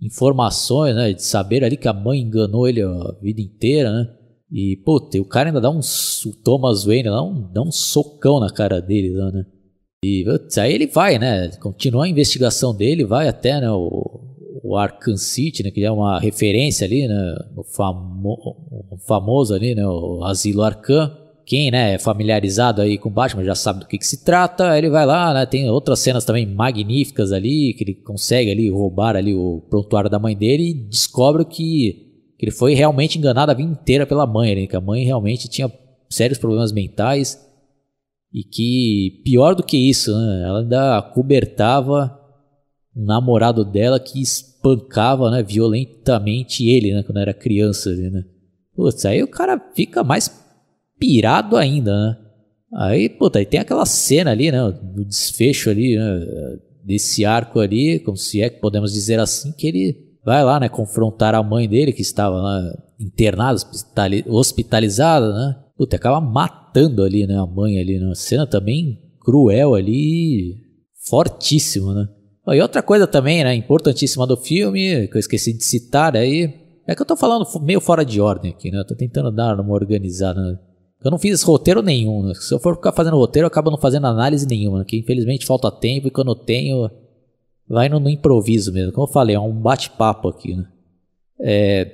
informações, 0.00 0.94
né? 0.94 1.12
De 1.12 1.22
saber 1.22 1.64
ali 1.64 1.76
que 1.76 1.88
a 1.88 1.92
mãe 1.92 2.20
enganou 2.20 2.68
ele 2.68 2.80
a 2.80 3.14
vida 3.20 3.40
inteira, 3.40 3.92
né? 3.92 4.08
E, 4.50 4.76
puta, 4.76 5.20
o 5.20 5.24
cara 5.24 5.48
ainda 5.48 5.60
dá 5.60 5.68
um. 5.68 5.80
O 5.80 6.32
Thomas 6.44 6.84
Wayne 6.84 7.08
lá 7.08 7.22
um, 7.22 7.42
dá 7.52 7.60
um 7.60 7.72
socão 7.72 8.38
na 8.38 8.50
cara 8.50 8.80
dele 8.80 9.10
lá, 9.16 9.32
né? 9.32 9.44
E 10.04 10.24
putz, 10.24 10.56
aí 10.58 10.72
ele 10.72 10.86
vai, 10.86 11.18
né? 11.18 11.48
Continua 11.60 12.04
a 12.04 12.08
investigação 12.08 12.72
dele, 12.72 13.04
vai 13.04 13.26
até 13.26 13.60
né, 13.60 13.68
o, 13.68 14.20
o 14.62 14.76
Arkham 14.76 15.16
City, 15.16 15.64
né? 15.64 15.72
Que 15.72 15.84
é 15.84 15.90
uma 15.90 16.20
referência 16.20 16.86
ali, 16.86 17.08
né? 17.08 17.36
O, 17.56 17.64
famo, 17.64 18.38
o 18.90 18.96
famoso 19.08 19.54
ali, 19.54 19.74
né? 19.74 19.84
O 19.84 20.22
Asilo 20.22 20.62
Arkham. 20.62 21.10
Quem, 21.48 21.70
né, 21.70 21.94
é 21.94 21.98
familiarizado 21.98 22.82
aí 22.82 22.98
com 22.98 23.08
Batman 23.08 23.42
já 23.42 23.54
sabe 23.54 23.80
do 23.80 23.86
que, 23.86 23.96
que 23.96 24.06
se 24.06 24.22
trata. 24.22 24.76
Ele 24.76 24.90
vai 24.90 25.06
lá, 25.06 25.32
né? 25.32 25.46
Tem 25.46 25.70
outras 25.70 25.98
cenas 26.00 26.22
também 26.22 26.44
magníficas 26.44 27.32
ali, 27.32 27.72
que 27.72 27.84
ele 27.84 27.94
consegue 27.94 28.50
ali 28.50 28.68
roubar 28.68 29.16
ali 29.16 29.34
o 29.34 29.62
prontuário 29.70 30.10
da 30.10 30.18
mãe 30.18 30.36
dele 30.36 30.70
e 30.70 30.74
descobre 30.74 31.46
que 31.46 32.06
que 32.38 32.44
ele 32.44 32.52
foi 32.52 32.72
realmente 32.72 33.18
enganado 33.18 33.50
a 33.50 33.54
vida 33.54 33.68
inteira 33.68 34.06
pela 34.06 34.26
mãe, 34.26 34.54
né? 34.54 34.66
que 34.66 34.76
a 34.76 34.80
mãe 34.80 35.04
realmente 35.04 35.48
tinha 35.48 35.72
sérios 36.08 36.38
problemas 36.38 36.70
mentais 36.70 37.36
e 38.32 38.44
que, 38.44 39.22
pior 39.24 39.56
do 39.56 39.62
que 39.62 39.76
isso, 39.76 40.16
né? 40.16 40.44
ela 40.46 40.60
ainda 40.60 41.02
cobertava 41.14 42.16
um 42.94 43.04
namorado 43.04 43.64
dela 43.64 43.98
que 43.98 44.20
espancava 44.20 45.30
né, 45.30 45.42
violentamente 45.42 46.68
ele 46.68 46.94
né, 46.94 47.02
quando 47.02 47.18
era 47.18 47.34
criança. 47.34 47.90
né? 47.90 48.22
Putz, 48.76 49.04
aí 49.04 49.20
o 49.22 49.28
cara 49.28 49.60
fica 49.74 50.04
mais 50.04 50.28
pirado 50.98 51.56
ainda, 51.56 51.92
né? 51.92 52.16
Aí, 52.74 53.08
puta, 53.08 53.38
aí 53.38 53.46
tem 53.46 53.60
aquela 53.60 53.86
cena 53.86 54.30
ali, 54.30 54.52
né? 54.52 54.58
Do 54.94 55.04
desfecho 55.04 55.70
ali, 55.70 55.96
né? 55.96 56.26
Desse 56.84 57.24
arco 57.24 57.60
ali, 57.60 57.98
como 57.98 58.16
se 58.16 58.40
é 58.40 58.48
que 58.48 58.60
podemos 58.60 58.92
dizer 58.92 59.18
assim, 59.20 59.52
que 59.52 59.66
ele 59.66 60.08
vai 60.24 60.44
lá, 60.44 60.60
né, 60.60 60.68
confrontar 60.68 61.34
a 61.34 61.42
mãe 61.42 61.68
dele, 61.68 61.92
que 61.92 62.02
estava 62.02 62.36
lá 62.36 62.60
internada, 63.00 63.58
hospitalizada, 64.26 65.32
né? 65.32 65.56
Puta, 65.76 65.96
acaba 65.96 66.20
matando 66.20 67.02
ali, 67.02 67.26
né, 67.26 67.38
a 67.38 67.46
mãe 67.46 67.78
ali, 67.78 67.98
né? 67.98 68.12
Cena 68.14 68.46
também 68.46 69.00
cruel 69.20 69.74
ali, 69.74 70.56
fortíssima, 71.08 71.94
né? 71.94 72.08
E 72.54 72.60
outra 72.60 72.82
coisa 72.82 73.06
também, 73.06 73.44
né, 73.44 73.54
importantíssima 73.54 74.26
do 74.26 74.36
filme, 74.36 75.08
que 75.08 75.16
eu 75.16 75.20
esqueci 75.20 75.52
de 75.52 75.62
citar 75.64 76.16
aí, 76.16 76.54
é 76.86 76.94
que 76.94 77.02
eu 77.02 77.06
tô 77.06 77.16
falando 77.16 77.46
meio 77.60 77.80
fora 77.80 78.04
de 78.04 78.20
ordem 78.20 78.50
aqui, 78.50 78.70
né? 78.70 78.78
Eu 78.78 78.86
tô 78.86 78.94
tentando 78.94 79.30
dar 79.30 79.60
uma 79.60 79.74
organizada, 79.74 80.40
né? 80.40 80.58
Eu 81.02 81.10
não 81.10 81.18
fiz 81.18 81.42
roteiro 81.42 81.80
nenhum, 81.80 82.24
né? 82.24 82.34
Se 82.34 82.52
eu 82.52 82.58
for 82.58 82.74
ficar 82.74 82.92
fazendo 82.92 83.16
roteiro, 83.16 83.44
eu 83.44 83.48
acabo 83.48 83.70
não 83.70 83.78
fazendo 83.78 84.06
análise 84.06 84.46
nenhuma, 84.46 84.84
que 84.84 84.98
infelizmente 84.98 85.46
falta 85.46 85.70
tempo 85.70 86.08
e 86.08 86.10
quando 86.10 86.32
eu 86.32 86.34
tenho, 86.34 86.90
vai 87.68 87.88
no, 87.88 88.00
no, 88.00 88.10
improviso 88.10 88.72
mesmo. 88.72 88.92
Como 88.92 89.06
eu 89.06 89.12
falei, 89.12 89.36
é 89.36 89.40
um 89.40 89.52
bate-papo 89.52 90.28
aqui, 90.28 90.56
né? 90.56 90.66
É, 91.40 91.92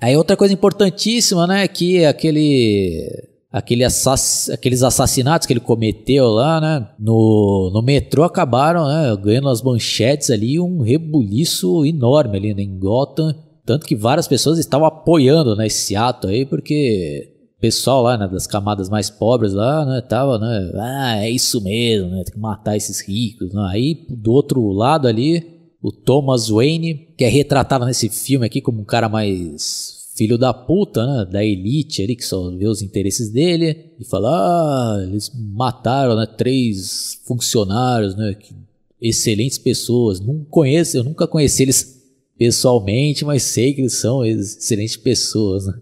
aí 0.00 0.16
outra 0.16 0.36
coisa 0.36 0.54
importantíssima, 0.54 1.46
né, 1.46 1.68
que 1.68 2.04
aquele 2.06 3.28
aquele 3.52 3.84
assass, 3.84 4.48
aqueles 4.48 4.82
assassinatos 4.82 5.46
que 5.46 5.52
ele 5.52 5.60
cometeu 5.60 6.30
lá, 6.30 6.58
né, 6.58 6.88
no, 6.98 7.70
no 7.72 7.82
metrô 7.82 8.24
acabaram, 8.24 8.88
né, 8.88 9.14
ganhando 9.22 9.50
as 9.50 9.60
manchetes 9.60 10.30
ali, 10.30 10.58
um 10.58 10.80
rebuliço 10.80 11.84
enorme 11.84 12.38
ali 12.38 12.54
né, 12.54 12.62
em 12.62 12.78
Gotham, 12.78 13.34
tanto 13.66 13.86
que 13.86 13.94
várias 13.94 14.26
pessoas 14.26 14.58
estavam 14.58 14.86
apoiando, 14.86 15.54
né, 15.54 15.66
esse 15.66 15.94
ato 15.94 16.28
aí, 16.28 16.46
porque 16.46 17.30
pessoal 17.62 18.02
lá, 18.02 18.18
né, 18.18 18.26
das 18.26 18.44
camadas 18.44 18.88
mais 18.90 19.08
pobres 19.08 19.52
lá, 19.52 19.86
né, 19.86 20.00
tava, 20.00 20.36
né, 20.36 20.72
ah, 20.74 21.24
é 21.24 21.30
isso 21.30 21.62
mesmo, 21.62 22.10
né, 22.10 22.24
tem 22.24 22.34
que 22.34 22.40
matar 22.40 22.76
esses 22.76 23.00
ricos, 23.00 23.54
né? 23.54 23.68
Aí, 23.70 24.04
do 24.10 24.32
outro 24.32 24.72
lado 24.72 25.06
ali, 25.06 25.46
o 25.80 25.92
Thomas 25.92 26.48
Wayne, 26.48 27.14
que 27.16 27.22
é 27.22 27.28
retratado 27.28 27.86
nesse 27.86 28.08
filme 28.08 28.44
aqui 28.44 28.60
como 28.60 28.80
um 28.80 28.84
cara 28.84 29.08
mais 29.08 30.10
filho 30.16 30.36
da 30.36 30.52
puta, 30.52 31.06
né, 31.06 31.24
da 31.30 31.44
elite 31.44 32.02
ali, 32.02 32.16
que 32.16 32.24
só 32.24 32.50
vê 32.50 32.66
os 32.66 32.82
interesses 32.82 33.30
dele, 33.30 33.92
e 33.98 34.04
fala, 34.04 34.28
ah, 34.28 35.02
eles 35.04 35.30
mataram, 35.32 36.16
né, 36.16 36.26
três 36.26 37.20
funcionários, 37.24 38.16
né, 38.16 38.34
que, 38.34 38.56
excelentes 39.00 39.58
pessoas, 39.58 40.18
não 40.18 40.44
conheço, 40.44 40.96
eu 40.96 41.04
nunca 41.04 41.28
conheci 41.28 41.62
eles 41.62 42.02
pessoalmente, 42.36 43.24
mas 43.24 43.44
sei 43.44 43.72
que 43.72 43.82
eles 43.82 44.00
são 44.00 44.24
excelentes 44.24 44.96
pessoas, 44.96 45.66
né, 45.68 45.74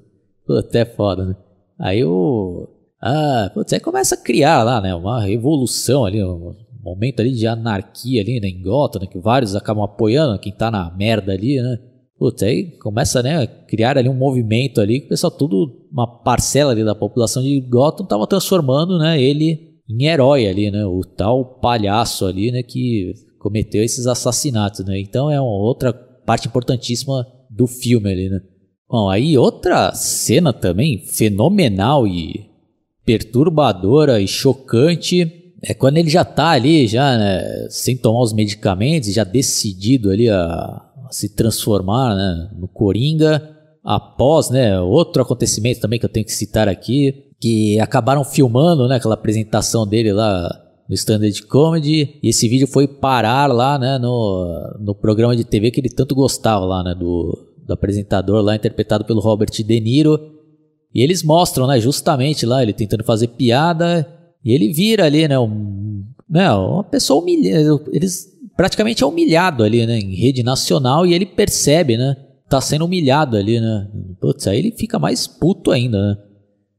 Pô, 0.47 0.55
até 0.55 0.85
foda, 0.85 1.25
né. 1.25 1.37
Aí 1.81 2.05
o. 2.05 2.69
Ah, 3.03 3.51
putz, 3.55 3.73
aí 3.73 3.81
começa 3.81 4.15
a 4.15 4.19
criar 4.19 4.63
lá, 4.63 4.81
né? 4.81 4.95
Uma 4.95 5.23
revolução 5.23 6.05
ali, 6.05 6.23
um 6.23 6.55
momento 6.83 7.21
ali 7.21 7.33
de 7.33 7.47
anarquia 7.47 8.21
ali, 8.21 8.39
né? 8.39 8.49
Em 8.49 8.63
Gotham, 8.63 9.01
né? 9.01 9.07
Que 9.07 9.19
vários 9.19 9.57
acabam 9.57 9.83
apoiando 9.83 10.39
quem 10.39 10.53
tá 10.53 10.71
na 10.71 10.95
merda 10.95 11.33
ali, 11.33 11.61
né? 11.63 11.79
Putz, 12.19 12.43
aí 12.43 12.79
começa, 12.79 13.23
né? 13.23 13.43
A 13.43 13.47
criar 13.47 13.97
ali 13.97 14.09
um 14.09 14.15
movimento 14.15 14.81
ali 14.81 15.01
que 15.01 15.07
o 15.07 15.09
pessoal, 15.09 15.31
tudo, 15.31 15.87
uma 15.91 16.07
parcela 16.07 16.73
ali 16.73 16.85
da 16.85 16.95
população 16.95 17.43
de 17.43 17.59
Gotham 17.61 18.05
tava 18.05 18.27
transformando, 18.27 18.99
né? 18.99 19.21
Ele 19.21 19.71
em 19.89 20.05
herói 20.05 20.47
ali, 20.47 20.71
né? 20.71 20.85
O 20.85 21.01
tal 21.01 21.59
palhaço 21.61 22.27
ali, 22.27 22.53
né? 22.53 22.63
Que 22.63 23.15
cometeu 23.39 23.83
esses 23.83 24.07
assassinatos, 24.07 24.85
né? 24.85 25.01
Então 25.01 25.31
é 25.31 25.41
uma 25.41 25.51
outra 25.51 25.95
parte 26.27 26.47
importantíssima 26.47 27.27
do 27.49 27.67
filme 27.67 28.11
ali, 28.11 28.29
né? 28.29 28.41
Bom, 28.91 29.09
aí 29.09 29.39
outra 29.39 29.95
cena 29.95 30.53
também 30.53 30.99
fenomenal 30.99 32.09
e 32.09 32.51
perturbadora 33.05 34.21
e 34.21 34.27
chocante 34.27 35.53
é 35.63 35.73
quando 35.73 35.99
ele 35.99 36.11
já 36.11 36.25
tá 36.25 36.49
ali, 36.49 36.89
já, 36.89 37.17
né, 37.17 37.69
sem 37.69 37.97
tomar 37.97 38.23
os 38.23 38.33
medicamentos, 38.33 39.13
já 39.13 39.23
decidido 39.23 40.11
ali 40.11 40.29
a, 40.29 40.41
a 40.41 41.09
se 41.13 41.29
transformar, 41.29 42.17
né, 42.17 42.51
no 42.59 42.67
Coringa, 42.67 43.57
após, 43.85 44.51
né, 44.51 44.81
outro 44.81 45.23
acontecimento 45.23 45.81
também 45.81 45.99
que 45.99 46.05
eu 46.05 46.11
tenho 46.11 46.27
que 46.27 46.33
citar 46.33 46.69
aqui, 46.69 47.27
que 47.39 47.79
acabaram 47.79 48.25
filmando, 48.25 48.89
né, 48.89 48.97
aquela 48.97 49.15
apresentação 49.15 49.87
dele 49.87 50.13
lá 50.13 50.49
no 50.89 50.95
Standard 50.95 51.43
Comedy, 51.45 52.19
e 52.23 52.29
esse 52.31 52.49
vídeo 52.49 52.67
foi 52.67 52.89
parar 52.89 53.47
lá, 53.47 53.79
né, 53.79 53.99
no, 53.99 54.79
no 54.81 54.95
programa 54.95 55.37
de 55.37 55.45
TV 55.45 55.71
que 55.71 55.81
ele 55.81 55.91
tanto 55.91 56.15
gostava 56.15 56.65
lá, 56.65 56.83
né, 56.83 56.95
do 56.95 57.50
do 57.71 57.75
apresentador 57.75 58.43
lá, 58.43 58.57
interpretado 58.57 59.05
pelo 59.05 59.21
Robert 59.21 59.51
De 59.51 59.81
Niro. 59.81 60.19
E 60.93 61.03
eles 61.03 61.23
mostram, 61.23 61.67
né, 61.67 61.81
justamente 61.81 62.45
lá, 62.45 62.63
ele 62.63 62.73
tentando 62.73 63.05
fazer 63.05 63.29
piada, 63.29 64.07
e 64.45 64.53
ele 64.53 64.73
vira 64.73 65.05
ali, 65.05 65.29
né, 65.29 65.39
um, 65.39 66.05
né 66.29 66.53
uma 66.53 66.83
pessoa 66.83 67.23
humilhada, 67.23 67.81
eles 67.93 68.27
praticamente 68.57 69.03
é 69.03 69.07
humilhado 69.07 69.63
ali, 69.63 69.87
né, 69.87 69.99
em 69.99 70.15
rede 70.17 70.43
nacional, 70.43 71.07
e 71.07 71.15
ele 71.15 71.27
percebe, 71.27 71.97
né, 71.97 72.17
tá 72.49 72.61
sendo 72.61 72.87
humilhado 72.87 73.37
ali, 73.37 73.61
né, 73.61 73.89
putz, 74.21 74.49
aí 74.49 74.59
ele 74.59 74.73
fica 74.73 74.99
mais 74.99 75.29
puto 75.29 75.71
ainda, 75.71 75.97
né. 75.97 76.17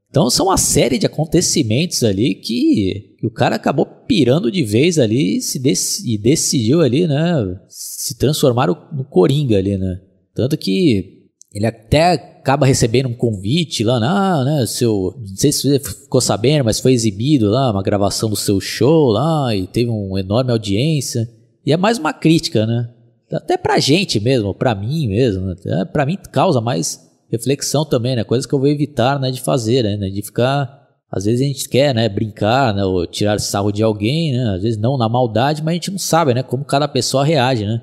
Então 0.10 0.30
são 0.30 0.48
uma 0.48 0.58
série 0.58 0.98
de 0.98 1.06
acontecimentos 1.06 2.04
ali 2.04 2.36
que, 2.36 3.16
que 3.18 3.26
o 3.26 3.32
cara 3.32 3.56
acabou 3.56 3.86
pirando 3.86 4.52
de 4.52 4.62
vez 4.62 5.00
ali 5.00 5.40
e, 5.40 5.60
dec 5.60 5.80
e 6.06 6.18
decidiu 6.18 6.82
ali, 6.82 7.08
né, 7.08 7.34
se 7.70 8.18
transformar 8.18 8.68
no 8.68 9.06
Coringa 9.06 9.58
ali, 9.58 9.78
né. 9.78 10.02
Tanto 10.34 10.58
que 10.58 11.22
ele 11.54 11.66
até 11.66 12.14
acaba 12.14 12.66
recebendo 12.66 13.10
um 13.10 13.14
convite 13.14 13.84
lá, 13.84 13.98
ah, 13.98 14.44
né, 14.44 14.66
seu, 14.66 15.14
não 15.20 15.36
sei 15.36 15.52
se 15.52 15.64
você 15.64 15.80
ficou 15.80 16.22
sabendo, 16.22 16.66
mas 16.66 16.80
foi 16.80 16.94
exibido 16.94 17.50
lá 17.50 17.72
uma 17.72 17.84
gravação 17.84 18.30
do 18.30 18.36
seu 18.36 18.60
show 18.60 19.10
lá 19.10 19.56
e 19.56 19.68
teve 19.68 19.90
uma 19.90 20.20
enorme 20.20 20.52
audiência. 20.52 21.30
E 21.66 21.72
é 21.72 21.78
mais 21.78 21.98
uma 21.98 22.14
crítica, 22.14 22.66
né? 22.66 22.90
Até 23.32 23.58
pra 23.58 23.80
gente 23.80 24.20
mesmo, 24.20 24.54
pra 24.54 24.74
mim 24.74 25.08
mesmo, 25.08 25.46
né? 25.46 25.86
pra 25.86 26.06
mim 26.06 26.18
causa 26.32 26.60
mais 26.60 27.00
reflexão 27.30 27.86
também, 27.86 28.16
né? 28.16 28.24
Coisas 28.24 28.46
que 28.46 28.54
eu 28.54 28.60
vou 28.60 28.68
evitar, 28.68 29.20
né, 29.20 29.30
de 29.32 29.42
fazer, 29.42 29.84
né? 29.84 30.10
De 30.10 30.22
ficar 30.22 30.82
às 31.12 31.26
vezes 31.26 31.42
a 31.42 31.46
gente 31.46 31.68
quer, 31.68 31.94
né, 31.94 32.08
brincar, 32.08 32.74
né, 32.74 32.86
ou 32.86 33.06
tirar 33.06 33.38
sarro 33.40 33.70
de 33.70 33.84
alguém, 33.84 34.32
né? 34.32 34.56
Às 34.56 34.64
vezes 34.64 34.80
não 34.80 34.98
na 34.98 35.10
maldade, 35.10 35.62
mas 35.62 35.72
a 35.72 35.74
gente 35.74 35.92
não 35.92 36.00
sabe, 36.00 36.34
né, 36.34 36.42
como 36.42 36.64
cada 36.64 36.88
pessoa 36.88 37.26
reage, 37.26 37.66
né? 37.66 37.82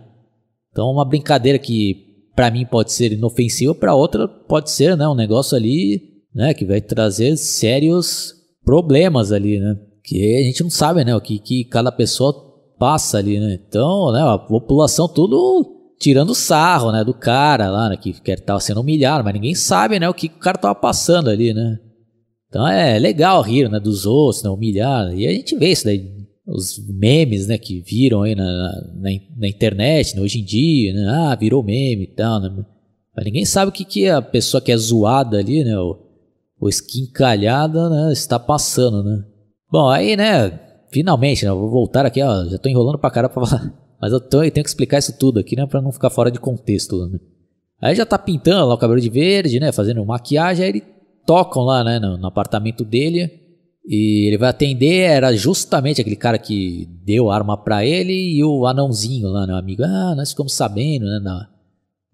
Então 0.73 0.91
uma 0.91 1.05
brincadeira 1.05 1.59
que 1.59 2.08
para 2.39 2.53
mim 2.53 2.65
pode 2.65 2.93
ser 2.93 3.11
inofensiva, 3.11 3.75
para 3.75 3.97
outra 3.97 4.29
pode 4.29 4.71
ser, 4.71 4.97
né, 4.97 5.09
um 5.09 5.15
negócio 5.17 5.57
ali, 5.57 6.01
né, 6.33 6.55
que 6.55 6.65
vai 6.65 6.81
trazer 6.81 7.37
sérios 7.37 8.33
problemas 8.65 9.33
ali, 9.33 9.59
né? 9.59 9.75
Que 10.05 10.37
a 10.37 10.45
gente 10.45 10.63
não 10.63 10.71
sabe, 10.71 11.05
né, 11.05 11.17
o 11.17 11.21
que, 11.21 11.41
que 11.41 11.65
cada 11.65 11.91
pessoa 11.91 12.33
passa 12.79 13.19
ali, 13.19 13.41
né? 13.41 13.59
Então, 13.67 14.13
né, 14.13 14.23
a 14.23 14.39
população 14.39 15.09
tudo 15.09 15.97
tirando 15.99 16.33
sarro, 16.33 16.93
né, 16.93 17.03
do 17.03 17.13
cara 17.13 17.71
lá, 17.71 17.89
né, 17.89 17.97
que, 17.97 18.13
que 18.13 18.37
tava 18.37 18.61
sendo 18.61 18.83
humilhado, 18.83 19.25
mas 19.25 19.35
ninguém 19.35 19.57
sabe, 19.57 19.99
né, 19.99 20.09
o 20.09 20.15
que 20.15 20.29
o 20.29 20.39
cara 20.39 20.57
tava 20.57 20.77
passando 20.77 21.31
ali, 21.31 21.53
né? 21.53 21.77
Então 22.49 22.69
é 22.69 23.01
legal 23.01 23.43
rir, 23.43 23.69
né, 23.69 23.81
dos 23.81 24.07
outros, 24.07 24.45
né, 24.45 24.49
humilhar, 24.49 25.13
e 25.13 25.27
a 25.27 25.33
gente 25.33 25.57
vê 25.57 25.73
isso 25.73 25.85
daí, 25.85 26.09
os 26.49 26.79
memes, 26.89 27.47
né, 27.47 27.59
que 27.59 27.81
viram 27.81 28.23
aí 28.23 28.35
na, 28.35 28.45
na, 28.95 29.11
na 29.37 29.49
internet, 29.49 30.17
né, 30.17 30.23
hoje 30.23 30.41
em 30.41 30.45
dia, 30.45 30.95
né, 30.95 31.07
ah, 31.09 31.35
virou 31.35 31.63
meme 31.63 32.05
e 32.05 32.15
tal, 32.15 32.41
né, 32.41 32.65
mas 33.15 33.25
ninguém 33.25 33.45
sabe 33.45 33.69
o 33.69 33.73
que, 33.73 33.85
que 33.85 34.09
a 34.09 34.23
pessoa 34.23 34.61
que 34.61 34.73
é 34.73 34.77
zoada 34.77 35.39
ali, 35.39 35.63
né, 35.63 35.79
ou, 35.79 36.11
ou 36.59 36.69
esquincalhada, 36.69 37.91
né, 37.91 38.13
está 38.13 38.39
passando, 38.39 39.03
né. 39.05 39.25
Bom, 39.71 39.89
aí, 39.89 40.17
né, 40.17 40.59
finalmente, 40.91 41.45
né, 41.45 41.51
vou 41.53 41.71
voltar 41.71 42.07
aqui, 42.07 42.23
ó, 42.23 42.47
já 42.47 42.59
tô 42.59 42.69
enrolando 42.69 42.99
pra 42.99 43.11
caramba 43.11 43.35
pra 43.35 43.47
falar, 43.47 43.75
mas 44.01 44.13
eu, 44.13 44.21
tô, 44.21 44.43
eu 44.43 44.51
tenho 44.51 44.65
que 44.65 44.71
explicar 44.71 44.99
isso 44.99 45.19
tudo 45.19 45.39
aqui, 45.39 45.55
né, 45.55 45.67
pra 45.67 45.83
não 45.83 45.93
ficar 45.93 46.11
fora 46.11 46.31
de 46.31 46.41
contexto, 46.41 47.07
né. 47.09 47.19
Aí 47.81 47.95
já 47.95 48.05
tá 48.05 48.19
pintando 48.19 48.67
lá 48.67 48.75
o 48.75 48.79
cabelo 48.79 49.01
de 49.01 49.09
verde, 49.09 49.61
né, 49.61 49.71
fazendo 49.71 50.05
maquiagem, 50.05 50.65
aí 50.65 50.71
ele 50.71 50.85
tocam 51.25 51.63
lá, 51.63 51.85
né, 51.85 51.99
no, 51.99 52.17
no, 52.17 52.27
apartamento 52.27 52.85
dele. 52.85 53.31
E 53.91 54.27
ele 54.27 54.37
vai 54.37 54.51
atender, 54.51 55.01
era 55.01 55.35
justamente 55.35 55.99
aquele 55.99 56.15
cara 56.15 56.39
que 56.39 56.87
deu 57.07 57.31
a 57.31 57.35
arma 57.35 57.57
para 57.57 57.87
ele 57.87 58.13
e 58.13 58.45
o 58.45 58.67
anãozinho 58.67 59.29
lá, 59.29 59.47
né, 59.47 59.55
amigo. 59.55 59.83
Ah, 59.83 60.15
nós 60.15 60.29
ficamos 60.29 60.53
sabendo, 60.53 61.07
né, 61.07 61.19
na, 61.23 61.49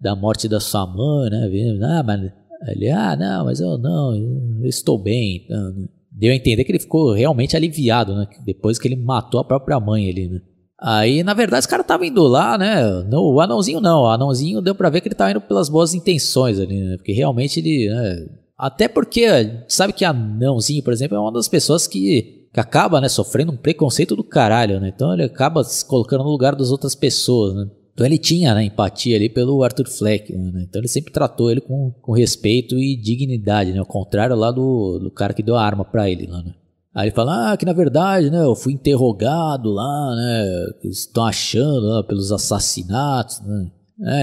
da 0.01 0.15
morte 0.15 0.49
da 0.49 0.61
sua 0.61 0.87
mãe, 0.87 1.31
né, 1.31 1.51
ah, 1.83 2.03
mas 2.05 2.31
ele, 2.69 2.91
ah, 2.91 3.17
não, 3.17 3.47
mas 3.47 3.59
eu 3.59 3.77
não, 3.77 4.15
eu 4.15 4.69
estou 4.69 4.97
bem. 4.97 5.43
Então. 5.45 5.89
Deu 6.13 6.31
a 6.31 6.37
entender 6.37 6.63
que 6.63 6.71
ele 6.71 6.79
ficou 6.79 7.13
realmente 7.13 7.57
aliviado, 7.57 8.15
né, 8.15 8.29
depois 8.47 8.79
que 8.79 8.87
ele 8.87 8.95
matou 8.95 9.41
a 9.41 9.45
própria 9.45 9.81
mãe 9.81 10.09
ali, 10.09 10.29
né. 10.29 10.41
Aí, 10.81 11.25
na 11.25 11.35
verdade, 11.35 11.61
esse 11.61 11.69
cara 11.69 11.83
tava 11.83 12.07
indo 12.07 12.23
lá, 12.25 12.59
né? 12.59 12.85
No, 13.09 13.33
o 13.33 13.41
anãozinho 13.41 13.81
não. 13.81 14.03
O 14.03 14.07
anãozinho 14.07 14.61
deu 14.61 14.75
pra 14.75 14.91
ver 14.91 15.01
que 15.01 15.09
ele 15.09 15.15
tava 15.15 15.31
indo 15.31 15.41
pelas 15.41 15.69
boas 15.69 15.95
intenções 15.95 16.61
ali, 16.61 16.79
né? 16.79 16.97
Porque 16.97 17.13
realmente 17.13 17.61
ele. 17.61 17.89
Né, 17.89 18.27
até 18.57 18.87
porque, 18.89 19.27
sabe 19.69 19.93
que 19.93 20.05
anãozinho, 20.05 20.83
por 20.83 20.93
exemplo, 20.93 21.17
é 21.17 21.21
uma 21.21 21.33
das 21.33 21.49
pessoas 21.49 21.87
que, 21.87 22.49
que 22.53 22.61
acaba, 22.61 23.01
né, 23.01 23.09
sofrendo 23.09 23.53
um 23.53 23.57
preconceito 23.57 24.15
do 24.15 24.23
caralho, 24.23 24.79
né? 24.79 24.93
Então 24.95 25.13
ele 25.13 25.25
acaba 25.25 25.65
se 25.65 25.85
colocando 25.85 26.23
no 26.23 26.31
lugar 26.31 26.55
das 26.55 26.71
outras 26.71 26.95
pessoas, 26.95 27.55
né? 27.55 27.69
Então 27.93 28.07
ele 28.07 28.19
tinha 28.19 28.55
né, 28.55 28.65
empatia 28.65 29.17
ali 29.17 29.29
pelo 29.29 29.63
Arthur 29.63 29.89
Fleck, 29.89 30.33
né? 30.33 30.67
Então 30.69 30.81
ele 30.81 30.89
sempre 30.89 31.13
tratou 31.13 31.51
ele 31.51 31.61
com, 31.61 31.93
com 32.01 32.13
respeito 32.13 32.79
e 32.79 32.97
dignidade, 32.97 33.73
né? 33.73 33.79
Ao 33.81 33.87
contrário 33.87 34.37
lá 34.37 34.51
do, 34.53 34.99
do 35.01 35.11
cara 35.11 35.35
que 35.35 35.43
deu 35.43 35.57
a 35.57 35.65
arma 35.65 35.85
para 35.85 36.09
ele 36.09 36.27
lá, 36.27 36.43
né? 36.43 36.55
Aí 36.95 37.09
ele 37.09 37.15
fala, 37.15 37.53
ah, 37.53 37.57
que 37.57 37.67
na 37.67 37.73
verdade, 37.73 38.31
né, 38.31 38.45
eu 38.45 38.55
fui 38.55 38.73
interrogado 38.73 39.73
lá, 39.73 40.15
né, 40.15 40.73
que 40.81 40.87
estão 40.87 41.25
achando 41.25 41.89
lá 41.89 42.05
pelos 42.05 42.31
assassinatos, 42.31 43.41
né, 43.41 43.69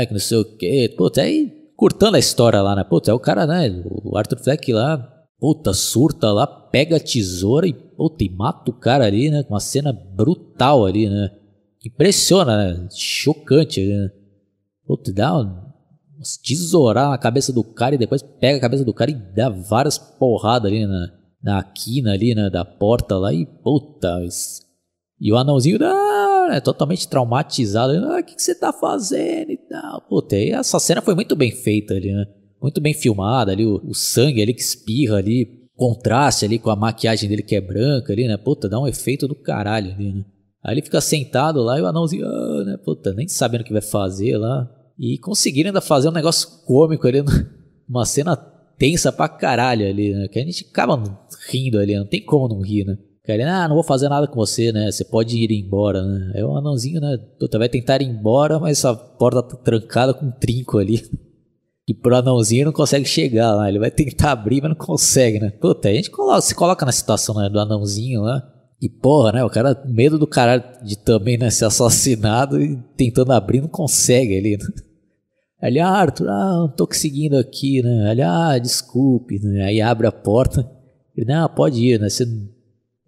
é, 0.01 0.05
que 0.05 0.13
não 0.13 0.21
sei 0.21 0.37
o 0.37 0.45
quê. 0.45 0.93
Pô, 0.97 1.11
aí 1.17 1.60
curtando 1.81 2.15
a 2.15 2.19
história 2.19 2.61
lá, 2.61 2.75
né? 2.75 2.83
Puta, 2.83 3.09
é 3.09 3.13
o 3.13 3.19
cara, 3.19 3.47
né? 3.47 3.81
O 3.83 4.15
Arthur 4.15 4.37
Fleck 4.37 4.71
lá, 4.71 4.99
puta, 5.39 5.73
surta 5.73 6.31
lá, 6.31 6.45
pega 6.45 6.97
a 6.97 6.99
tesoura 6.99 7.67
e, 7.67 7.73
puta, 7.73 8.23
e 8.23 8.29
mata 8.29 8.69
o 8.69 8.73
cara 8.73 9.03
ali, 9.03 9.31
né? 9.31 9.43
Uma 9.49 9.59
cena 9.59 9.91
brutal 9.91 10.85
ali, 10.85 11.09
né? 11.09 11.31
Impressiona, 11.83 12.55
né? 12.55 12.87
Chocante, 12.91 13.83
né? 13.83 14.11
Puta, 14.85 15.11
dá 15.11 15.33
uma 15.33 15.71
tesourar 16.45 17.09
na 17.09 17.17
cabeça 17.17 17.51
do 17.51 17.63
cara 17.63 17.95
e 17.95 17.97
depois 17.97 18.21
pega 18.21 18.59
a 18.59 18.61
cabeça 18.61 18.85
do 18.85 18.93
cara 18.93 19.09
e 19.09 19.15
dá 19.15 19.49
várias 19.49 19.97
porradas 19.97 20.71
ali 20.71 20.85
na, 20.85 21.07
na 21.41 21.63
quina 21.63 22.11
ali, 22.11 22.35
né? 22.35 22.47
Da 22.51 22.63
porta 22.63 23.17
lá 23.17 23.33
e, 23.33 23.43
puta, 23.43 24.23
e 25.19 25.33
o 25.33 25.35
anãozinho, 25.35 25.79
ah, 25.83 26.10
é 26.53 26.61
totalmente 26.61 27.07
traumatizado. 27.07 27.93
Ah, 27.93 28.19
o 28.19 28.23
que, 28.23 28.35
que 28.35 28.41
você 28.41 28.55
tá 28.55 28.71
fazendo 28.71 29.51
e 29.51 29.57
tal. 29.57 30.01
Puta, 30.07 30.35
e 30.35 30.51
essa 30.51 30.79
cena 30.79 31.01
foi 31.01 31.15
muito 31.15 31.35
bem 31.35 31.51
feita 31.51 31.93
ali, 31.93 32.11
né? 32.11 32.25
Muito 32.61 32.79
bem 32.79 32.93
filmada 32.93 33.51
ali, 33.51 33.65
o, 33.65 33.81
o 33.83 33.93
sangue 33.93 34.41
ali 34.41 34.53
que 34.53 34.61
espirra 34.61 35.17
ali, 35.17 35.67
contraste 35.75 36.45
ali 36.45 36.59
com 36.59 36.69
a 36.69 36.75
maquiagem 36.75 37.27
dele 37.27 37.41
que 37.41 37.55
é 37.55 37.61
branca 37.61 38.13
ali, 38.13 38.27
né? 38.27 38.37
Puta, 38.37 38.69
dá 38.69 38.79
um 38.79 38.87
efeito 38.87 39.27
do 39.27 39.35
caralho 39.35 39.91
ali, 39.93 40.13
né? 40.13 40.25
Aí 40.63 40.75
ele 40.75 40.83
fica 40.83 41.01
sentado 41.01 41.61
lá 41.61 41.79
e 41.79 41.81
o 41.81 41.87
anãozinho, 41.87 42.25
ah, 42.25 42.63
né? 42.65 42.77
Puta, 42.77 43.13
nem 43.13 43.27
sabendo 43.27 43.61
o 43.61 43.63
que 43.63 43.73
vai 43.73 43.81
fazer 43.81 44.37
lá. 44.37 44.69
E 44.99 45.17
conseguiram 45.17 45.69
ainda 45.69 45.81
fazer 45.81 46.09
um 46.09 46.13
negócio 46.13 46.47
cômico 46.65 47.07
ali, 47.07 47.23
uma 47.89 48.05
cena 48.05 48.35
tensa 48.77 49.11
pra 49.11 49.27
caralho 49.27 49.87
ali, 49.87 50.13
né? 50.13 50.27
Que 50.27 50.39
a 50.39 50.43
gente 50.43 50.67
acaba 50.69 51.01
rindo 51.49 51.79
ali, 51.79 51.95
não 51.95 52.05
tem 52.05 52.23
como 52.23 52.47
não 52.47 52.61
rir, 52.61 52.85
né? 52.85 52.97
Querendo, 53.23 53.49
ah, 53.49 53.67
não 53.67 53.75
vou 53.75 53.83
fazer 53.83 54.09
nada 54.09 54.27
com 54.27 54.35
você, 54.35 54.71
né? 54.71 54.91
Você 54.91 55.05
pode 55.05 55.37
ir 55.37 55.51
embora, 55.51 56.03
né? 56.03 56.31
É 56.35 56.45
um 56.45 56.57
anãozinho, 56.57 56.99
né? 56.99 57.19
Puta, 57.39 57.59
vai 57.59 57.69
tentar 57.69 58.01
ir 58.01 58.07
embora, 58.07 58.59
mas 58.59 58.83
a 58.83 58.95
porta 58.95 59.43
tá 59.43 59.55
trancada 59.57 60.13
com 60.13 60.25
um 60.25 60.31
trinco 60.31 60.77
ali. 60.77 61.01
E 61.87 61.93
pro 61.95 62.15
anãozinho 62.15 62.65
não 62.65 62.71
consegue 62.71 63.03
chegar 63.03 63.53
lá. 63.53 63.67
Ele 63.67 63.79
vai 63.79 63.91
tentar 63.91 64.31
abrir, 64.31 64.61
mas 64.61 64.69
não 64.69 64.77
consegue, 64.77 65.39
né? 65.39 65.49
Puta, 65.49 65.89
a 65.89 65.93
gente 65.93 66.09
coloca, 66.09 66.39
se 66.39 66.55
coloca 66.55 66.85
na 66.85 66.91
situação 66.91 67.35
né, 67.35 67.49
do 67.49 67.59
anãozinho 67.59 68.21
lá. 68.21 68.41
E 68.81 68.87
porra, 68.87 69.33
né? 69.33 69.43
O 69.43 69.49
cara, 69.49 69.83
medo 69.85 70.17
do 70.17 70.25
caralho 70.25 70.63
de 70.83 70.97
também 70.97 71.37
né, 71.37 71.49
ser 71.49 71.65
assassinado 71.65 72.61
e 72.61 72.77
tentando 72.95 73.33
abrir, 73.33 73.61
não 73.61 73.67
consegue 73.67 74.37
ali. 74.37 74.57
Né? 74.57 74.65
Ele, 75.61 75.79
ah, 75.79 75.89
Arthur, 75.89 76.29
ah, 76.29 76.59
não 76.59 76.69
tô 76.69 76.87
conseguindo 76.87 77.37
aqui, 77.37 77.83
né? 77.83 78.11
Ele, 78.11 78.21
ah, 78.21 78.57
desculpe, 78.57 79.39
né? 79.39 79.65
Aí 79.65 79.81
abre 79.81 80.07
a 80.07 80.11
porta. 80.11 80.69
Ele, 81.17 81.25
não, 81.25 81.49
pode 81.49 81.83
ir, 81.83 81.99
né? 81.99 82.09
Você 82.09 82.25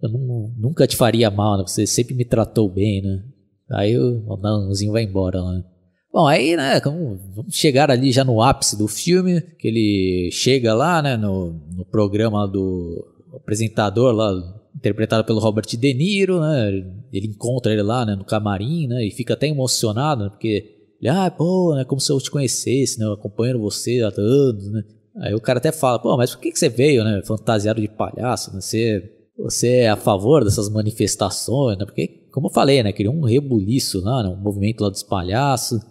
eu 0.04 0.10
não, 0.10 0.54
nunca 0.58 0.86
te 0.86 0.98
faria 0.98 1.32
mal, 1.32 1.58
né? 1.58 1.64
Você 1.66 1.88
sempre 1.88 2.14
me 2.14 2.26
tratou 2.26 2.70
bem, 2.70 3.02
né? 3.02 3.24
Aí 3.72 3.98
o 3.98 4.34
anãozinho 4.34 4.92
vai 4.92 5.04
embora 5.04 5.42
lá. 5.42 5.54
Né? 5.54 5.64
Bom, 6.12 6.28
aí, 6.28 6.56
né, 6.56 6.80
vamos 6.80 7.56
chegar 7.56 7.90
ali 7.90 8.12
já 8.12 8.24
no 8.24 8.42
ápice 8.42 8.78
do 8.78 8.88
filme, 8.88 9.42
que 9.58 9.68
ele 9.68 10.30
chega 10.32 10.74
lá, 10.74 11.02
né, 11.02 11.18
no, 11.18 11.60
no 11.76 11.84
programa 11.86 12.48
do 12.48 13.04
apresentador 13.34 14.14
lá, 14.14 14.32
interpretado 14.76 15.24
pelo 15.24 15.40
Robert 15.40 15.66
De 15.66 15.94
Niro, 15.94 16.40
né, 16.40 16.70
ele 17.12 17.28
encontra 17.28 17.74
ele 17.74 17.82
lá, 17.82 18.06
né, 18.06 18.16
no 18.16 18.24
camarim, 18.26 18.86
né, 18.86 19.04
e 19.04 19.10
fica 19.10 19.34
até 19.34 19.48
emocionado, 19.48 20.26
né, 20.26 20.30
porque 20.30 20.94
ele, 21.02 21.10
ah, 21.10 21.32
pô, 21.32 21.74
né, 21.74 21.84
como 21.84 22.00
se 22.00 22.12
eu 22.12 22.20
te 22.20 22.30
conhecesse, 22.30 23.00
né, 23.00 23.06
eu 23.06 23.14
acompanho 23.14 23.60
você 23.60 24.02
há 24.02 24.14
anos, 24.16 24.72
né. 24.72 24.84
Aí 25.18 25.34
o 25.34 25.42
cara 25.42 25.58
até 25.58 25.72
fala, 25.72 25.98
pô, 25.98 26.16
mas 26.16 26.36
por 26.36 26.42
que, 26.42 26.52
que 26.52 26.60
você 26.60 26.70
veio, 26.70 27.04
né, 27.04 27.24
fantasiado 27.26 27.82
de 27.82 27.88
palhaço, 27.88 28.54
né, 28.54 28.62
você 28.62 29.13
você 29.38 29.68
é 29.78 29.90
a 29.90 29.96
favor 29.96 30.44
dessas 30.44 30.70
manifestações, 30.70 31.78
né? 31.78 31.86
Porque, 31.86 32.28
como 32.32 32.48
eu 32.48 32.52
falei, 32.52 32.84
né? 32.84 32.92
Queria 32.92 33.12
um 33.12 33.24
rebuliço 33.24 34.02
lá, 34.02 34.24
né? 34.24 34.30
um 34.30 34.42
movimento 34.42 34.82
lá 34.82 34.90
dos 34.90 35.04
palhaços. 35.04 35.82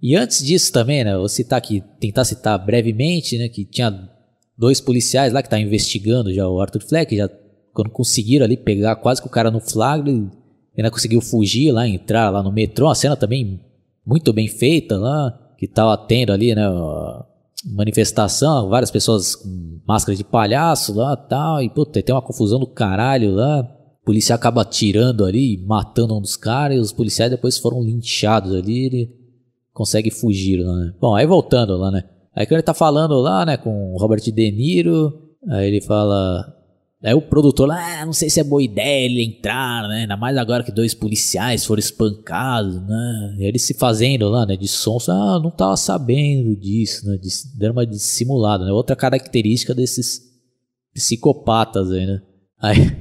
E 0.00 0.16
antes 0.16 0.44
disso 0.44 0.72
também, 0.72 1.04
né? 1.04 1.16
Vou 1.16 1.28
citar 1.28 1.58
aqui, 1.58 1.82
tentar 2.00 2.24
citar 2.24 2.64
brevemente, 2.64 3.38
né? 3.38 3.48
Que 3.48 3.64
tinha 3.64 4.08
dois 4.56 4.80
policiais 4.80 5.32
lá 5.32 5.42
que 5.42 5.46
estavam 5.46 5.64
investigando 5.64 6.32
já 6.32 6.48
o 6.48 6.60
Arthur 6.60 6.82
Fleck, 6.82 7.16
já 7.16 7.28
quando 7.72 7.90
conseguiram 7.90 8.44
ali 8.44 8.56
pegar 8.56 8.96
quase 8.96 9.20
que 9.20 9.26
o 9.26 9.30
cara 9.30 9.50
no 9.50 9.60
flagra, 9.60 10.12
ainda 10.76 10.90
conseguiu 10.90 11.20
fugir 11.20 11.72
lá, 11.72 11.88
entrar 11.88 12.30
lá 12.30 12.42
no 12.42 12.52
metrô, 12.52 12.86
uma 12.86 12.94
cena 12.94 13.16
também 13.16 13.60
muito 14.04 14.32
bem 14.32 14.48
feita 14.48 14.98
lá, 14.98 15.32
que 15.58 15.66
tava 15.66 15.96
tendo 15.96 16.32
ali, 16.32 16.54
né? 16.54 16.64
Manifestação, 17.64 18.68
várias 18.68 18.90
pessoas 18.90 19.36
com 19.36 19.80
máscara 19.86 20.16
de 20.16 20.24
palhaço 20.24 20.94
lá 20.94 21.16
tal, 21.16 21.62
e 21.62 21.70
puta, 21.70 22.02
tem 22.02 22.14
uma 22.14 22.22
confusão 22.22 22.58
do 22.58 22.66
caralho 22.66 23.34
lá. 23.34 23.60
O 23.60 24.04
policial 24.04 24.36
acaba 24.36 24.62
atirando 24.62 25.24
ali, 25.24 25.64
matando 25.64 26.16
um 26.16 26.20
dos 26.20 26.36
caras, 26.36 26.76
e 26.76 26.80
os 26.80 26.92
policiais 26.92 27.30
depois 27.30 27.58
foram 27.58 27.82
linchados 27.82 28.54
ali, 28.54 28.86
ele 28.86 29.10
consegue 29.72 30.10
fugir 30.10 30.58
lá, 30.62 30.74
né? 30.74 30.92
Bom, 31.00 31.14
aí 31.14 31.26
voltando 31.26 31.76
lá, 31.76 31.90
né? 31.90 32.02
Aí 32.34 32.46
que 32.46 32.54
ele 32.54 32.62
tá 32.62 32.74
falando 32.74 33.14
lá, 33.20 33.44
né, 33.44 33.56
com 33.56 33.92
o 33.92 33.98
Robert 33.98 34.20
De 34.20 34.32
Niro, 34.32 35.12
aí 35.50 35.68
ele 35.68 35.80
fala, 35.80 36.44
Aí 37.04 37.14
o 37.14 37.22
produtor 37.22 37.66
lá, 37.66 38.00
ah, 38.00 38.06
não 38.06 38.12
sei 38.12 38.30
se 38.30 38.38
é 38.38 38.44
boa 38.44 38.62
ideia 38.62 39.06
ele 39.06 39.24
entrar, 39.24 39.88
né? 39.88 40.02
Ainda 40.02 40.16
mais 40.16 40.36
agora 40.36 40.62
que 40.62 40.70
dois 40.70 40.94
policiais 40.94 41.64
foram 41.64 41.80
espancados, 41.80 42.80
né? 42.86 43.36
Ele 43.40 43.58
se 43.58 43.74
fazendo 43.74 44.28
lá, 44.28 44.46
né? 44.46 44.56
De 44.56 44.68
som, 44.68 44.98
ah, 45.08 45.40
não 45.42 45.50
tava 45.50 45.76
sabendo 45.76 46.54
disso, 46.54 47.04
né? 47.08 47.16
De, 47.16 47.28
dando 47.58 47.72
uma 47.72 47.86
dissimulada, 47.86 48.64
né? 48.64 48.70
Outra 48.70 48.94
característica 48.94 49.74
desses 49.74 50.20
psicopatas 50.94 51.90
aí, 51.90 52.06
né? 52.06 52.22
Aí, 52.60 52.96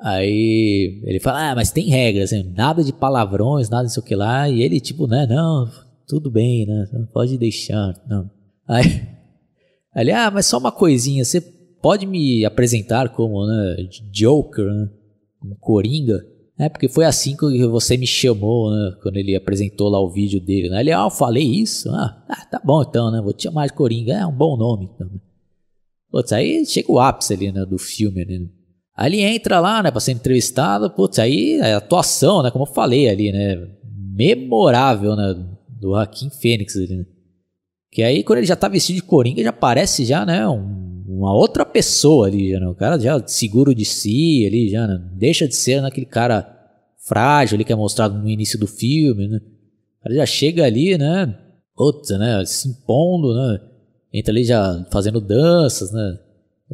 aí 0.00 1.02
ele 1.04 1.20
fala, 1.20 1.52
ah, 1.52 1.54
mas 1.54 1.70
tem 1.70 1.88
regras, 1.88 2.32
né? 2.32 2.42
nada 2.56 2.82
de 2.82 2.92
palavrões, 2.92 3.70
nada 3.70 3.86
disso 3.86 4.02
que 4.02 4.16
lá. 4.16 4.48
E 4.48 4.60
ele, 4.60 4.80
tipo, 4.80 5.06
né? 5.06 5.28
Não, 5.28 5.70
tudo 6.08 6.28
bem, 6.28 6.66
né? 6.66 6.88
Pode 7.12 7.38
deixar, 7.38 7.94
não. 8.08 8.28
Aí, 8.66 9.06
Ele, 9.94 10.10
ah, 10.10 10.30
mas 10.30 10.46
só 10.46 10.58
uma 10.58 10.72
coisinha, 10.72 11.24
você 11.24 11.40
pode 11.82 12.06
me 12.06 12.44
apresentar 12.44 13.08
como 13.10 13.44
né, 13.44 13.76
Joker, 14.10 14.64
né? 14.64 14.88
Como 15.40 15.56
Coringa? 15.56 16.24
É, 16.58 16.68
porque 16.68 16.88
foi 16.88 17.04
assim 17.04 17.36
que 17.36 17.66
você 17.66 17.96
me 17.96 18.06
chamou, 18.06 18.70
né? 18.70 18.94
Quando 19.02 19.16
ele 19.16 19.34
apresentou 19.34 19.88
lá 19.88 20.00
o 20.00 20.10
vídeo 20.10 20.40
dele, 20.40 20.68
né? 20.68 20.80
Ele, 20.80 20.92
ah, 20.92 21.02
eu 21.02 21.10
falei 21.10 21.42
isso? 21.42 21.90
Ah, 21.90 22.24
ah, 22.28 22.46
tá 22.46 22.60
bom 22.62 22.82
então, 22.82 23.10
né? 23.10 23.20
Vou 23.20 23.32
te 23.32 23.44
chamar 23.44 23.66
de 23.66 23.72
Coringa. 23.72 24.12
É 24.14 24.24
um 24.24 24.32
bom 24.32 24.56
nome, 24.56 24.88
então, 24.94 25.08
né? 25.08 25.18
Putz, 26.10 26.32
aí 26.32 26.64
chega 26.64 26.92
o 26.92 27.00
ápice 27.00 27.32
ali, 27.32 27.50
né? 27.50 27.64
Do 27.64 27.78
filme 27.78 28.22
ali, 28.22 28.38
né? 28.38 28.46
Aí 28.94 29.10
ele 29.10 29.22
entra 29.22 29.58
lá, 29.58 29.82
né? 29.82 29.90
Pra 29.90 29.98
ser 29.98 30.12
entrevistado. 30.12 30.90
Putz, 30.90 31.18
aí 31.18 31.60
a 31.60 31.78
atuação, 31.78 32.42
né? 32.42 32.50
Como 32.50 32.64
eu 32.64 32.72
falei 32.72 33.08
ali, 33.08 33.32
né? 33.32 33.56
Memorável, 34.14 35.16
né? 35.16 35.34
Do 35.68 35.88
Joaquim 35.88 36.30
Fênix 36.30 36.76
ali, 36.76 36.96
né? 36.96 37.06
Que 37.90 38.02
aí 38.02 38.22
quando 38.22 38.38
ele 38.38 38.46
já 38.46 38.56
tá 38.56 38.68
vestido 38.68 38.96
de 38.96 39.02
Coringa, 39.02 39.42
já 39.42 39.52
parece 39.52 40.04
já, 40.04 40.24
né? 40.24 40.46
Um, 40.46 40.91
uma 41.22 41.32
outra 41.32 41.64
pessoa 41.64 42.26
ali, 42.26 42.58
né? 42.58 42.66
O 42.68 42.74
cara 42.74 42.98
já 42.98 43.22
seguro 43.26 43.72
de 43.74 43.84
si 43.84 44.44
ali, 44.44 44.68
já, 44.68 44.86
né? 44.86 45.00
Deixa 45.14 45.46
de 45.46 45.54
ser 45.54 45.80
naquele 45.80 46.06
cara 46.06 46.48
frágil 47.06 47.54
ali 47.54 47.64
que 47.64 47.72
é 47.72 47.76
mostrado 47.76 48.18
no 48.18 48.28
início 48.28 48.58
do 48.58 48.66
filme, 48.66 49.28
né? 49.28 49.38
O 50.00 50.02
cara 50.02 50.14
já 50.16 50.26
chega 50.26 50.64
ali, 50.64 50.98
né? 50.98 51.38
Putz, 51.76 52.10
né? 52.10 52.44
Se 52.44 52.68
impondo, 52.68 53.34
né? 53.34 53.60
Entra 54.12 54.32
ali 54.32 54.44
já 54.44 54.84
fazendo 54.90 55.20
danças, 55.20 55.92
né? 55.92 56.18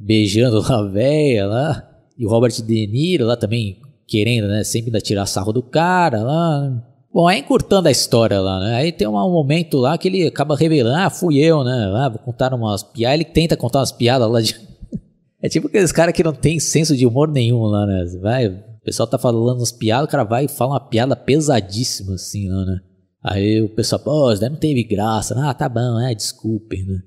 Beijando 0.01 0.61
a 0.73 0.83
véia 0.83 1.47
lá. 1.47 1.87
E 2.17 2.25
o 2.27 2.31
Robert 2.31 2.53
De 2.63 2.87
Niro 2.87 3.27
lá 3.27 3.37
também 3.37 3.79
querendo, 4.07 4.49
né? 4.49 4.65
Sempre 4.65 4.89
ainda 4.89 5.01
tirar 5.01 5.27
sarro 5.27 5.53
do 5.53 5.63
cara 5.63 6.23
lá. 6.23 6.85
Bom, 7.19 7.27
aí 7.27 7.41
encurtando 7.41 7.89
a 7.89 7.91
história 7.91 8.41
lá, 8.41 8.61
né? 8.61 8.77
Aí 8.77 8.93
tem 8.93 9.09
um 9.09 9.11
momento 9.11 9.77
lá 9.77 9.99
que 9.99 10.07
ele 10.07 10.29
acaba 10.29 10.55
revelando, 10.55 10.99
ah, 10.99 11.11
fui 11.11 11.39
eu, 11.39 11.65
né? 11.65 11.93
Ah, 11.97 12.09
vou 12.09 12.21
contar 12.21 12.55
umas 12.55 12.85
piadas. 12.85 13.15
Ele 13.17 13.25
tenta 13.25 13.57
contar 13.57 13.81
umas 13.81 13.91
piadas 13.91 14.31
lá 14.31 14.41
de. 14.41 14.55
é 15.43 15.49
tipo 15.49 15.67
aqueles 15.67 15.91
caras 15.91 16.15
que 16.15 16.23
não 16.23 16.33
tem 16.33 16.61
senso 16.61 16.97
de 16.97 17.05
humor 17.05 17.27
nenhum 17.27 17.63
lá, 17.63 17.85
né? 17.87 18.05
Vai, 18.23 18.47
o 18.47 18.63
pessoal 18.85 19.09
tá 19.09 19.19
falando 19.19 19.57
umas 19.57 19.73
piadas, 19.73 20.07
o 20.07 20.09
cara 20.09 20.23
vai 20.23 20.45
e 20.45 20.49
fala 20.49 20.75
uma 20.75 20.89
piada 20.89 21.17
pesadíssima 21.17 22.15
assim 22.15 22.49
lá, 22.49 22.65
né? 22.65 22.79
Aí 23.21 23.63
o 23.63 23.69
pessoal, 23.69 24.01
pô, 24.01 24.31
isso 24.31 24.41
daí 24.41 24.51
não 24.51 24.57
teve 24.57 24.85
graça. 24.85 25.35
Ah, 25.37 25.53
tá 25.53 25.69
bom, 25.69 25.99
é, 25.99 26.15
desculpem, 26.15 26.87
né? 26.87 27.01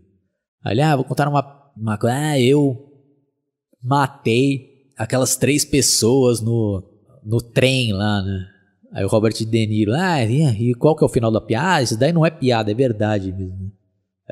Aí 0.66 0.74
ele, 0.74 0.82
ah, 0.82 0.97
vou 0.97 1.05
contar 1.05 1.30
uma, 1.30 1.72
uma 1.78 1.97
coisa. 1.97 2.18
Ah, 2.18 2.38
eu 2.38 2.86
matei 3.82 4.68
aquelas 4.97 5.38
três 5.38 5.64
pessoas 5.64 6.41
no, 6.41 6.84
no 7.24 7.38
trem 7.38 7.93
lá, 7.93 8.22
né? 8.22 8.51
Aí 8.94 9.06
o 9.06 9.08
Robert 9.08 9.34
De 9.34 9.68
Niro, 9.68 9.94
ah, 9.94 10.24
e 10.24 10.74
qual 10.76 10.96
que 10.96 11.04
é 11.04 11.08
o 11.08 11.10
final 11.10 11.32
da 11.32 11.39
piada? 11.39 11.84
Isso 11.84 11.98
daí 11.98 12.12
não 12.12 12.26
é 12.26 12.30
piada, 12.30 12.72
é 12.72 12.74
verdade 12.74 13.32
mesmo. 13.32 13.72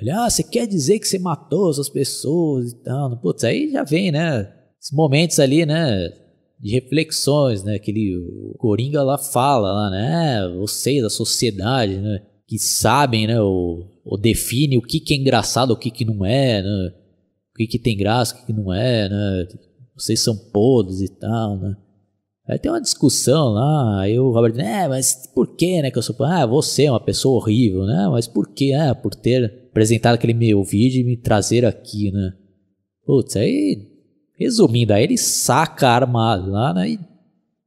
Ele, 0.01 0.11
ah, 0.11 0.29
você 0.29 0.43
quer 0.43 0.67
dizer 0.67 0.99
que 0.99 1.07
você 1.07 1.17
matou 1.17 1.69
essas 1.69 1.89
pessoas 1.89 2.71
e 2.71 2.83
tal? 2.83 3.17
Putz, 3.17 3.43
aí 3.43 3.71
já 3.71 3.83
vem, 3.83 4.11
né? 4.11 4.51
Esses 4.79 4.91
momentos 4.91 5.39
ali, 5.39 5.65
né? 5.65 6.09
De 6.59 6.71
reflexões, 6.71 7.63
né? 7.63 7.79
Que 7.79 7.91
ele, 7.91 8.17
o 8.17 8.55
Coringa 8.57 9.01
lá 9.01 9.17
fala, 9.17 9.71
lá, 9.71 9.89
né? 9.89 10.47
Vocês 10.57 11.01
da 11.01 11.09
sociedade, 11.09 11.97
né? 11.97 12.21
Que 12.47 12.57
sabem, 12.59 13.27
né? 13.27 13.39
Ou, 13.41 14.01
ou 14.05 14.17
define 14.17 14.77
o 14.77 14.81
que, 14.81 14.99
que 14.99 15.13
é 15.13 15.17
engraçado, 15.17 15.71
o 15.71 15.77
que, 15.77 15.91
que 15.91 16.05
não 16.05 16.25
é, 16.25 16.61
né? 16.61 16.93
O 17.53 17.57
que, 17.57 17.67
que 17.67 17.79
tem 17.79 17.97
graça, 17.97 18.35
o 18.35 18.39
que, 18.39 18.45
que 18.47 18.53
não 18.53 18.73
é, 18.73 19.09
né? 19.09 19.47
vocês 19.95 20.21
são 20.21 20.35
podres 20.35 21.01
e 21.01 21.09
tal, 21.09 21.57
né? 21.57 21.75
Aí 22.49 22.57
tem 22.57 22.71
uma 22.71 22.81
discussão 22.81 23.49
lá, 23.49 24.01
aí 24.01 24.19
o 24.19 24.31
Robert 24.31 24.59
é, 24.59 24.87
mas 24.87 25.29
por 25.35 25.55
que, 25.55 25.83
né, 25.83 25.91
que 25.91 25.99
eu 25.99 26.01
sou, 26.01 26.15
ah, 26.25 26.47
você 26.47 26.85
é 26.85 26.91
uma 26.91 26.99
pessoa 26.99 27.37
horrível, 27.37 27.85
né, 27.85 28.07
mas 28.09 28.27
por 28.27 28.49
que, 28.49 28.73
ah, 28.73 28.95
por 28.95 29.13
ter 29.13 29.67
apresentado 29.69 30.15
aquele 30.15 30.33
meu 30.33 30.63
vídeo 30.63 31.01
e 31.01 31.03
me 31.03 31.15
trazer 31.15 31.63
aqui, 31.63 32.11
né? 32.11 32.33
Putz, 33.05 33.35
aí, 33.35 33.87
resumindo, 34.35 34.93
aí 34.93 35.03
ele 35.03 35.15
saca 35.15 35.87
a 35.87 35.93
arma 35.93 36.35
lá, 36.35 36.73
né, 36.73 36.89
e, 36.89 36.99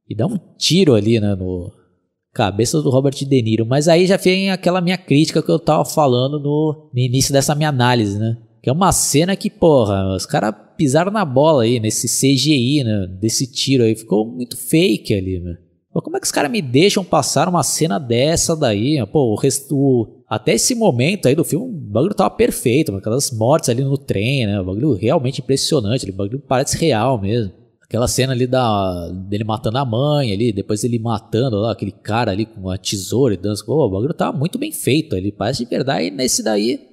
e 0.09 0.13
dá 0.13 0.27
um 0.27 0.37
tiro 0.57 0.95
ali, 0.95 1.17
né, 1.17 1.33
no 1.33 1.71
cabeça 2.33 2.81
do 2.81 2.89
Robert 2.89 3.13
De 3.13 3.41
Niro, 3.41 3.65
mas 3.65 3.87
aí 3.87 4.05
já 4.05 4.17
vem 4.17 4.51
aquela 4.51 4.81
minha 4.81 4.97
crítica 4.97 5.41
que 5.41 5.51
eu 5.51 5.59
tava 5.59 5.85
falando 5.85 6.39
no, 6.39 6.89
no 6.91 6.99
início 6.99 7.31
dessa 7.31 7.55
minha 7.55 7.69
análise, 7.69 8.19
né? 8.19 8.35
Que 8.63 8.69
é 8.69 8.73
uma 8.73 8.93
cena 8.93 9.35
que, 9.35 9.49
porra, 9.49 10.15
os 10.15 10.25
caras 10.25 10.55
pisaram 10.77 11.11
na 11.11 11.25
bola 11.25 11.63
aí, 11.63 11.81
nesse 11.81 12.07
CGI, 12.07 12.85
né? 12.85 13.07
Desse 13.19 13.45
tiro 13.45 13.83
aí. 13.83 13.93
Ficou 13.93 14.25
muito 14.25 14.55
fake 14.55 15.13
ali, 15.13 15.37
né? 15.41 15.57
Pô, 15.91 16.01
como 16.01 16.15
é 16.15 16.19
que 16.21 16.25
os 16.25 16.31
caras 16.31 16.49
me 16.49 16.61
deixam 16.61 17.03
passar 17.03 17.49
uma 17.49 17.61
cena 17.61 17.99
dessa 17.99 18.55
daí? 18.55 19.05
Pô, 19.07 19.33
o 19.33 19.35
resto. 19.35 20.23
Até 20.29 20.53
esse 20.53 20.73
momento 20.75 21.27
aí 21.27 21.35
do 21.35 21.43
filme, 21.43 21.65
o 21.65 21.91
bagulho 21.91 22.15
tava 22.15 22.29
perfeito, 22.29 22.95
aquelas 22.95 23.31
mortes 23.31 23.67
ali 23.67 23.83
no 23.83 23.97
trem, 23.97 24.47
né? 24.47 24.61
O 24.61 24.63
bagulho 24.63 24.93
realmente 24.93 25.41
impressionante, 25.41 26.09
o 26.09 26.13
bagulho 26.13 26.39
parece 26.39 26.77
real 26.77 27.21
mesmo. 27.21 27.51
Aquela 27.83 28.07
cena 28.07 28.31
ali 28.31 28.47
da, 28.47 29.09
dele 29.27 29.43
matando 29.43 29.77
a 29.77 29.85
mãe 29.85 30.31
ali, 30.31 30.53
depois 30.53 30.85
ele 30.85 30.97
matando 30.97 31.57
lá, 31.57 31.73
aquele 31.73 31.91
cara 31.91 32.31
ali 32.31 32.45
com 32.45 32.69
a 32.69 32.77
tesoura 32.77 33.33
e 33.33 33.37
dança. 33.37 33.65
Pô, 33.65 33.85
o 33.85 33.89
bagulho 33.89 34.13
tava 34.13 34.35
muito 34.35 34.57
bem 34.57 34.71
feito 34.71 35.17
ali, 35.17 35.33
parece 35.33 35.65
de 35.65 35.69
verdade. 35.69 36.07
E 36.07 36.11
nesse 36.11 36.41
daí, 36.41 36.92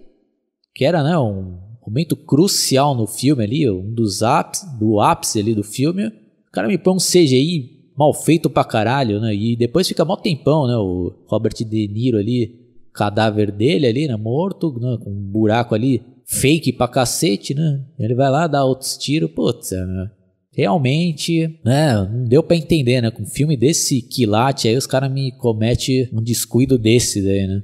que 0.74 0.84
era 0.84 1.02
né, 1.02 1.18
um 1.18 1.58
momento 1.86 2.16
crucial 2.16 2.94
no 2.94 3.06
filme 3.06 3.44
ali, 3.44 3.70
um 3.70 3.92
dos 3.92 4.22
ápices, 4.22 4.68
do 4.78 5.00
ápice 5.00 5.38
ali 5.38 5.54
do 5.54 5.64
filme, 5.64 6.06
o 6.06 6.52
cara 6.52 6.68
me 6.68 6.78
põe 6.78 6.94
um 6.94 6.98
CGI 6.98 7.80
mal 7.96 8.14
feito 8.14 8.48
pra 8.48 8.64
caralho, 8.64 9.20
né? 9.20 9.34
E 9.34 9.54
depois 9.54 9.86
fica 9.86 10.04
mal 10.04 10.16
tempão, 10.16 10.66
né? 10.66 10.76
O 10.76 11.12
Robert 11.26 11.52
De 11.52 11.86
Niro 11.88 12.18
ali, 12.18 12.58
cadáver 12.92 13.52
dele 13.52 13.86
ali, 13.86 14.08
né? 14.08 14.16
Morto, 14.16 14.72
né? 14.80 14.98
com 15.02 15.10
um 15.10 15.30
buraco 15.30 15.74
ali, 15.74 16.02
fake 16.24 16.72
pra 16.72 16.88
cacete, 16.88 17.54
né? 17.54 17.84
Ele 17.98 18.14
vai 18.14 18.30
lá, 18.30 18.46
dá 18.46 18.64
outros 18.64 18.96
tiros, 18.96 19.30
putz, 19.30 19.72
né? 19.72 20.10
Realmente, 20.52 21.60
né, 21.64 21.94
não 22.12 22.24
deu 22.24 22.42
para 22.42 22.56
entender, 22.56 23.00
né? 23.00 23.10
Com 23.10 23.22
um 23.22 23.26
filme 23.26 23.56
desse 23.56 24.02
quilate 24.02 24.66
aí, 24.66 24.76
os 24.76 24.86
caras 24.86 25.10
me 25.10 25.30
cometem 25.32 26.08
um 26.12 26.22
descuido 26.22 26.76
desse 26.76 27.22
daí, 27.22 27.46
né? 27.46 27.62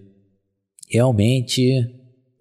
Realmente, 0.88 1.84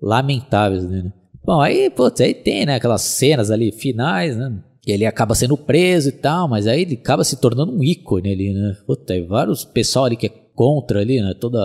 lamentáveis, 0.06 0.88
né? 0.88 1.12
Bom, 1.44 1.60
aí, 1.60 1.90
putz, 1.90 2.22
aí 2.22 2.34
tem, 2.34 2.66
né, 2.66 2.76
aquelas 2.76 3.02
cenas 3.02 3.50
ali 3.50 3.72
finais, 3.72 4.38
né? 4.38 4.64
E 4.86 4.92
ele 4.92 5.06
acaba 5.06 5.34
sendo 5.34 5.58
preso 5.58 6.10
e 6.10 6.12
tal, 6.12 6.48
mas 6.48 6.68
aí 6.68 6.84
ele 6.84 6.94
acaba 6.94 7.24
se 7.24 7.38
tornando 7.38 7.76
um 7.76 7.84
ícone 7.84 8.32
ali, 8.32 8.54
né? 8.54 8.78
Puta, 8.86 9.06
tem 9.06 9.26
vários 9.26 9.66
pessoal 9.66 10.06
ali 10.06 10.16
que 10.16 10.28
é 10.28 10.30
contra 10.30 11.00
ali, 11.02 11.20
né? 11.20 11.34
Toda 11.40 11.60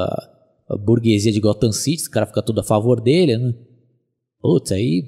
a 0.69 0.77
burguesia 0.77 1.31
de 1.31 1.41
Gotham 1.41 1.73
City, 1.73 2.09
o 2.09 2.11
cara 2.11 2.27
fica 2.27 2.43
todo 2.43 2.61
a 2.61 2.65
favor 2.65 3.01
dele, 3.01 3.37
né? 3.37 3.55
Putz, 4.41 4.73
aí 4.73 5.05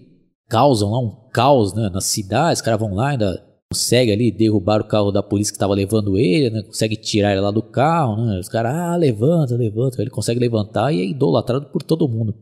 causam 0.49 0.91
lá 0.91 0.99
um 0.99 1.29
caos, 1.33 1.73
né? 1.75 1.89
Na 1.91 2.03
cidade, 2.03 2.55
os 2.55 2.61
caras 2.61 2.79
vão 2.79 2.95
lá 2.95 3.11
ainda 3.11 3.43
consegue 3.73 4.13
ali 4.13 4.31
derrubar 4.31 4.83
o 4.83 4.85
carro 4.85 5.11
da 5.11 5.23
polícia 5.23 5.51
que 5.51 5.57
estava 5.57 5.73
levando 5.73 6.19
ele, 6.19 6.51
né? 6.51 6.63
Consegue 6.63 6.97
tirar 6.97 7.33
ele 7.33 7.41
lá 7.41 7.51
do 7.51 7.63
carro, 7.63 8.27
né? 8.27 8.39
Os 8.39 8.49
caras, 8.49 8.75
ah, 8.75 8.97
levanta, 8.97 9.57
levanta. 9.57 10.03
Ele 10.03 10.11
consegue 10.11 10.39
levantar 10.39 10.93
e 10.93 11.01
é 11.01 11.05
idolatrado 11.07 11.67
por 11.67 11.83
todo 11.83 12.07
mundo. 12.07 12.35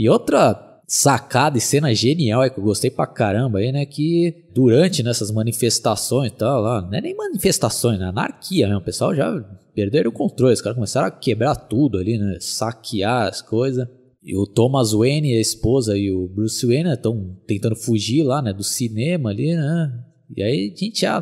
E 0.00 0.08
outra 0.08 0.80
sacada 0.88 1.58
e 1.58 1.60
cena 1.60 1.94
genial 1.94 2.42
é 2.42 2.48
que 2.48 2.58
eu 2.58 2.64
gostei 2.64 2.90
pra 2.90 3.06
caramba 3.06 3.58
aí, 3.58 3.70
né? 3.70 3.84
Que 3.84 4.46
durante 4.54 5.02
nessas 5.02 5.30
manifestações 5.30 6.32
e 6.32 6.36
tal, 6.36 6.62
lá, 6.62 6.80
não 6.80 6.94
é 6.94 7.02
nem 7.02 7.14
manifestações, 7.14 7.98
né? 7.98 8.06
Anarquia 8.06 8.66
mesmo. 8.66 8.80
O 8.80 8.84
pessoal 8.84 9.14
já 9.14 9.30
perderam 9.74 10.08
o 10.08 10.14
controle. 10.14 10.54
Os 10.54 10.62
caras 10.62 10.76
começaram 10.76 11.06
a 11.06 11.10
quebrar 11.10 11.54
tudo 11.54 11.98
ali, 11.98 12.16
né? 12.16 12.38
Saquear 12.40 13.28
as 13.28 13.42
coisas. 13.42 13.86
E 14.22 14.34
o 14.34 14.46
Thomas 14.46 14.92
Wayne, 14.92 15.36
a 15.36 15.40
esposa, 15.40 15.98
e 15.98 16.10
o 16.10 16.26
Bruce 16.28 16.64
Wayne 16.66 16.94
estão 16.94 17.14
né, 17.14 17.34
tentando 17.46 17.76
fugir 17.76 18.22
lá, 18.22 18.40
né? 18.40 18.54
Do 18.54 18.64
cinema 18.64 19.28
ali, 19.28 19.54
né? 19.54 20.02
E 20.34 20.42
aí 20.42 20.72
a 20.74 20.78
gente 20.78 21.02
já 21.02 21.20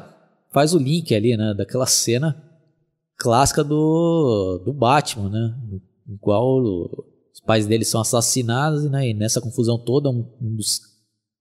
faz 0.52 0.72
o 0.72 0.78
link 0.78 1.12
ali, 1.12 1.36
né? 1.36 1.52
Daquela 1.52 1.86
cena 1.86 2.40
clássica 3.16 3.64
do, 3.64 4.62
do 4.64 4.72
Batman, 4.72 5.30
né? 5.30 5.54
No 6.06 6.16
qual 6.20 6.62
pais 7.48 7.66
dele 7.66 7.82
são 7.82 8.02
assassinados, 8.02 8.84
né? 8.90 9.08
E 9.08 9.14
nessa 9.14 9.40
confusão 9.40 9.78
toda, 9.78 10.10
um, 10.10 10.22
um 10.38 10.54
dos 10.54 10.80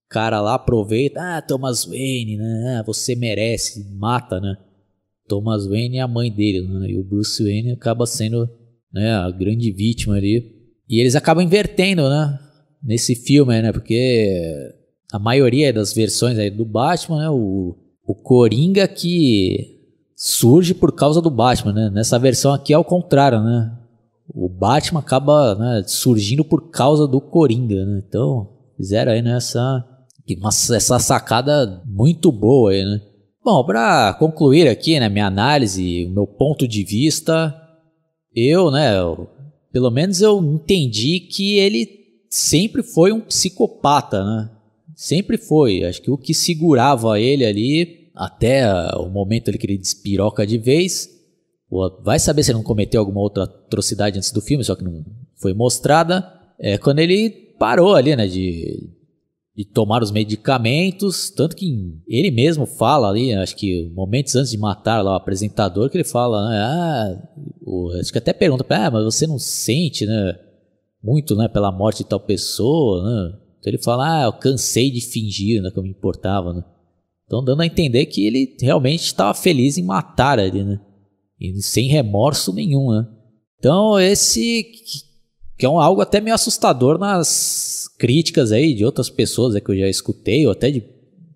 caras 0.08 0.42
lá 0.42 0.54
aproveita, 0.54 1.20
ah, 1.20 1.42
Thomas 1.42 1.84
Wayne, 1.84 2.38
né? 2.38 2.78
Ah, 2.78 2.82
você 2.82 3.14
merece, 3.14 3.86
mata, 3.94 4.40
né? 4.40 4.56
Thomas 5.28 5.66
Wayne 5.66 5.98
é 5.98 6.00
a 6.00 6.08
mãe 6.08 6.32
dele, 6.32 6.66
né? 6.66 6.88
E 6.88 6.98
o 6.98 7.04
Bruce 7.04 7.42
Wayne 7.42 7.72
acaba 7.72 8.06
sendo 8.06 8.48
né, 8.90 9.12
a 9.12 9.30
grande 9.30 9.70
vítima 9.70 10.16
ali. 10.16 10.50
E 10.88 10.98
eles 10.98 11.14
acabam 11.14 11.44
invertendo, 11.44 12.08
né? 12.08 12.38
Nesse 12.82 13.14
filme, 13.14 13.60
né? 13.60 13.70
Porque 13.70 14.72
a 15.12 15.18
maioria 15.18 15.70
das 15.74 15.92
versões 15.92 16.38
aí 16.38 16.50
do 16.50 16.64
Batman, 16.64 17.18
né? 17.18 17.28
O, 17.28 17.76
o 18.06 18.14
Coringa 18.14 18.88
que 18.88 19.76
surge 20.16 20.72
por 20.72 20.92
causa 20.92 21.20
do 21.20 21.28
Batman, 21.28 21.74
né? 21.74 21.90
Nessa 21.90 22.18
versão 22.18 22.54
aqui 22.54 22.72
é 22.72 22.78
o 22.78 22.84
contrário, 22.84 23.42
né? 23.42 23.77
O 24.34 24.48
Batman 24.48 25.00
acaba 25.00 25.54
né, 25.54 25.82
surgindo 25.86 26.44
por 26.44 26.70
causa 26.70 27.06
do 27.06 27.20
Coringa, 27.20 27.84
né? 27.84 28.02
Então, 28.06 28.48
fizeram 28.76 29.12
aí 29.12 29.22
nessa 29.22 29.84
né, 30.26 30.76
essa 30.76 30.98
sacada 30.98 31.82
muito 31.86 32.30
boa 32.30 32.72
aí, 32.72 32.84
né? 32.84 33.00
Bom, 33.42 33.64
para 33.64 34.12
concluir 34.14 34.68
aqui, 34.68 35.00
né, 35.00 35.08
minha 35.08 35.26
análise, 35.26 36.04
o 36.04 36.10
meu 36.10 36.26
ponto 36.26 36.68
de 36.68 36.84
vista, 36.84 37.54
eu, 38.34 38.70
né, 38.70 38.98
eu, 38.98 39.26
pelo 39.72 39.90
menos 39.90 40.20
eu 40.20 40.38
entendi 40.42 41.20
que 41.20 41.56
ele 41.56 41.88
sempre 42.28 42.82
foi 42.82 43.12
um 43.12 43.20
psicopata, 43.20 44.22
né? 44.22 44.50
Sempre 44.94 45.38
foi. 45.38 45.84
Acho 45.84 46.02
que 46.02 46.10
o 46.10 46.18
que 46.18 46.34
segurava 46.34 47.18
ele 47.20 47.46
ali, 47.46 48.10
até 48.14 48.66
o 48.96 49.08
momento 49.08 49.48
ali 49.48 49.56
que 49.56 49.66
ele 49.66 49.78
despiroca 49.78 50.46
de 50.46 50.58
vez, 50.58 51.08
vai 52.02 52.18
saber 52.18 52.42
se 52.42 52.50
ele 52.50 52.58
não 52.58 52.64
cometeu 52.64 53.00
alguma 53.00 53.20
outra 53.20 53.44
atrocidade 53.44 54.16
antes 54.16 54.32
do 54.32 54.40
filme, 54.40 54.64
só 54.64 54.74
que 54.74 54.84
não 54.84 55.04
foi 55.36 55.52
mostrada, 55.52 56.26
é 56.58 56.78
quando 56.78 56.98
ele 56.98 57.30
parou 57.58 57.94
ali, 57.94 58.16
né, 58.16 58.26
de, 58.26 58.90
de 59.54 59.64
tomar 59.64 60.02
os 60.02 60.10
medicamentos, 60.10 61.30
tanto 61.30 61.54
que 61.54 62.00
ele 62.06 62.30
mesmo 62.30 62.64
fala 62.64 63.08
ali, 63.08 63.34
acho 63.34 63.54
que 63.54 63.90
momentos 63.94 64.34
antes 64.34 64.50
de 64.50 64.58
matar 64.58 65.02
lá 65.02 65.12
o 65.12 65.16
apresentador, 65.16 65.90
que 65.90 65.96
ele 65.96 66.04
fala, 66.04 66.48
né, 66.48 66.58
ah, 66.58 67.28
o, 67.60 67.90
acho 68.00 68.10
que 68.10 68.18
até 68.18 68.32
pergunta, 68.32 68.64
ah, 68.70 68.90
mas 68.90 69.04
você 69.04 69.26
não 69.26 69.38
sente, 69.38 70.06
né, 70.06 70.38
muito, 71.02 71.36
né, 71.36 71.48
pela 71.48 71.70
morte 71.70 71.98
de 71.98 72.08
tal 72.08 72.20
pessoa, 72.20 73.02
né, 73.04 73.38
então 73.60 73.70
ele 73.70 73.82
fala, 73.82 74.22
ah, 74.22 74.24
eu 74.24 74.32
cansei 74.32 74.90
de 74.90 75.02
fingir, 75.02 75.60
né, 75.60 75.70
que 75.70 75.78
eu 75.78 75.82
me 75.82 75.90
importava, 75.90 76.54
né. 76.54 76.64
Então 77.26 77.44
dando 77.44 77.60
a 77.60 77.66
entender 77.66 78.06
que 78.06 78.26
ele 78.26 78.56
realmente 78.58 79.02
estava 79.02 79.34
feliz 79.34 79.76
em 79.76 79.82
matar 79.82 80.38
ali, 80.38 80.64
né, 80.64 80.80
e 81.40 81.62
sem 81.62 81.88
remorso 81.88 82.52
nenhum, 82.52 82.90
né. 82.90 83.06
Então 83.58 83.98
esse 83.98 84.64
que 85.58 85.66
é 85.66 85.68
um, 85.68 85.80
algo 85.80 86.00
até 86.00 86.20
meio 86.20 86.34
assustador 86.34 86.98
nas 86.98 87.88
críticas 87.98 88.52
aí 88.52 88.72
de 88.72 88.84
outras 88.84 89.10
pessoas 89.10 89.56
é 89.56 89.60
que 89.60 89.70
eu 89.72 89.76
já 89.76 89.88
escutei, 89.88 90.46
ou 90.46 90.52
até 90.52 90.70
de 90.70 90.84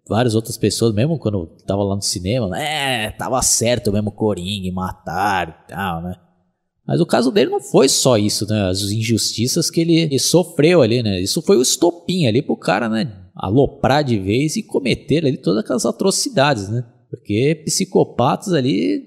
várias 0.09 0.37
outras 0.37 0.57
pessoas, 0.57 0.95
mesmo 0.95 1.19
quando 1.19 1.39
eu 1.39 1.47
tava 1.67 1.83
lá 1.83 1.97
no 1.97 2.03
cinema, 2.03 2.49
né? 2.49 3.07
É, 3.07 3.11
tava 3.11 3.43
certo 3.43 3.93
mesmo 3.93 4.13
Coringa 4.13 4.73
matar 4.73 5.49
e 5.49 5.73
tal, 5.73 6.03
né? 6.03 6.15
Mas 6.87 7.01
o 7.01 7.07
caso 7.07 7.33
dele 7.33 7.51
não 7.51 7.61
foi 7.61 7.89
só 7.89 8.17
isso, 8.17 8.47
né? 8.47 8.69
As 8.69 8.83
injustiças 8.83 9.71
que 9.71 9.81
ele, 9.81 9.95
ele 9.95 10.19
sofreu 10.19 10.83
ali, 10.83 11.03
né? 11.03 11.21
Isso 11.21 11.43
foi 11.43 11.57
o 11.57 11.63
estopim 11.63 12.27
ali 12.27 12.43
pro 12.43 12.57
cara, 12.57 12.89
né? 12.89 13.13
Aloprar 13.35 14.05
de 14.05 14.19
vez 14.19 14.57
e 14.57 14.63
cometer 14.63 15.25
ali 15.25 15.37
todas 15.37 15.65
aquelas 15.65 15.87
atrocidades, 15.87 16.69
né? 16.69 16.85
Porque 17.11 17.61
psicopatas 17.65 18.53
ali 18.53 19.07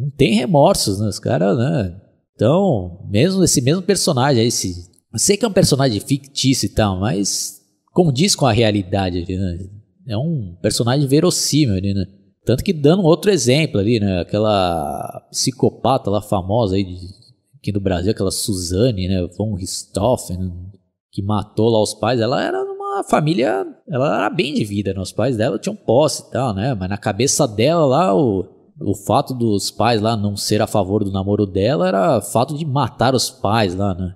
não 0.00 0.10
tem 0.10 0.34
remorsos, 0.34 0.98
né? 0.98 1.08
Os 1.08 1.18
caras, 1.18 1.56
né? 1.56 2.00
Então, 2.34 3.06
mesmo 3.10 3.44
esse 3.44 3.60
mesmo 3.60 3.82
personagem, 3.82 4.46
esse, 4.46 4.90
eu 5.12 5.18
sei 5.18 5.36
que 5.36 5.44
é 5.44 5.48
um 5.48 5.52
personagem 5.52 6.00
fictício 6.00 6.66
e 6.66 6.70
tal, 6.70 6.98
mas 6.98 7.60
condiz 7.92 8.34
com 8.34 8.46
a 8.46 8.52
realidade 8.52 9.18
ali, 9.18 9.36
né? 9.36 9.58
É 10.08 10.16
um 10.16 10.56
personagem 10.62 11.06
verossímil 11.06 11.80
né? 11.82 12.06
Tanto 12.44 12.64
que 12.64 12.72
dando 12.72 13.02
outro 13.02 13.30
exemplo 13.30 13.78
ali, 13.78 14.00
né? 14.00 14.20
Aquela 14.20 15.26
psicopata 15.30 16.10
lá 16.10 16.22
famosa 16.22 16.76
aí 16.76 16.84
de, 16.84 16.96
aqui 17.56 17.70
no 17.70 17.80
Brasil, 17.80 18.10
aquela 18.10 18.30
Suzane, 18.30 19.06
né? 19.06 19.26
Von 19.36 19.54
Richthofen, 19.54 20.38
né? 20.38 20.50
que 21.12 21.22
matou 21.22 21.68
lá 21.68 21.82
os 21.82 21.92
pais, 21.92 22.20
ela 22.20 22.42
era 22.42 22.62
uma 22.62 23.04
família, 23.04 23.66
ela 23.88 24.16
era 24.16 24.30
bem 24.30 24.54
de 24.54 24.64
vida, 24.64 24.94
né? 24.94 25.00
Os 25.00 25.12
pais 25.12 25.36
dela 25.36 25.58
tinham 25.58 25.76
posse 25.76 26.22
e 26.26 26.30
tal, 26.30 26.54
né? 26.54 26.74
Mas 26.74 26.88
na 26.88 26.96
cabeça 26.96 27.46
dela 27.46 27.84
lá, 27.84 28.14
o 28.14 28.59
o 28.80 28.94
fato 28.94 29.34
dos 29.34 29.70
pais 29.70 30.00
lá 30.00 30.16
não 30.16 30.36
ser 30.36 30.62
a 30.62 30.66
favor 30.66 31.04
do 31.04 31.12
namoro 31.12 31.46
dela 31.46 31.86
era 31.86 32.20
fato 32.20 32.56
de 32.56 32.64
matar 32.64 33.14
os 33.14 33.28
pais 33.28 33.74
lá, 33.74 33.94
né? 33.94 34.14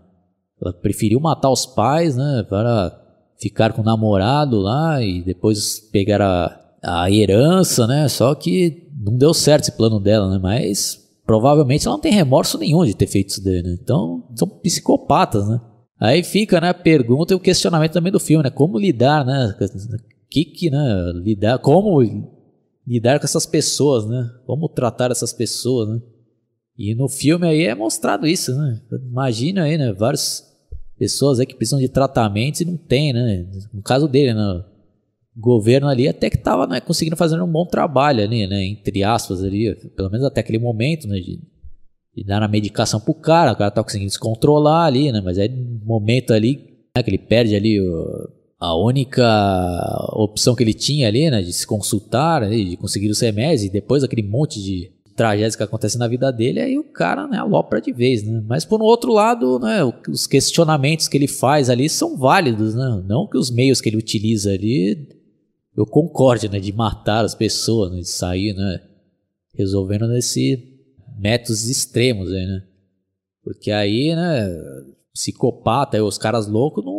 Ela 0.61 0.73
preferiu 0.73 1.21
matar 1.21 1.51
os 1.51 1.67
pais, 1.67 2.17
né? 2.17 2.45
Para 2.49 2.99
ficar 3.39 3.73
com 3.73 3.83
o 3.83 3.85
namorado 3.85 4.59
lá 4.59 5.03
e 5.03 5.23
depois 5.23 5.81
pegar 5.93 6.23
a, 6.23 7.03
a 7.03 7.11
herança, 7.11 7.87
né? 7.87 8.09
Só 8.09 8.35
que 8.35 8.89
não 8.99 9.17
deu 9.17 9.35
certo 9.35 9.65
esse 9.65 9.73
plano 9.73 10.01
dela, 10.01 10.31
né? 10.31 10.39
Mas 10.43 10.99
provavelmente 11.27 11.87
ela 11.87 11.97
não 11.97 12.01
tem 12.01 12.13
remorso 12.13 12.57
nenhum 12.57 12.85
de 12.85 12.95
ter 12.95 13.07
feito 13.07 13.31
isso 13.31 13.45
daí, 13.45 13.63
né? 13.63 13.77
Então 13.83 14.25
são 14.35 14.49
psicopatas, 14.49 15.47
né? 15.47 15.61
Aí 16.01 16.23
fica, 16.23 16.61
né, 16.61 16.71
a 16.71 16.75
pergunta 16.75 17.33
e 17.33 17.37
o 17.37 17.41
questionamento 17.41 17.93
também 17.93 18.13
do 18.13 18.21
filme, 18.21 18.43
né? 18.43 18.51
Como 18.51 18.79
lidar, 18.79 19.25
né? 19.25 19.55
Que 20.31 20.45
que, 20.45 20.71
né? 20.71 21.13
Lidar, 21.15 21.59
como 21.59 22.01
lidar 22.87 23.19
com 23.19 23.25
essas 23.25 23.47
pessoas, 23.47 24.07
né? 24.07 24.31
Como 24.47 24.69
tratar 24.69 25.11
essas 25.11 25.33
pessoas, 25.33 25.89
né? 25.89 26.01
E 26.77 26.95
no 26.95 27.09
filme 27.09 27.47
aí 27.47 27.65
é 27.65 27.75
mostrado 27.75 28.27
isso, 28.27 28.55
né? 28.57 28.81
Imagina 29.11 29.65
aí, 29.65 29.79
né? 29.79 29.93
Várias 29.93 30.45
pessoas 30.99 31.41
aí 31.41 31.47
que 31.47 31.55
precisam 31.55 31.79
de 31.79 31.89
tratamentos 31.89 32.61
e 32.61 32.65
não 32.65 32.77
tem, 32.77 33.13
né? 33.13 33.47
No 33.73 33.83
caso 33.83 34.09
dele, 34.09 34.35
né? 34.35 34.65
O 35.37 35.41
governo 35.41 35.89
ali 35.89 36.09
até 36.09 36.31
que 36.31 36.39
tava 36.39 36.67
né, 36.67 36.81
conseguindo 36.81 37.17
fazer 37.17 37.41
um 37.41 37.51
bom 37.51 37.67
trabalho 37.67 38.23
ali, 38.23 38.47
né? 38.47 38.65
Entre 38.65 39.03
aspas 39.03 39.43
ali, 39.43 39.75
pelo 39.97 40.11
menos 40.11 40.27
até 40.27 40.41
aquele 40.41 40.59
momento, 40.59 41.09
né? 41.09 41.19
De, 41.21 41.41
de 42.17 42.25
dar 42.25 42.43
a 42.43 42.49
medicação 42.49 43.01
pro 43.01 43.15
cara, 43.15 43.53
o 43.53 43.57
cara 43.57 43.71
tá 43.71 43.83
conseguindo 43.83 44.11
se 44.11 44.19
controlar 44.19 44.85
ali, 44.87 45.11
né? 45.11 45.21
Mas 45.21 45.39
aí 45.39 45.49
no 45.49 45.85
momento 45.85 46.33
ali, 46.33 46.89
né, 46.97 47.03
que 47.03 47.11
ele 47.11 47.19
perde 47.19 47.55
ali 47.55 47.81
o 47.81 48.29
a 48.65 48.77
única 48.77 49.25
opção 50.13 50.55
que 50.55 50.63
ele 50.63 50.75
tinha 50.75 51.09
ali, 51.09 51.31
né, 51.31 51.43
de 51.43 51.53
se 51.53 51.67
consultar, 51.67 52.41
né, 52.41 52.51
de 52.51 52.77
conseguir 52.77 53.11
os 53.11 53.21
remédios, 53.21 53.65
e 53.65 53.71
depois 53.71 54.03
aquele 54.03 54.23
monte 54.23 54.63
de 54.63 54.91
tragédias 55.15 55.55
que 55.55 55.63
acontecem 55.63 55.99
na 55.99 56.09
vida 56.09 56.33
dele, 56.33 56.61
aí 56.61 56.79
o 56.79 56.85
cara, 56.85 57.29
né, 57.29 57.39
alopra 57.39 57.81
de 57.81 57.93
vez, 57.93 58.23
né. 58.25 58.43
Mas 58.47 58.65
por 58.65 58.81
um 58.81 58.85
outro 58.85 59.13
lado, 59.13 59.59
né, 59.59 59.81
os 60.09 60.27
questionamentos 60.27 61.07
que 61.07 61.17
ele 61.17 61.29
faz 61.29 61.71
ali 61.71 61.89
são 61.89 62.17
válidos, 62.17 62.75
né, 62.75 63.03
não 63.07 63.27
que 63.27 63.39
os 63.39 63.51
meios 63.51 63.81
que 63.81 63.89
ele 63.89 63.97
utiliza 63.97 64.51
ali, 64.51 65.09
eu 65.77 65.87
concorde, 65.87 66.49
né, 66.49 66.59
de 66.59 66.73
matar 66.73 67.25
as 67.25 67.35
pessoas, 67.35 67.93
né, 67.93 67.99
de 68.01 68.09
sair, 68.09 68.55
né, 68.55 68.81
resolvendo 69.57 70.09
nesse 70.09 70.71
métodos 71.19 71.69
extremos 71.69 72.33
aí, 72.33 72.47
né. 72.47 72.63
Porque 73.45 73.71
aí, 73.71 74.15
né, 74.17 74.49
psicopata, 75.15 76.03
os 76.03 76.19
caras 76.19 76.49
loucos 76.49 76.85
não, 76.85 76.93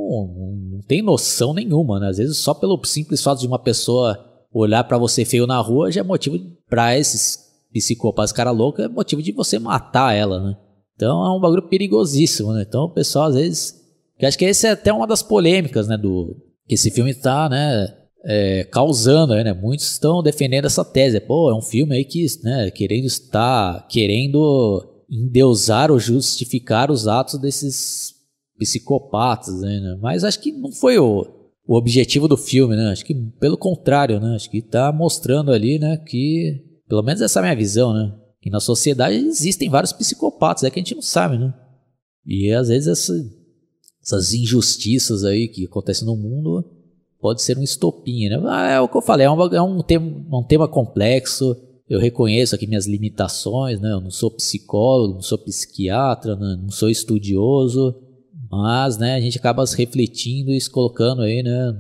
não, 0.72 0.82
tem 0.88 1.02
noção 1.02 1.54
nenhuma, 1.54 2.00
né? 2.00 2.08
Às 2.08 2.18
vezes 2.18 2.38
só 2.38 2.54
pelo 2.54 2.82
simples 2.86 3.22
fato 3.22 3.42
de 3.42 3.48
uma 3.48 3.60
pessoa 3.60 4.18
olhar 4.54 4.86
para 4.86 4.98
você 4.98 5.26
feio 5.26 5.46
na 5.46 5.60
rua 5.60 5.92
já 5.92 6.00
é 6.00 6.04
motivo 6.04 6.40
para 6.70 6.98
esses 6.98 7.38
psicopatas, 7.74 8.32
cara 8.32 8.52
louco, 8.52 8.82
é 8.82 8.88
motivo 8.88 9.22
de 9.22 9.34
você 9.34 9.60
matar 9.60 10.14
ela, 10.14 10.40
né? 10.42 10.56
Então 10.96 11.26
é 11.26 11.38
um 11.38 11.42
bagulho 11.42 11.68
perigosíssimo, 11.68 12.54
né? 12.54 12.64
Então 12.66 12.86
o 12.86 12.94
pessoal 12.94 13.26
às 13.26 13.36
vezes, 13.36 13.76
que 14.18 14.26
acho 14.26 14.38
que 14.38 14.46
esse 14.46 14.66
é 14.66 14.72
até 14.72 14.94
uma 14.94 15.06
das 15.06 15.22
polêmicas, 15.22 15.90
né, 15.90 15.98
do 15.98 16.38
que 16.66 16.76
esse 16.76 16.90
filme 16.90 17.14
tá, 17.14 17.50
né, 17.50 17.94
é, 18.24 18.64
causando, 18.64 19.36
né? 19.36 19.54
Muitos 19.54 19.92
estão 19.92 20.24
defendendo 20.24 20.66
essa 20.66 20.86
tese, 20.86 21.20
pô, 21.20 21.52
é 21.52 21.54
um 21.54 21.62
filme 21.62 21.94
aí 21.98 22.06
que, 22.06 22.26
né, 22.44 22.72
querendo 22.72 23.06
estar, 23.06 23.86
querendo 23.90 24.95
endeusar 25.10 25.92
ou 25.92 26.00
justificar 26.00 26.90
os 26.92 27.08
atos 27.08 27.40
desses 27.40 28.14
psicopatas, 28.58 29.60
né? 29.62 29.98
Mas 30.02 30.24
acho 30.24 30.40
que 30.40 30.52
não 30.52 30.72
foi 30.72 30.98
o, 30.98 31.26
o 31.68 31.76
objetivo 31.76 32.28
do 32.28 32.38
filme, 32.38 32.76
né? 32.76 32.92
Acho 32.92 33.06
que 33.06 33.14
pelo 33.40 33.58
contrário, 33.58 34.20
né? 34.20 34.36
Acho 34.36 34.50
que 34.50 34.60
está 34.60 34.92
mostrando 34.92 35.52
ali, 35.52 35.80
né, 35.80 35.98
que 35.98 36.64
pelo 36.88 37.04
menos 37.04 37.22
essa 37.22 37.40
é 37.40 37.42
a 37.42 37.44
minha 37.44 37.56
visão, 37.56 37.94
né? 37.94 38.14
Que 38.42 38.50
na 38.50 38.60
sociedade 38.60 39.16
existem 39.16 39.70
vários 39.70 39.92
psicopatas, 39.92 40.64
é 40.64 40.70
que 40.70 40.80
a 40.80 40.84
gente 40.84 40.96
não 40.96 41.02
sabe, 41.02 41.38
né? 41.38 41.54
E 42.26 42.52
às 42.52 42.70
vezes 42.70 42.88
essa, 42.88 43.14
essas 44.02 44.34
injustiças 44.34 45.24
aí 45.24 45.48
que 45.48 45.66
acontecem 45.66 46.06
no 46.06 46.16
mundo 46.16 46.64
pode 47.20 47.42
ser 47.42 47.58
um 47.58 47.64
estopim, 47.64 48.30
né? 48.30 48.40
Ah, 48.46 48.70
é 48.70 48.80
o 48.80 48.88
que 48.88 48.96
eu 48.96 49.02
falei, 49.02 49.26
é 49.26 49.32
um, 49.32 49.42
é 49.54 49.62
um, 49.62 49.82
tema, 49.82 50.08
um 50.32 50.44
tema 50.44 50.68
complexo, 50.68 51.56
eu 51.88 52.00
reconheço 52.00 52.56
aqui 52.56 52.66
minhas 52.66 52.88
limitações, 52.88 53.80
né? 53.80 53.92
Eu 53.92 54.02
não 54.02 54.12
sou 54.12 54.32
psicólogo, 54.32 55.16
não 55.16 55.22
sou 55.22 55.38
psiquiatra, 55.38 56.36
né? 56.36 56.58
não 56.62 56.70
sou 56.70 56.90
estudioso, 56.90 57.96
mas, 58.50 58.98
né, 58.98 59.16
a 59.16 59.22
gente 59.22 59.38
acaba 59.38 59.64
refletindo 59.66 60.52
e 60.52 60.60
se 60.62 60.70
colocando 60.70 61.22
aí, 61.22 61.44
né, 61.44 61.74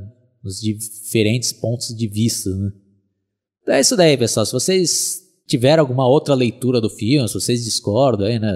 nos 0.43 0.60
diferentes 0.60 1.53
pontos 1.53 1.95
de 1.95 2.08
vista, 2.08 2.49
né? 2.49 2.72
Então 3.62 3.76
é 3.76 3.80
isso 3.80 3.95
daí, 3.95 4.16
pessoal. 4.18 4.45
Se 4.45 4.51
vocês 4.51 5.22
tiverem 5.47 5.80
alguma 5.80 6.08
outra 6.08 6.36
leitura 6.36 6.80
do 6.80 6.89
filme, 6.89 7.28
se 7.28 7.34
vocês 7.34 7.64
discordam 7.64 8.28
aí, 8.28 8.39
né, 8.39 8.53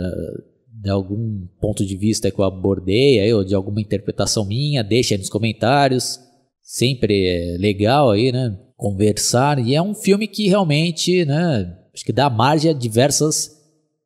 de 0.82 0.90
algum 0.90 1.48
ponto 1.60 1.86
de 1.86 1.98
vista 1.98 2.30
que 2.30 2.40
eu 2.40 2.46
abordei 2.46 3.20
aí, 3.20 3.34
ou 3.34 3.44
de 3.44 3.56
alguma 3.56 3.82
interpretação 3.82 4.46
minha, 4.46 4.84
deixe 4.84 5.14
aí 5.14 5.20
nos 5.20 5.30
comentários. 5.30 6.20
Sempre 6.62 7.28
é 7.28 7.58
legal 7.58 8.12
aí, 8.12 8.32
né? 8.32 8.58
Conversar. 8.80 9.60
E 9.60 9.76
é 9.76 9.82
um 9.82 9.94
filme 9.94 10.26
que 10.26 10.48
realmente, 10.48 11.26
né, 11.26 11.78
acho 11.94 12.06
que 12.06 12.14
dá 12.14 12.30
margem 12.30 12.72
a 12.72 12.74
diversas 12.74 13.60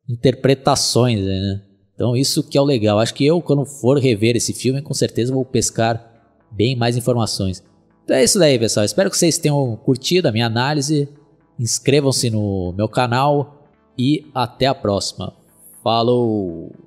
interpretações, 0.08 1.24
né? 1.24 1.62
Então 1.94 2.16
isso 2.16 2.42
que 2.42 2.58
é 2.58 2.60
o 2.60 2.64
legal. 2.64 2.98
Acho 2.98 3.14
que 3.14 3.24
eu, 3.24 3.40
quando 3.40 3.64
for 3.64 3.98
rever 3.98 4.36
esse 4.36 4.52
filme, 4.52 4.82
com 4.82 4.92
certeza 4.92 5.32
vou 5.32 5.44
pescar 5.44 6.12
bem 6.50 6.74
mais 6.74 6.96
informações. 6.96 7.62
Então 8.02 8.16
é 8.16 8.24
isso 8.24 8.38
daí, 8.38 8.58
pessoal. 8.58 8.84
Espero 8.84 9.08
que 9.08 9.16
vocês 9.16 9.38
tenham 9.38 9.76
curtido 9.76 10.26
a 10.26 10.32
minha 10.32 10.46
análise. 10.46 11.08
Inscrevam-se 11.58 12.28
no 12.28 12.74
meu 12.76 12.88
canal 12.88 13.70
e 13.96 14.26
até 14.34 14.66
a 14.66 14.74
próxima. 14.74 15.32
Falou! 15.84 16.83